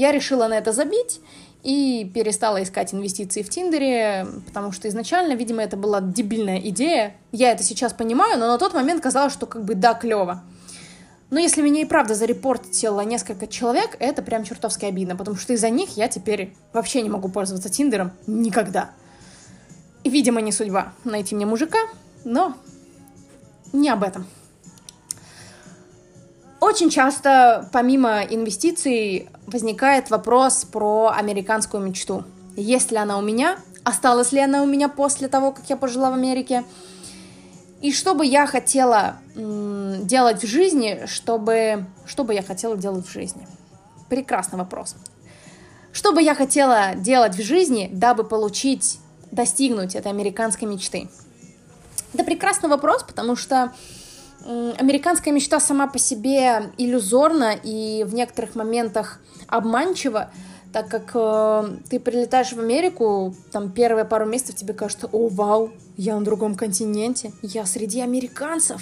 я 0.02 0.12
решила 0.12 0.48
на 0.48 0.56
это 0.56 0.74
забить 0.74 1.22
и 1.62 2.10
перестала 2.12 2.64
искать 2.64 2.92
инвестиции 2.92 3.44
в 3.44 3.50
Тиндере, 3.50 4.26
потому 4.48 4.72
что 4.72 4.88
изначально, 4.88 5.34
видимо, 5.34 5.62
это 5.62 5.78
была 5.78 6.02
дебильная 6.02 6.58
идея. 6.58 7.16
Я 7.32 7.52
это 7.52 7.62
сейчас 7.62 7.94
понимаю, 7.94 8.40
но 8.40 8.48
на 8.48 8.58
тот 8.58 8.74
момент 8.74 9.04
казалось, 9.04 9.32
что 9.32 9.46
как 9.46 9.64
бы 9.64 9.76
да, 9.76 9.94
клево. 9.94 10.42
Но 11.30 11.40
если 11.40 11.62
меня 11.62 11.82
и 11.82 11.86
правда 11.86 12.16
зарепортило 12.16 13.02
несколько 13.02 13.46
человек, 13.46 13.96
это 14.00 14.24
прям 14.24 14.44
чертовски 14.44 14.86
обидно, 14.86 15.16
потому 15.16 15.38
что 15.38 15.54
из-за 15.54 15.70
них 15.70 15.96
я 15.98 16.08
теперь 16.08 16.56
вообще 16.74 17.04
не 17.04 17.10
могу 17.10 17.30
пользоваться 17.30 17.70
Тиндером 17.70 18.12
никогда. 18.26 18.90
И, 20.04 20.10
видимо, 20.10 20.42
не 20.42 20.52
судьба 20.52 20.94
найти 21.04 21.36
мне 21.36 21.46
мужика, 21.46 21.78
но 22.26 22.58
не 23.72 23.90
об 23.90 24.02
этом. 24.02 24.26
Очень 26.62 26.92
часто, 26.92 27.68
помимо 27.74 28.22
инвестиций, 28.22 29.30
возникает 29.48 30.12
вопрос 30.12 30.64
про 30.64 31.10
американскую 31.10 31.84
мечту. 31.84 32.24
Есть 32.56 32.92
ли 32.92 32.98
она 32.98 33.18
у 33.18 33.22
меня? 33.22 33.58
Осталась 33.84 34.32
ли 34.32 34.40
она 34.40 34.62
у 34.62 34.68
меня 34.68 34.88
после 34.88 35.28
того, 35.28 35.54
как 35.54 35.68
я 35.72 35.76
пожила 35.76 36.12
в 36.12 36.14
Америке? 36.14 36.64
И 37.82 37.92
что 37.92 38.14
бы 38.14 38.28
я 38.28 38.46
хотела 38.46 39.16
делать 39.36 40.44
в 40.44 40.46
жизни, 40.46 41.02
чтобы... 41.08 41.88
Что 42.06 42.24
бы 42.24 42.36
я 42.36 42.44
хотела 42.44 42.78
делать 42.78 43.08
в 43.08 43.12
жизни? 43.12 43.48
Прекрасный 44.08 44.60
вопрос. 44.60 44.96
Что 45.92 46.14
бы 46.14 46.22
я 46.22 46.36
хотела 46.36 46.94
делать 46.94 47.36
в 47.36 47.42
жизни, 47.42 47.90
дабы 47.92 48.24
получить, 48.24 49.00
достигнуть 49.32 49.96
этой 49.96 50.12
американской 50.12 50.68
мечты? 50.68 51.10
Это 52.14 52.24
прекрасный 52.24 52.70
вопрос, 52.70 53.02
потому 53.02 53.36
что 53.36 53.72
американская 54.46 55.34
мечта 55.34 55.60
сама 55.60 55.88
по 55.88 56.00
себе 56.00 56.72
иллюзорна 56.78 57.54
и 57.64 58.04
в 58.08 58.14
некоторых 58.14 58.56
моментах 58.56 59.20
обманчива, 59.48 60.32
так 60.72 60.88
как 60.88 61.12
э, 61.14 61.78
ты 61.90 62.00
прилетаешь 62.00 62.54
в 62.54 62.60
Америку, 62.60 63.36
там 63.52 63.72
первые 63.72 64.06
пару 64.06 64.26
месяцев 64.26 64.56
тебе 64.56 64.74
кажется, 64.74 65.08
о, 65.12 65.28
вау, 65.28 65.72
я 65.98 66.18
на 66.18 66.24
другом 66.24 66.56
континенте, 66.56 67.34
я 67.42 67.66
среди 67.66 68.02
американцев. 68.02 68.82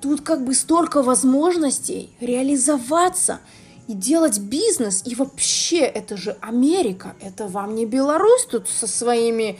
Тут 0.00 0.20
как 0.20 0.44
бы 0.44 0.54
столько 0.54 1.02
возможностей 1.02 2.10
реализоваться 2.20 3.40
и 3.88 3.94
делать 3.94 4.38
бизнес, 4.38 5.02
и 5.04 5.14
вообще 5.16 5.80
это 5.80 6.16
же 6.16 6.36
Америка, 6.40 7.14
это 7.20 7.48
вам 7.48 7.74
не 7.74 7.84
Беларусь 7.84 8.46
тут 8.48 8.68
со 8.68 8.86
своими 8.86 9.58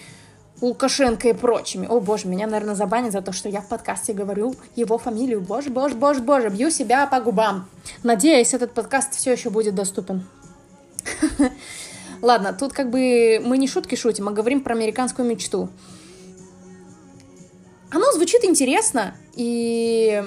Лукашенко 0.60 1.28
и 1.28 1.32
прочими. 1.32 1.86
О 1.86 2.00
боже, 2.00 2.26
меня, 2.26 2.46
наверное, 2.46 2.74
забанят 2.74 3.12
за 3.12 3.22
то, 3.22 3.32
что 3.32 3.48
я 3.48 3.60
в 3.60 3.68
подкасте 3.68 4.12
говорю 4.12 4.54
его 4.74 4.98
фамилию. 4.98 5.40
Боже, 5.40 5.70
боже, 5.70 5.94
боже, 5.94 6.20
боже, 6.20 6.48
бью 6.48 6.70
себя 6.70 7.06
по 7.06 7.20
губам. 7.20 7.68
Надеюсь, 8.02 8.54
этот 8.54 8.72
подкаст 8.72 9.14
все 9.14 9.32
еще 9.32 9.50
будет 9.50 9.74
доступен. 9.76 10.26
Ладно, 12.22 12.52
тут 12.52 12.72
как 12.72 12.90
бы 12.90 13.40
мы 13.44 13.56
не 13.58 13.68
шутки 13.68 13.94
шутим, 13.94 14.28
а 14.28 14.32
говорим 14.32 14.60
про 14.60 14.74
американскую 14.74 15.28
мечту. 15.28 15.68
Оно 17.90 18.10
звучит 18.12 18.44
интересно 18.44 19.14
и 19.36 20.24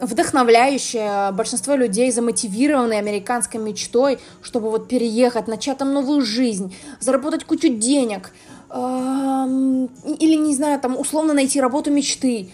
вдохновляющее. 0.00 1.30
Большинство 1.30 1.76
людей 1.76 2.10
замотивированы 2.10 2.94
американской 2.94 3.60
мечтой, 3.60 4.18
чтобы 4.42 4.70
вот 4.70 4.88
переехать, 4.88 5.46
начать 5.46 5.78
там 5.78 5.92
новую 5.94 6.22
жизнь, 6.22 6.74
заработать 6.98 7.44
кучу 7.44 7.68
денег– 7.68 8.32
или, 8.72 10.34
не 10.36 10.54
знаю, 10.54 10.80
там, 10.80 10.98
условно 10.98 11.34
найти 11.34 11.60
работу 11.60 11.90
мечты. 11.90 12.52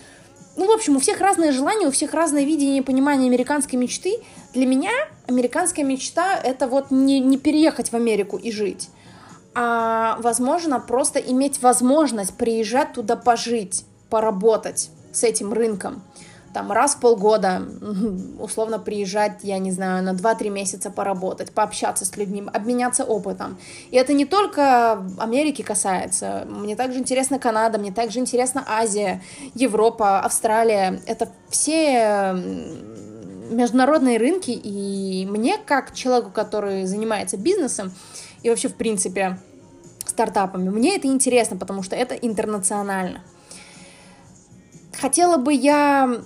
Ну, 0.56 0.66
в 0.66 0.70
общем, 0.70 0.96
у 0.96 1.00
всех 1.00 1.20
разные 1.20 1.52
желания, 1.52 1.86
у 1.86 1.90
всех 1.90 2.14
разное 2.14 2.44
видение 2.44 2.78
и 2.78 2.80
понимание 2.80 3.28
американской 3.28 3.78
мечты. 3.78 4.18
Для 4.54 4.64
меня 4.64 4.90
американская 5.26 5.84
мечта— 5.84 6.34
это 6.42 6.66
вот 6.66 6.90
не, 6.90 7.20
не 7.20 7.36
переехать 7.36 7.90
в 7.90 7.94
Америку 7.94 8.38
и 8.38 8.50
жить, 8.50 8.88
а, 9.54 10.16
возможно, 10.20 10.80
просто 10.80 11.18
иметь 11.18 11.60
возможность 11.60 12.34
приезжать 12.34 12.94
туда 12.94 13.16
пожить, 13.16 13.84
поработать 14.08 14.90
с 15.12 15.24
этим 15.24 15.52
рынком. 15.52 16.02
Там 16.56 16.72
раз 16.72 16.94
в 16.94 17.00
полгода 17.00 17.68
условно 18.40 18.78
приезжать, 18.78 19.40
я 19.42 19.58
не 19.58 19.72
знаю, 19.72 20.02
на 20.02 20.14
2-3 20.14 20.48
месяца 20.48 20.90
поработать, 20.90 21.52
пообщаться 21.52 22.06
с 22.06 22.16
людьми, 22.16 22.44
обменяться 22.50 23.04
опытом. 23.04 23.58
И 23.90 23.96
это 23.98 24.14
не 24.14 24.24
только 24.24 25.04
Америки 25.18 25.60
касается. 25.60 26.46
Мне 26.48 26.74
также 26.74 26.98
интересна 26.98 27.38
Канада, 27.38 27.78
мне 27.78 27.92
также 27.92 28.20
интересна 28.20 28.64
Азия, 28.66 29.22
Европа, 29.54 30.20
Австралия. 30.20 31.02
Это 31.04 31.28
все 31.50 32.32
международные 33.50 34.16
рынки, 34.16 34.52
и 34.52 35.26
мне, 35.26 35.58
как 35.58 35.92
человеку, 35.92 36.30
который 36.30 36.86
занимается 36.86 37.36
бизнесом, 37.36 37.92
и 38.42 38.48
вообще, 38.48 38.68
в 38.68 38.76
принципе, 38.76 39.38
стартапами, 40.06 40.70
мне 40.70 40.96
это 40.96 41.06
интересно, 41.06 41.58
потому 41.58 41.82
что 41.82 41.96
это 41.96 42.14
интернационально. 42.14 43.20
Хотела 44.98 45.36
бы 45.36 45.52
я 45.52 46.22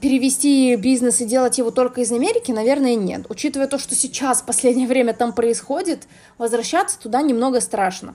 перевести 0.00 0.76
бизнес 0.76 1.20
и 1.20 1.24
делать 1.24 1.58
его 1.58 1.70
только 1.70 2.00
из 2.00 2.12
Америки, 2.12 2.52
наверное, 2.52 2.94
нет. 2.94 3.26
Учитывая 3.28 3.66
то, 3.66 3.78
что 3.78 3.94
сейчас 3.94 4.42
в 4.42 4.46
последнее 4.46 4.88
время 4.88 5.14
там 5.14 5.32
происходит, 5.32 6.06
возвращаться 6.38 6.98
туда 6.98 7.22
немного 7.22 7.60
страшно. 7.60 8.14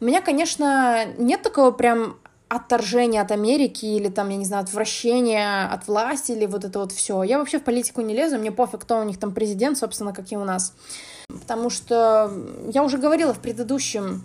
У 0.00 0.04
меня, 0.04 0.20
конечно, 0.20 1.04
нет 1.18 1.42
такого 1.42 1.70
прям 1.70 2.16
отторжения 2.48 3.20
от 3.20 3.30
Америки 3.30 3.84
или 3.86 4.08
там, 4.08 4.28
я 4.28 4.36
не 4.36 4.44
знаю, 4.44 4.64
отвращения 4.64 5.66
от 5.66 5.88
власти 5.88 6.32
или 6.32 6.46
вот 6.46 6.64
это 6.64 6.78
вот 6.78 6.92
все. 6.92 7.22
Я 7.22 7.38
вообще 7.38 7.58
в 7.58 7.64
политику 7.64 8.00
не 8.00 8.14
лезу, 8.14 8.38
мне 8.38 8.52
пофиг, 8.52 8.82
кто 8.82 9.00
у 9.00 9.04
них 9.04 9.18
там 9.18 9.32
президент, 9.32 9.78
собственно, 9.78 10.12
как 10.12 10.30
и 10.30 10.36
у 10.36 10.44
нас. 10.44 10.74
Потому 11.28 11.70
что 11.70 12.30
я 12.68 12.82
уже 12.82 12.98
говорила 12.98 13.32
в 13.32 13.40
предыдущем 13.40 14.22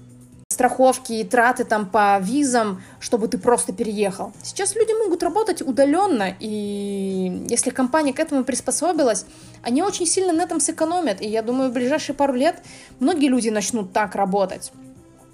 страховки 0.60 1.14
и 1.14 1.24
траты 1.24 1.64
там 1.64 1.86
по 1.86 2.20
визам, 2.20 2.84
чтобы 2.99 3.30
ты 3.30 3.38
просто 3.38 3.72
переехал. 3.72 4.34
Сейчас 4.43 4.76
люди 4.76 4.91
могут 5.01 5.24
работать 5.24 5.62
удаленно, 5.62 6.36
и 6.38 7.45
если 7.47 7.70
компания 7.70 8.12
к 8.12 8.20
этому 8.20 8.43
приспособилась, 8.43 9.26
они 9.64 9.82
очень 9.84 10.05
сильно 10.05 10.34
на 10.34 10.41
этом 10.41 10.60
сэкономят. 10.60 11.22
И 11.22 11.30
я 11.30 11.43
думаю, 11.43 11.70
в 11.70 11.74
ближайшие 11.74 12.14
пару 12.14 12.34
лет 12.34 12.62
многие 12.99 13.30
люди 13.30 13.47
начнут 13.47 13.93
так 13.93 14.16
работать. 14.16 14.74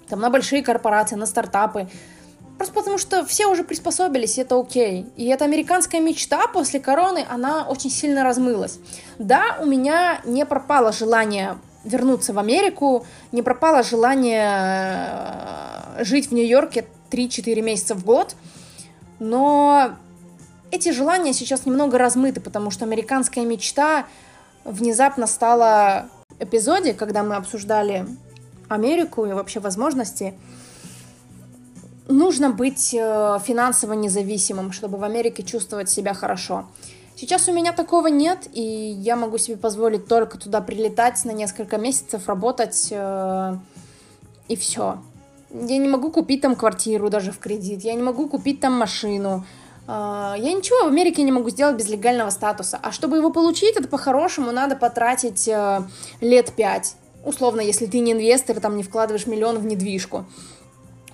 Там 0.08 0.20
на 0.20 0.30
большие 0.30 0.62
корпорации, 0.62 1.16
на 1.16 1.26
стартапы. 1.26 1.88
Просто 2.56 2.74
потому 2.74 2.96
что 2.96 3.26
все 3.26 3.46
уже 3.46 3.64
приспособились, 3.64 4.38
и 4.38 4.42
это 4.42 4.60
окей. 4.60 5.06
И 5.16 5.26
эта 5.26 5.44
американская 5.44 6.00
мечта 6.00 6.46
после 6.46 6.78
короны, 6.78 7.26
она 7.28 7.66
очень 7.68 7.90
сильно 7.90 8.22
размылась. 8.22 8.78
Да, 9.18 9.58
у 9.60 9.66
меня 9.66 10.20
не 10.24 10.46
пропало 10.46 10.92
желание 10.92 11.58
вернуться 11.86 12.32
в 12.32 12.38
Америку, 12.38 13.06
не 13.32 13.42
пропало 13.42 13.82
желание 13.82 14.44
э, 15.98 16.04
жить 16.04 16.28
в 16.28 16.34
Нью-Йорке 16.34 16.86
3-4 17.10 17.62
месяца 17.62 17.94
в 17.94 18.04
год, 18.04 18.36
но 19.18 19.96
эти 20.70 20.92
желания 20.92 21.32
сейчас 21.32 21.64
немного 21.64 21.96
размыты, 21.98 22.40
потому 22.40 22.70
что 22.70 22.84
американская 22.84 23.44
мечта 23.44 24.06
внезапно 24.64 25.26
стала 25.26 26.06
эпизоде, 26.38 26.92
когда 26.92 27.22
мы 27.22 27.36
обсуждали 27.36 28.06
Америку 28.68 29.24
и 29.24 29.32
вообще 29.32 29.60
возможности, 29.60 30.34
нужно 32.08 32.50
быть 32.50 32.94
э, 32.94 33.38
финансово 33.44 33.92
независимым, 33.94 34.72
чтобы 34.72 34.98
в 34.98 35.04
Америке 35.04 35.42
чувствовать 35.42 35.88
себя 35.88 36.14
хорошо. 36.14 36.66
Сейчас 37.18 37.48
у 37.48 37.52
меня 37.52 37.72
такого 37.72 38.08
нет, 38.08 38.46
и 38.52 38.60
я 38.60 39.16
могу 39.16 39.38
себе 39.38 39.56
позволить 39.56 40.06
только 40.06 40.36
туда 40.36 40.60
прилетать 40.60 41.24
на 41.24 41.30
несколько 41.30 41.78
месяцев, 41.78 42.28
работать, 42.28 42.88
э, 42.90 43.56
и 44.48 44.56
все. 44.56 44.98
Я 45.50 45.78
не 45.78 45.88
могу 45.88 46.10
купить 46.10 46.42
там 46.42 46.54
квартиру 46.54 47.08
даже 47.08 47.32
в 47.32 47.38
кредит, 47.38 47.84
я 47.84 47.94
не 47.94 48.02
могу 48.02 48.28
купить 48.28 48.60
там 48.60 48.74
машину. 48.74 49.46
Э, 49.88 50.34
я 50.36 50.52
ничего 50.52 50.84
в 50.84 50.88
Америке 50.88 51.22
не 51.22 51.32
могу 51.32 51.48
сделать 51.48 51.76
без 51.76 51.88
легального 51.88 52.28
статуса. 52.28 52.78
А 52.82 52.92
чтобы 52.92 53.16
его 53.16 53.30
получить, 53.30 53.76
это 53.76 53.88
по-хорошему 53.88 54.52
надо 54.52 54.76
потратить 54.76 55.48
э, 55.48 55.84
лет 56.20 56.52
пять. 56.52 56.96
Условно, 57.24 57.62
если 57.62 57.86
ты 57.86 58.00
не 58.00 58.12
инвестор, 58.12 58.60
там 58.60 58.76
не 58.76 58.82
вкладываешь 58.82 59.26
миллион 59.26 59.58
в 59.58 59.64
недвижку. 59.64 60.26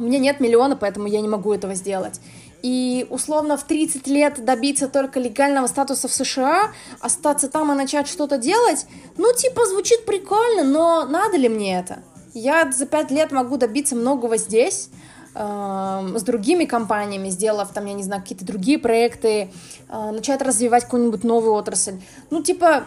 У 0.01 0.03
меня 0.03 0.19
нет 0.19 0.41
миллиона, 0.41 0.75
поэтому 0.75 1.07
я 1.07 1.21
не 1.21 1.29
могу 1.29 1.55
этого 1.55 1.77
сделать 1.77 2.21
и 2.63 3.07
условно 3.11 3.57
в 3.57 3.65
30 3.65 4.07
лет 4.07 4.45
добиться 4.45 4.89
только 4.89 5.19
легального 5.19 5.67
статуса 5.67 6.09
в 6.09 6.13
США, 6.13 6.71
остаться 7.01 7.49
там 7.49 7.73
и 7.73 7.75
начать 7.75 8.09
что-то 8.09 8.39
делать, 8.39 8.87
ну, 9.17 9.33
типа, 9.35 9.67
звучит 9.67 10.07
прикольно, 10.07 10.65
но 10.65 11.05
надо 11.05 11.37
ли 11.37 11.49
мне 11.49 11.79
это? 11.79 11.99
Я 12.35 12.71
за 12.71 12.87
5 12.87 13.11
лет 13.11 13.33
могу 13.33 13.57
добиться 13.57 13.97
многого 13.97 14.37
здесь, 14.37 14.89
э, 15.35 16.13
с 16.15 16.23
другими 16.23 16.65
компаниями, 16.65 17.29
сделав 17.31 17.73
там, 17.73 17.87
я 17.87 17.95
не 17.95 18.05
знаю, 18.05 18.23
какие-то 18.23 18.45
другие 18.47 18.79
проекты, 18.79 19.51
э, 19.89 20.11
начать 20.11 20.41
развивать 20.41 20.85
какую-нибудь 20.85 21.25
новую 21.25 21.55
отрасль. 21.55 22.01
Ну, 22.31 22.43
типа, 22.43 22.85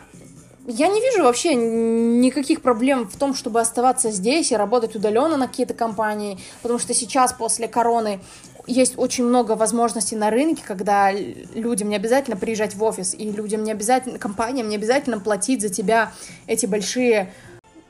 я 0.68 0.88
не 0.88 1.00
вижу 1.00 1.24
вообще 1.24 1.54
никаких 1.54 2.62
проблем 2.62 3.08
в 3.08 3.18
том, 3.18 3.36
чтобы 3.36 3.62
оставаться 3.62 4.10
здесь 4.10 4.52
и 4.52 4.56
работать 4.56 4.96
удаленно 4.96 5.38
на 5.38 5.48
какие-то 5.48 5.76
компании, 5.76 6.40
потому 6.64 6.80
что 6.80 6.94
сейчас 6.96 7.34
после 7.34 7.68
короны 7.68 8.20
есть 8.68 8.94
очень 8.98 9.26
много 9.26 9.54
возможностей 9.56 10.16
на 10.16 10.30
рынке, 10.30 10.64
когда 10.66 11.12
людям 11.12 11.90
не 11.90 11.96
обязательно 11.96 12.38
приезжать 12.38 12.76
в 12.76 12.84
офис, 12.84 13.14
и 13.14 13.30
людям 13.32 13.64
не 13.64 13.72
обязательно, 13.72 14.20
компаниям 14.20 14.70
не 14.70 14.76
обязательно 14.76 15.20
платить 15.20 15.62
за 15.62 15.70
тебя 15.70 16.12
эти 16.48 16.66
большие, 16.66 17.32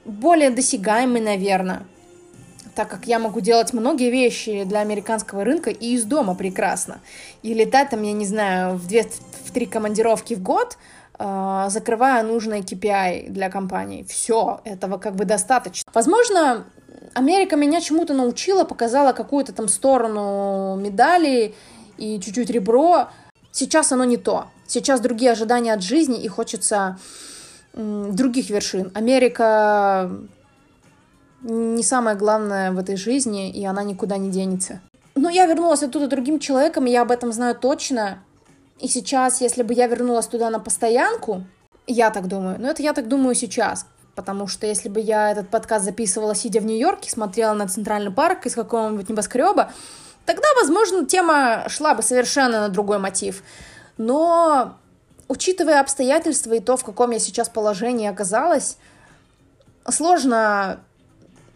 более 0.05 0.49
досягаемые, 0.49 1.23
наверное, 1.23 1.83
так 2.75 2.89
как 2.89 3.07
я 3.07 3.19
могу 3.19 3.39
делать 3.39 3.73
многие 3.73 4.11
вещи 4.11 4.63
для 4.65 4.81
американского 4.81 5.43
рынка 5.43 5.69
и 5.69 5.93
из 5.93 6.03
дома 6.03 6.35
прекрасно. 6.35 6.99
И 7.41 7.53
летать 7.53 7.89
там, 7.89 8.03
я 8.03 8.11
не 8.11 8.25
знаю, 8.25 8.75
в 8.75 8.87
две, 8.87 9.03
в 9.03 9.51
три 9.51 9.65
командировки 9.65 10.33
в 10.33 10.43
год, 10.43 10.77
э, 11.17 11.65
закрывая 11.69 12.21
нужные 12.23 12.61
KPI 12.61 13.29
для 13.29 13.49
компании. 13.49 14.03
Все, 14.03 14.59
этого 14.65 14.97
как 14.97 15.15
бы 15.15 15.23
достаточно. 15.23 15.89
Возможно, 15.93 16.65
Америка 17.15 17.55
меня 17.55 17.79
чему-то 17.79 18.13
научила, 18.13 18.65
показала 18.65 19.13
какую-то 19.13 19.53
там 19.53 19.69
сторону 19.69 20.75
медали 20.75 21.55
и 21.97 22.19
чуть-чуть 22.19 22.49
ребро. 22.49 23.07
Сейчас 23.51 23.93
оно 23.93 24.03
не 24.03 24.17
то. 24.17 24.47
Сейчас 24.67 24.99
другие 24.99 25.31
ожидания 25.31 25.73
от 25.73 25.81
жизни, 25.81 26.21
и 26.21 26.27
хочется 26.27 26.99
других 27.73 28.49
вершин. 28.49 28.91
Америка 28.93 30.11
не 31.41 31.83
самое 31.83 32.17
главное 32.17 32.73
в 32.73 32.77
этой 32.77 32.97
жизни, 32.97 33.49
и 33.49 33.65
она 33.65 33.83
никуда 33.83 34.17
не 34.17 34.29
денется. 34.29 34.81
Но 35.15 35.29
я 35.29 35.45
вернулась 35.45 35.83
оттуда 35.83 36.07
другим 36.07 36.39
человеком, 36.39 36.85
и 36.85 36.91
я 36.91 37.03
об 37.03 37.11
этом 37.11 37.31
знаю 37.31 37.55
точно. 37.55 38.19
И 38.81 38.89
сейчас, 38.89 39.39
если 39.39 39.63
бы 39.63 39.73
я 39.73 39.87
вернулась 39.87 40.27
туда 40.27 40.49
на 40.49 40.59
постоянку, 40.59 41.45
я 41.87 42.09
так 42.09 42.27
думаю, 42.27 42.57
но 42.59 42.67
это 42.67 42.83
я 42.83 42.91
так 42.91 43.07
думаю 43.07 43.35
сейчас, 43.35 43.85
Потому 44.15 44.47
что 44.47 44.65
если 44.65 44.87
бы 44.87 45.01
я 45.01 45.31
этот 45.31 45.49
подкаст 45.49 45.83
записывала, 45.83 46.33
сидя 46.35 46.61
в 46.61 46.65
Нью-Йорке, 46.65 47.09
смотрела 47.09 47.53
на 47.53 47.67
Центральный 47.67 48.11
парк 48.11 48.45
из 48.45 48.55
какого-нибудь 48.55 49.09
небоскреба, 49.09 49.71
тогда, 50.25 50.47
возможно, 50.61 51.05
тема 51.05 51.65
шла 51.67 51.93
бы 51.95 52.01
совершенно 52.01 52.61
на 52.61 52.69
другой 52.69 52.97
мотив. 52.97 53.43
Но, 53.97 54.77
учитывая 55.27 55.81
обстоятельства 55.81 56.53
и 56.53 56.61
то, 56.61 56.77
в 56.77 56.85
каком 56.85 57.11
я 57.11 57.19
сейчас 57.19 57.49
положении 57.49 58.07
оказалась, 58.07 58.77
сложно 59.89 60.79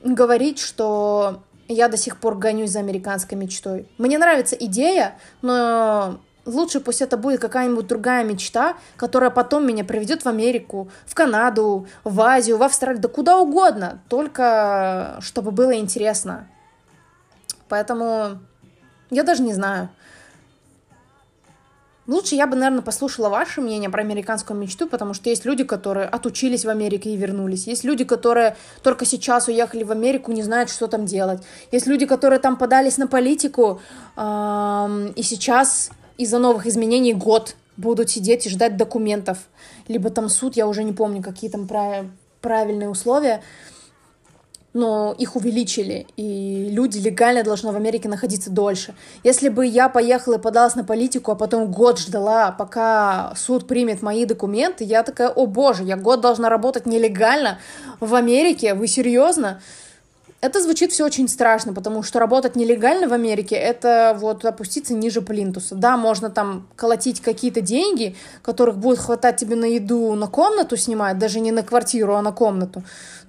говорить, 0.04 0.60
что 0.60 1.42
я 1.70 1.88
до 1.88 1.98
сих 1.98 2.20
пор 2.20 2.36
гонюсь 2.36 2.72
за 2.72 2.80
американской 2.80 3.38
мечтой. 3.38 3.88
Мне 3.98 4.18
нравится 4.18 4.56
идея, 4.56 5.18
но 5.42 6.20
Лучше 6.50 6.80
пусть 6.80 7.02
это 7.02 7.16
будет 7.16 7.40
какая-нибудь 7.40 7.86
другая 7.86 8.24
мечта, 8.24 8.76
которая 8.96 9.30
потом 9.30 9.68
меня 9.68 9.84
приведет 9.84 10.24
в 10.24 10.28
Америку, 10.28 10.90
в 11.06 11.14
Канаду, 11.14 11.88
в 12.04 12.20
Азию, 12.22 12.58
в 12.58 12.64
Австралию, 12.64 13.02
да 13.02 13.08
куда 13.08 13.38
угодно, 13.38 14.02
только 14.10 15.18
чтобы 15.22 15.52
было 15.52 15.76
интересно. 15.78 16.48
Поэтому 17.68 18.40
я 19.12 19.24
даже 19.24 19.44
не 19.44 19.54
знаю. 19.54 19.90
Лучше 22.08 22.34
я 22.34 22.48
бы, 22.48 22.56
наверное, 22.56 22.82
послушала 22.82 23.30
ваше 23.30 23.62
мнение 23.62 23.92
про 23.92 24.02
американскую 24.02 24.60
мечту, 24.60 24.88
потому 24.88 25.14
что 25.14 25.30
есть 25.30 25.46
люди, 25.46 25.64
которые 25.64 26.08
отучились 26.08 26.66
в 26.66 26.70
Америке 26.70 27.12
и 27.12 27.16
вернулись. 27.16 27.68
Есть 27.68 27.84
люди, 27.84 28.04
которые 28.04 28.58
только 28.82 29.06
сейчас 29.06 29.48
уехали 29.48 29.84
в 29.84 29.92
Америку, 29.92 30.32
не 30.32 30.42
знают, 30.42 30.72
что 30.72 30.88
там 30.88 31.06
делать. 31.06 31.44
Есть 31.72 31.86
люди, 31.86 32.08
которые 32.08 32.40
там 32.40 32.58
подались 32.58 32.98
на 32.98 33.06
политику 33.06 33.80
и 34.18 35.22
сейчас 35.22 35.92
из-за 36.20 36.38
новых 36.38 36.68
изменений 36.68 37.14
год 37.14 37.56
будут 37.78 38.10
сидеть 38.10 38.46
и 38.46 38.50
ждать 38.50 38.76
документов. 38.76 39.38
Либо 39.88 40.10
там 40.10 40.28
суд, 40.28 40.58
я 40.58 40.68
уже 40.68 40.84
не 40.84 40.92
помню, 40.92 41.24
какие 41.24 41.50
там 41.50 41.66
правильные 42.42 42.90
условия, 42.90 43.42
но 44.74 45.16
их 45.18 45.38
увеличили, 45.38 46.06
и 46.18 46.68
люди 46.70 47.00
легально 47.00 47.44
должны 47.44 47.72
в 47.72 47.76
Америке 47.78 48.10
находиться 48.10 48.52
дольше. 48.52 48.96
Если 49.24 49.48
бы 49.48 49.66
я 49.66 49.88
поехала 49.88 50.36
и 50.36 50.42
подалась 50.42 50.76
на 50.76 50.84
политику, 50.84 51.32
а 51.32 51.36
потом 51.36 51.72
год 51.72 51.98
ждала, 52.00 52.52
пока 52.52 53.34
суд 53.38 53.66
примет 53.66 54.02
мои 54.02 54.26
документы, 54.26 54.84
я 54.84 55.04
такая, 55.04 55.30
о 55.30 55.46
боже, 55.46 55.86
я 55.86 55.96
год 55.96 56.20
должна 56.20 56.50
работать 56.50 56.86
нелегально 56.86 57.60
в 58.02 58.14
Америке, 58.14 58.74
вы 58.74 58.88
серьезно? 58.88 59.62
Это 60.42 60.62
звучит 60.62 60.92
все 60.92 61.06
очень 61.06 61.28
страшно, 61.28 61.74
потому 61.74 62.02
что 62.02 62.20
работать 62.20 62.56
нелегально 62.56 63.10
в 63.10 63.14
Америке— 63.14 63.56
это 63.58 64.16
вот 64.18 64.46
опуститься 64.46 64.94
ниже 64.94 65.22
плинтуса. 65.22 65.76
Да, 65.76 65.98
можно 65.98 66.30
там 66.30 66.68
колотить 66.78 67.22
какие-то 67.22 67.60
деньги, 67.60 68.16
которых 68.42 68.78
будет 68.78 69.00
хватать 69.00 69.38
тебе 69.38 69.56
на 69.56 69.66
еду, 69.66 70.14
на 70.16 70.28
комнату 70.28 70.78
снимать, 70.78 71.18
даже 71.20 71.42
не 71.42 71.52
на 71.52 71.62
квартиру, 71.62 72.16
а 72.16 72.22
на 72.22 72.32
комнату, 72.32 72.84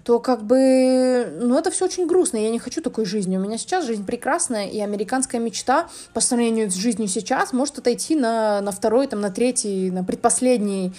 то 0.05 0.21
как 0.21 0.45
бы, 0.45 1.37
ну, 1.41 1.59
это 1.59 1.73
все 1.73 1.87
очень 1.87 2.07
грустно, 2.07 2.37
я 2.37 2.51
не 2.51 2.61
хочу 2.61 2.81
такой 2.81 3.05
жизни. 3.05 3.37
У 3.37 3.41
меня 3.41 3.59
сейчас 3.59 3.85
жизнь 3.85 4.07
прекрасная, 4.07 4.69
и 4.69 4.79
американская 4.79 5.41
мечта 5.41 5.89
по 6.15 6.21
сравнению 6.21 6.71
с 6.71 6.75
жизнью 6.75 7.09
сейчас 7.09 7.53
может 7.53 7.79
отойти 7.79 8.15
на, 8.15 8.61
на 8.61 8.71
второй, 8.71 9.09
там, 9.09 9.21
на 9.21 9.31
третий, 9.31 9.91
на 9.91 10.05
предпоследний 10.05 10.95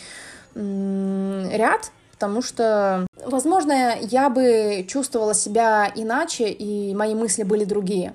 ряд, 0.56 1.92
потому 2.22 2.44
что, 2.44 3.08
возможно, 3.26 3.98
я 4.00 4.30
бы 4.30 4.86
чувствовала 4.88 5.34
себя 5.34 5.92
иначе, 5.96 6.50
и 6.50 6.94
мои 6.94 7.16
мысли 7.16 7.42
были 7.42 7.66
другие. 7.66 8.14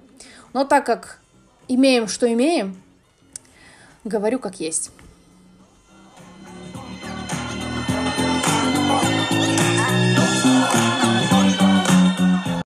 Но 0.52 0.64
так 0.64 0.86
как 0.86 1.18
имеем, 1.66 2.06
что 2.06 2.32
имеем, 2.32 2.80
говорю 4.04 4.38
как 4.38 4.60
есть. 4.60 4.92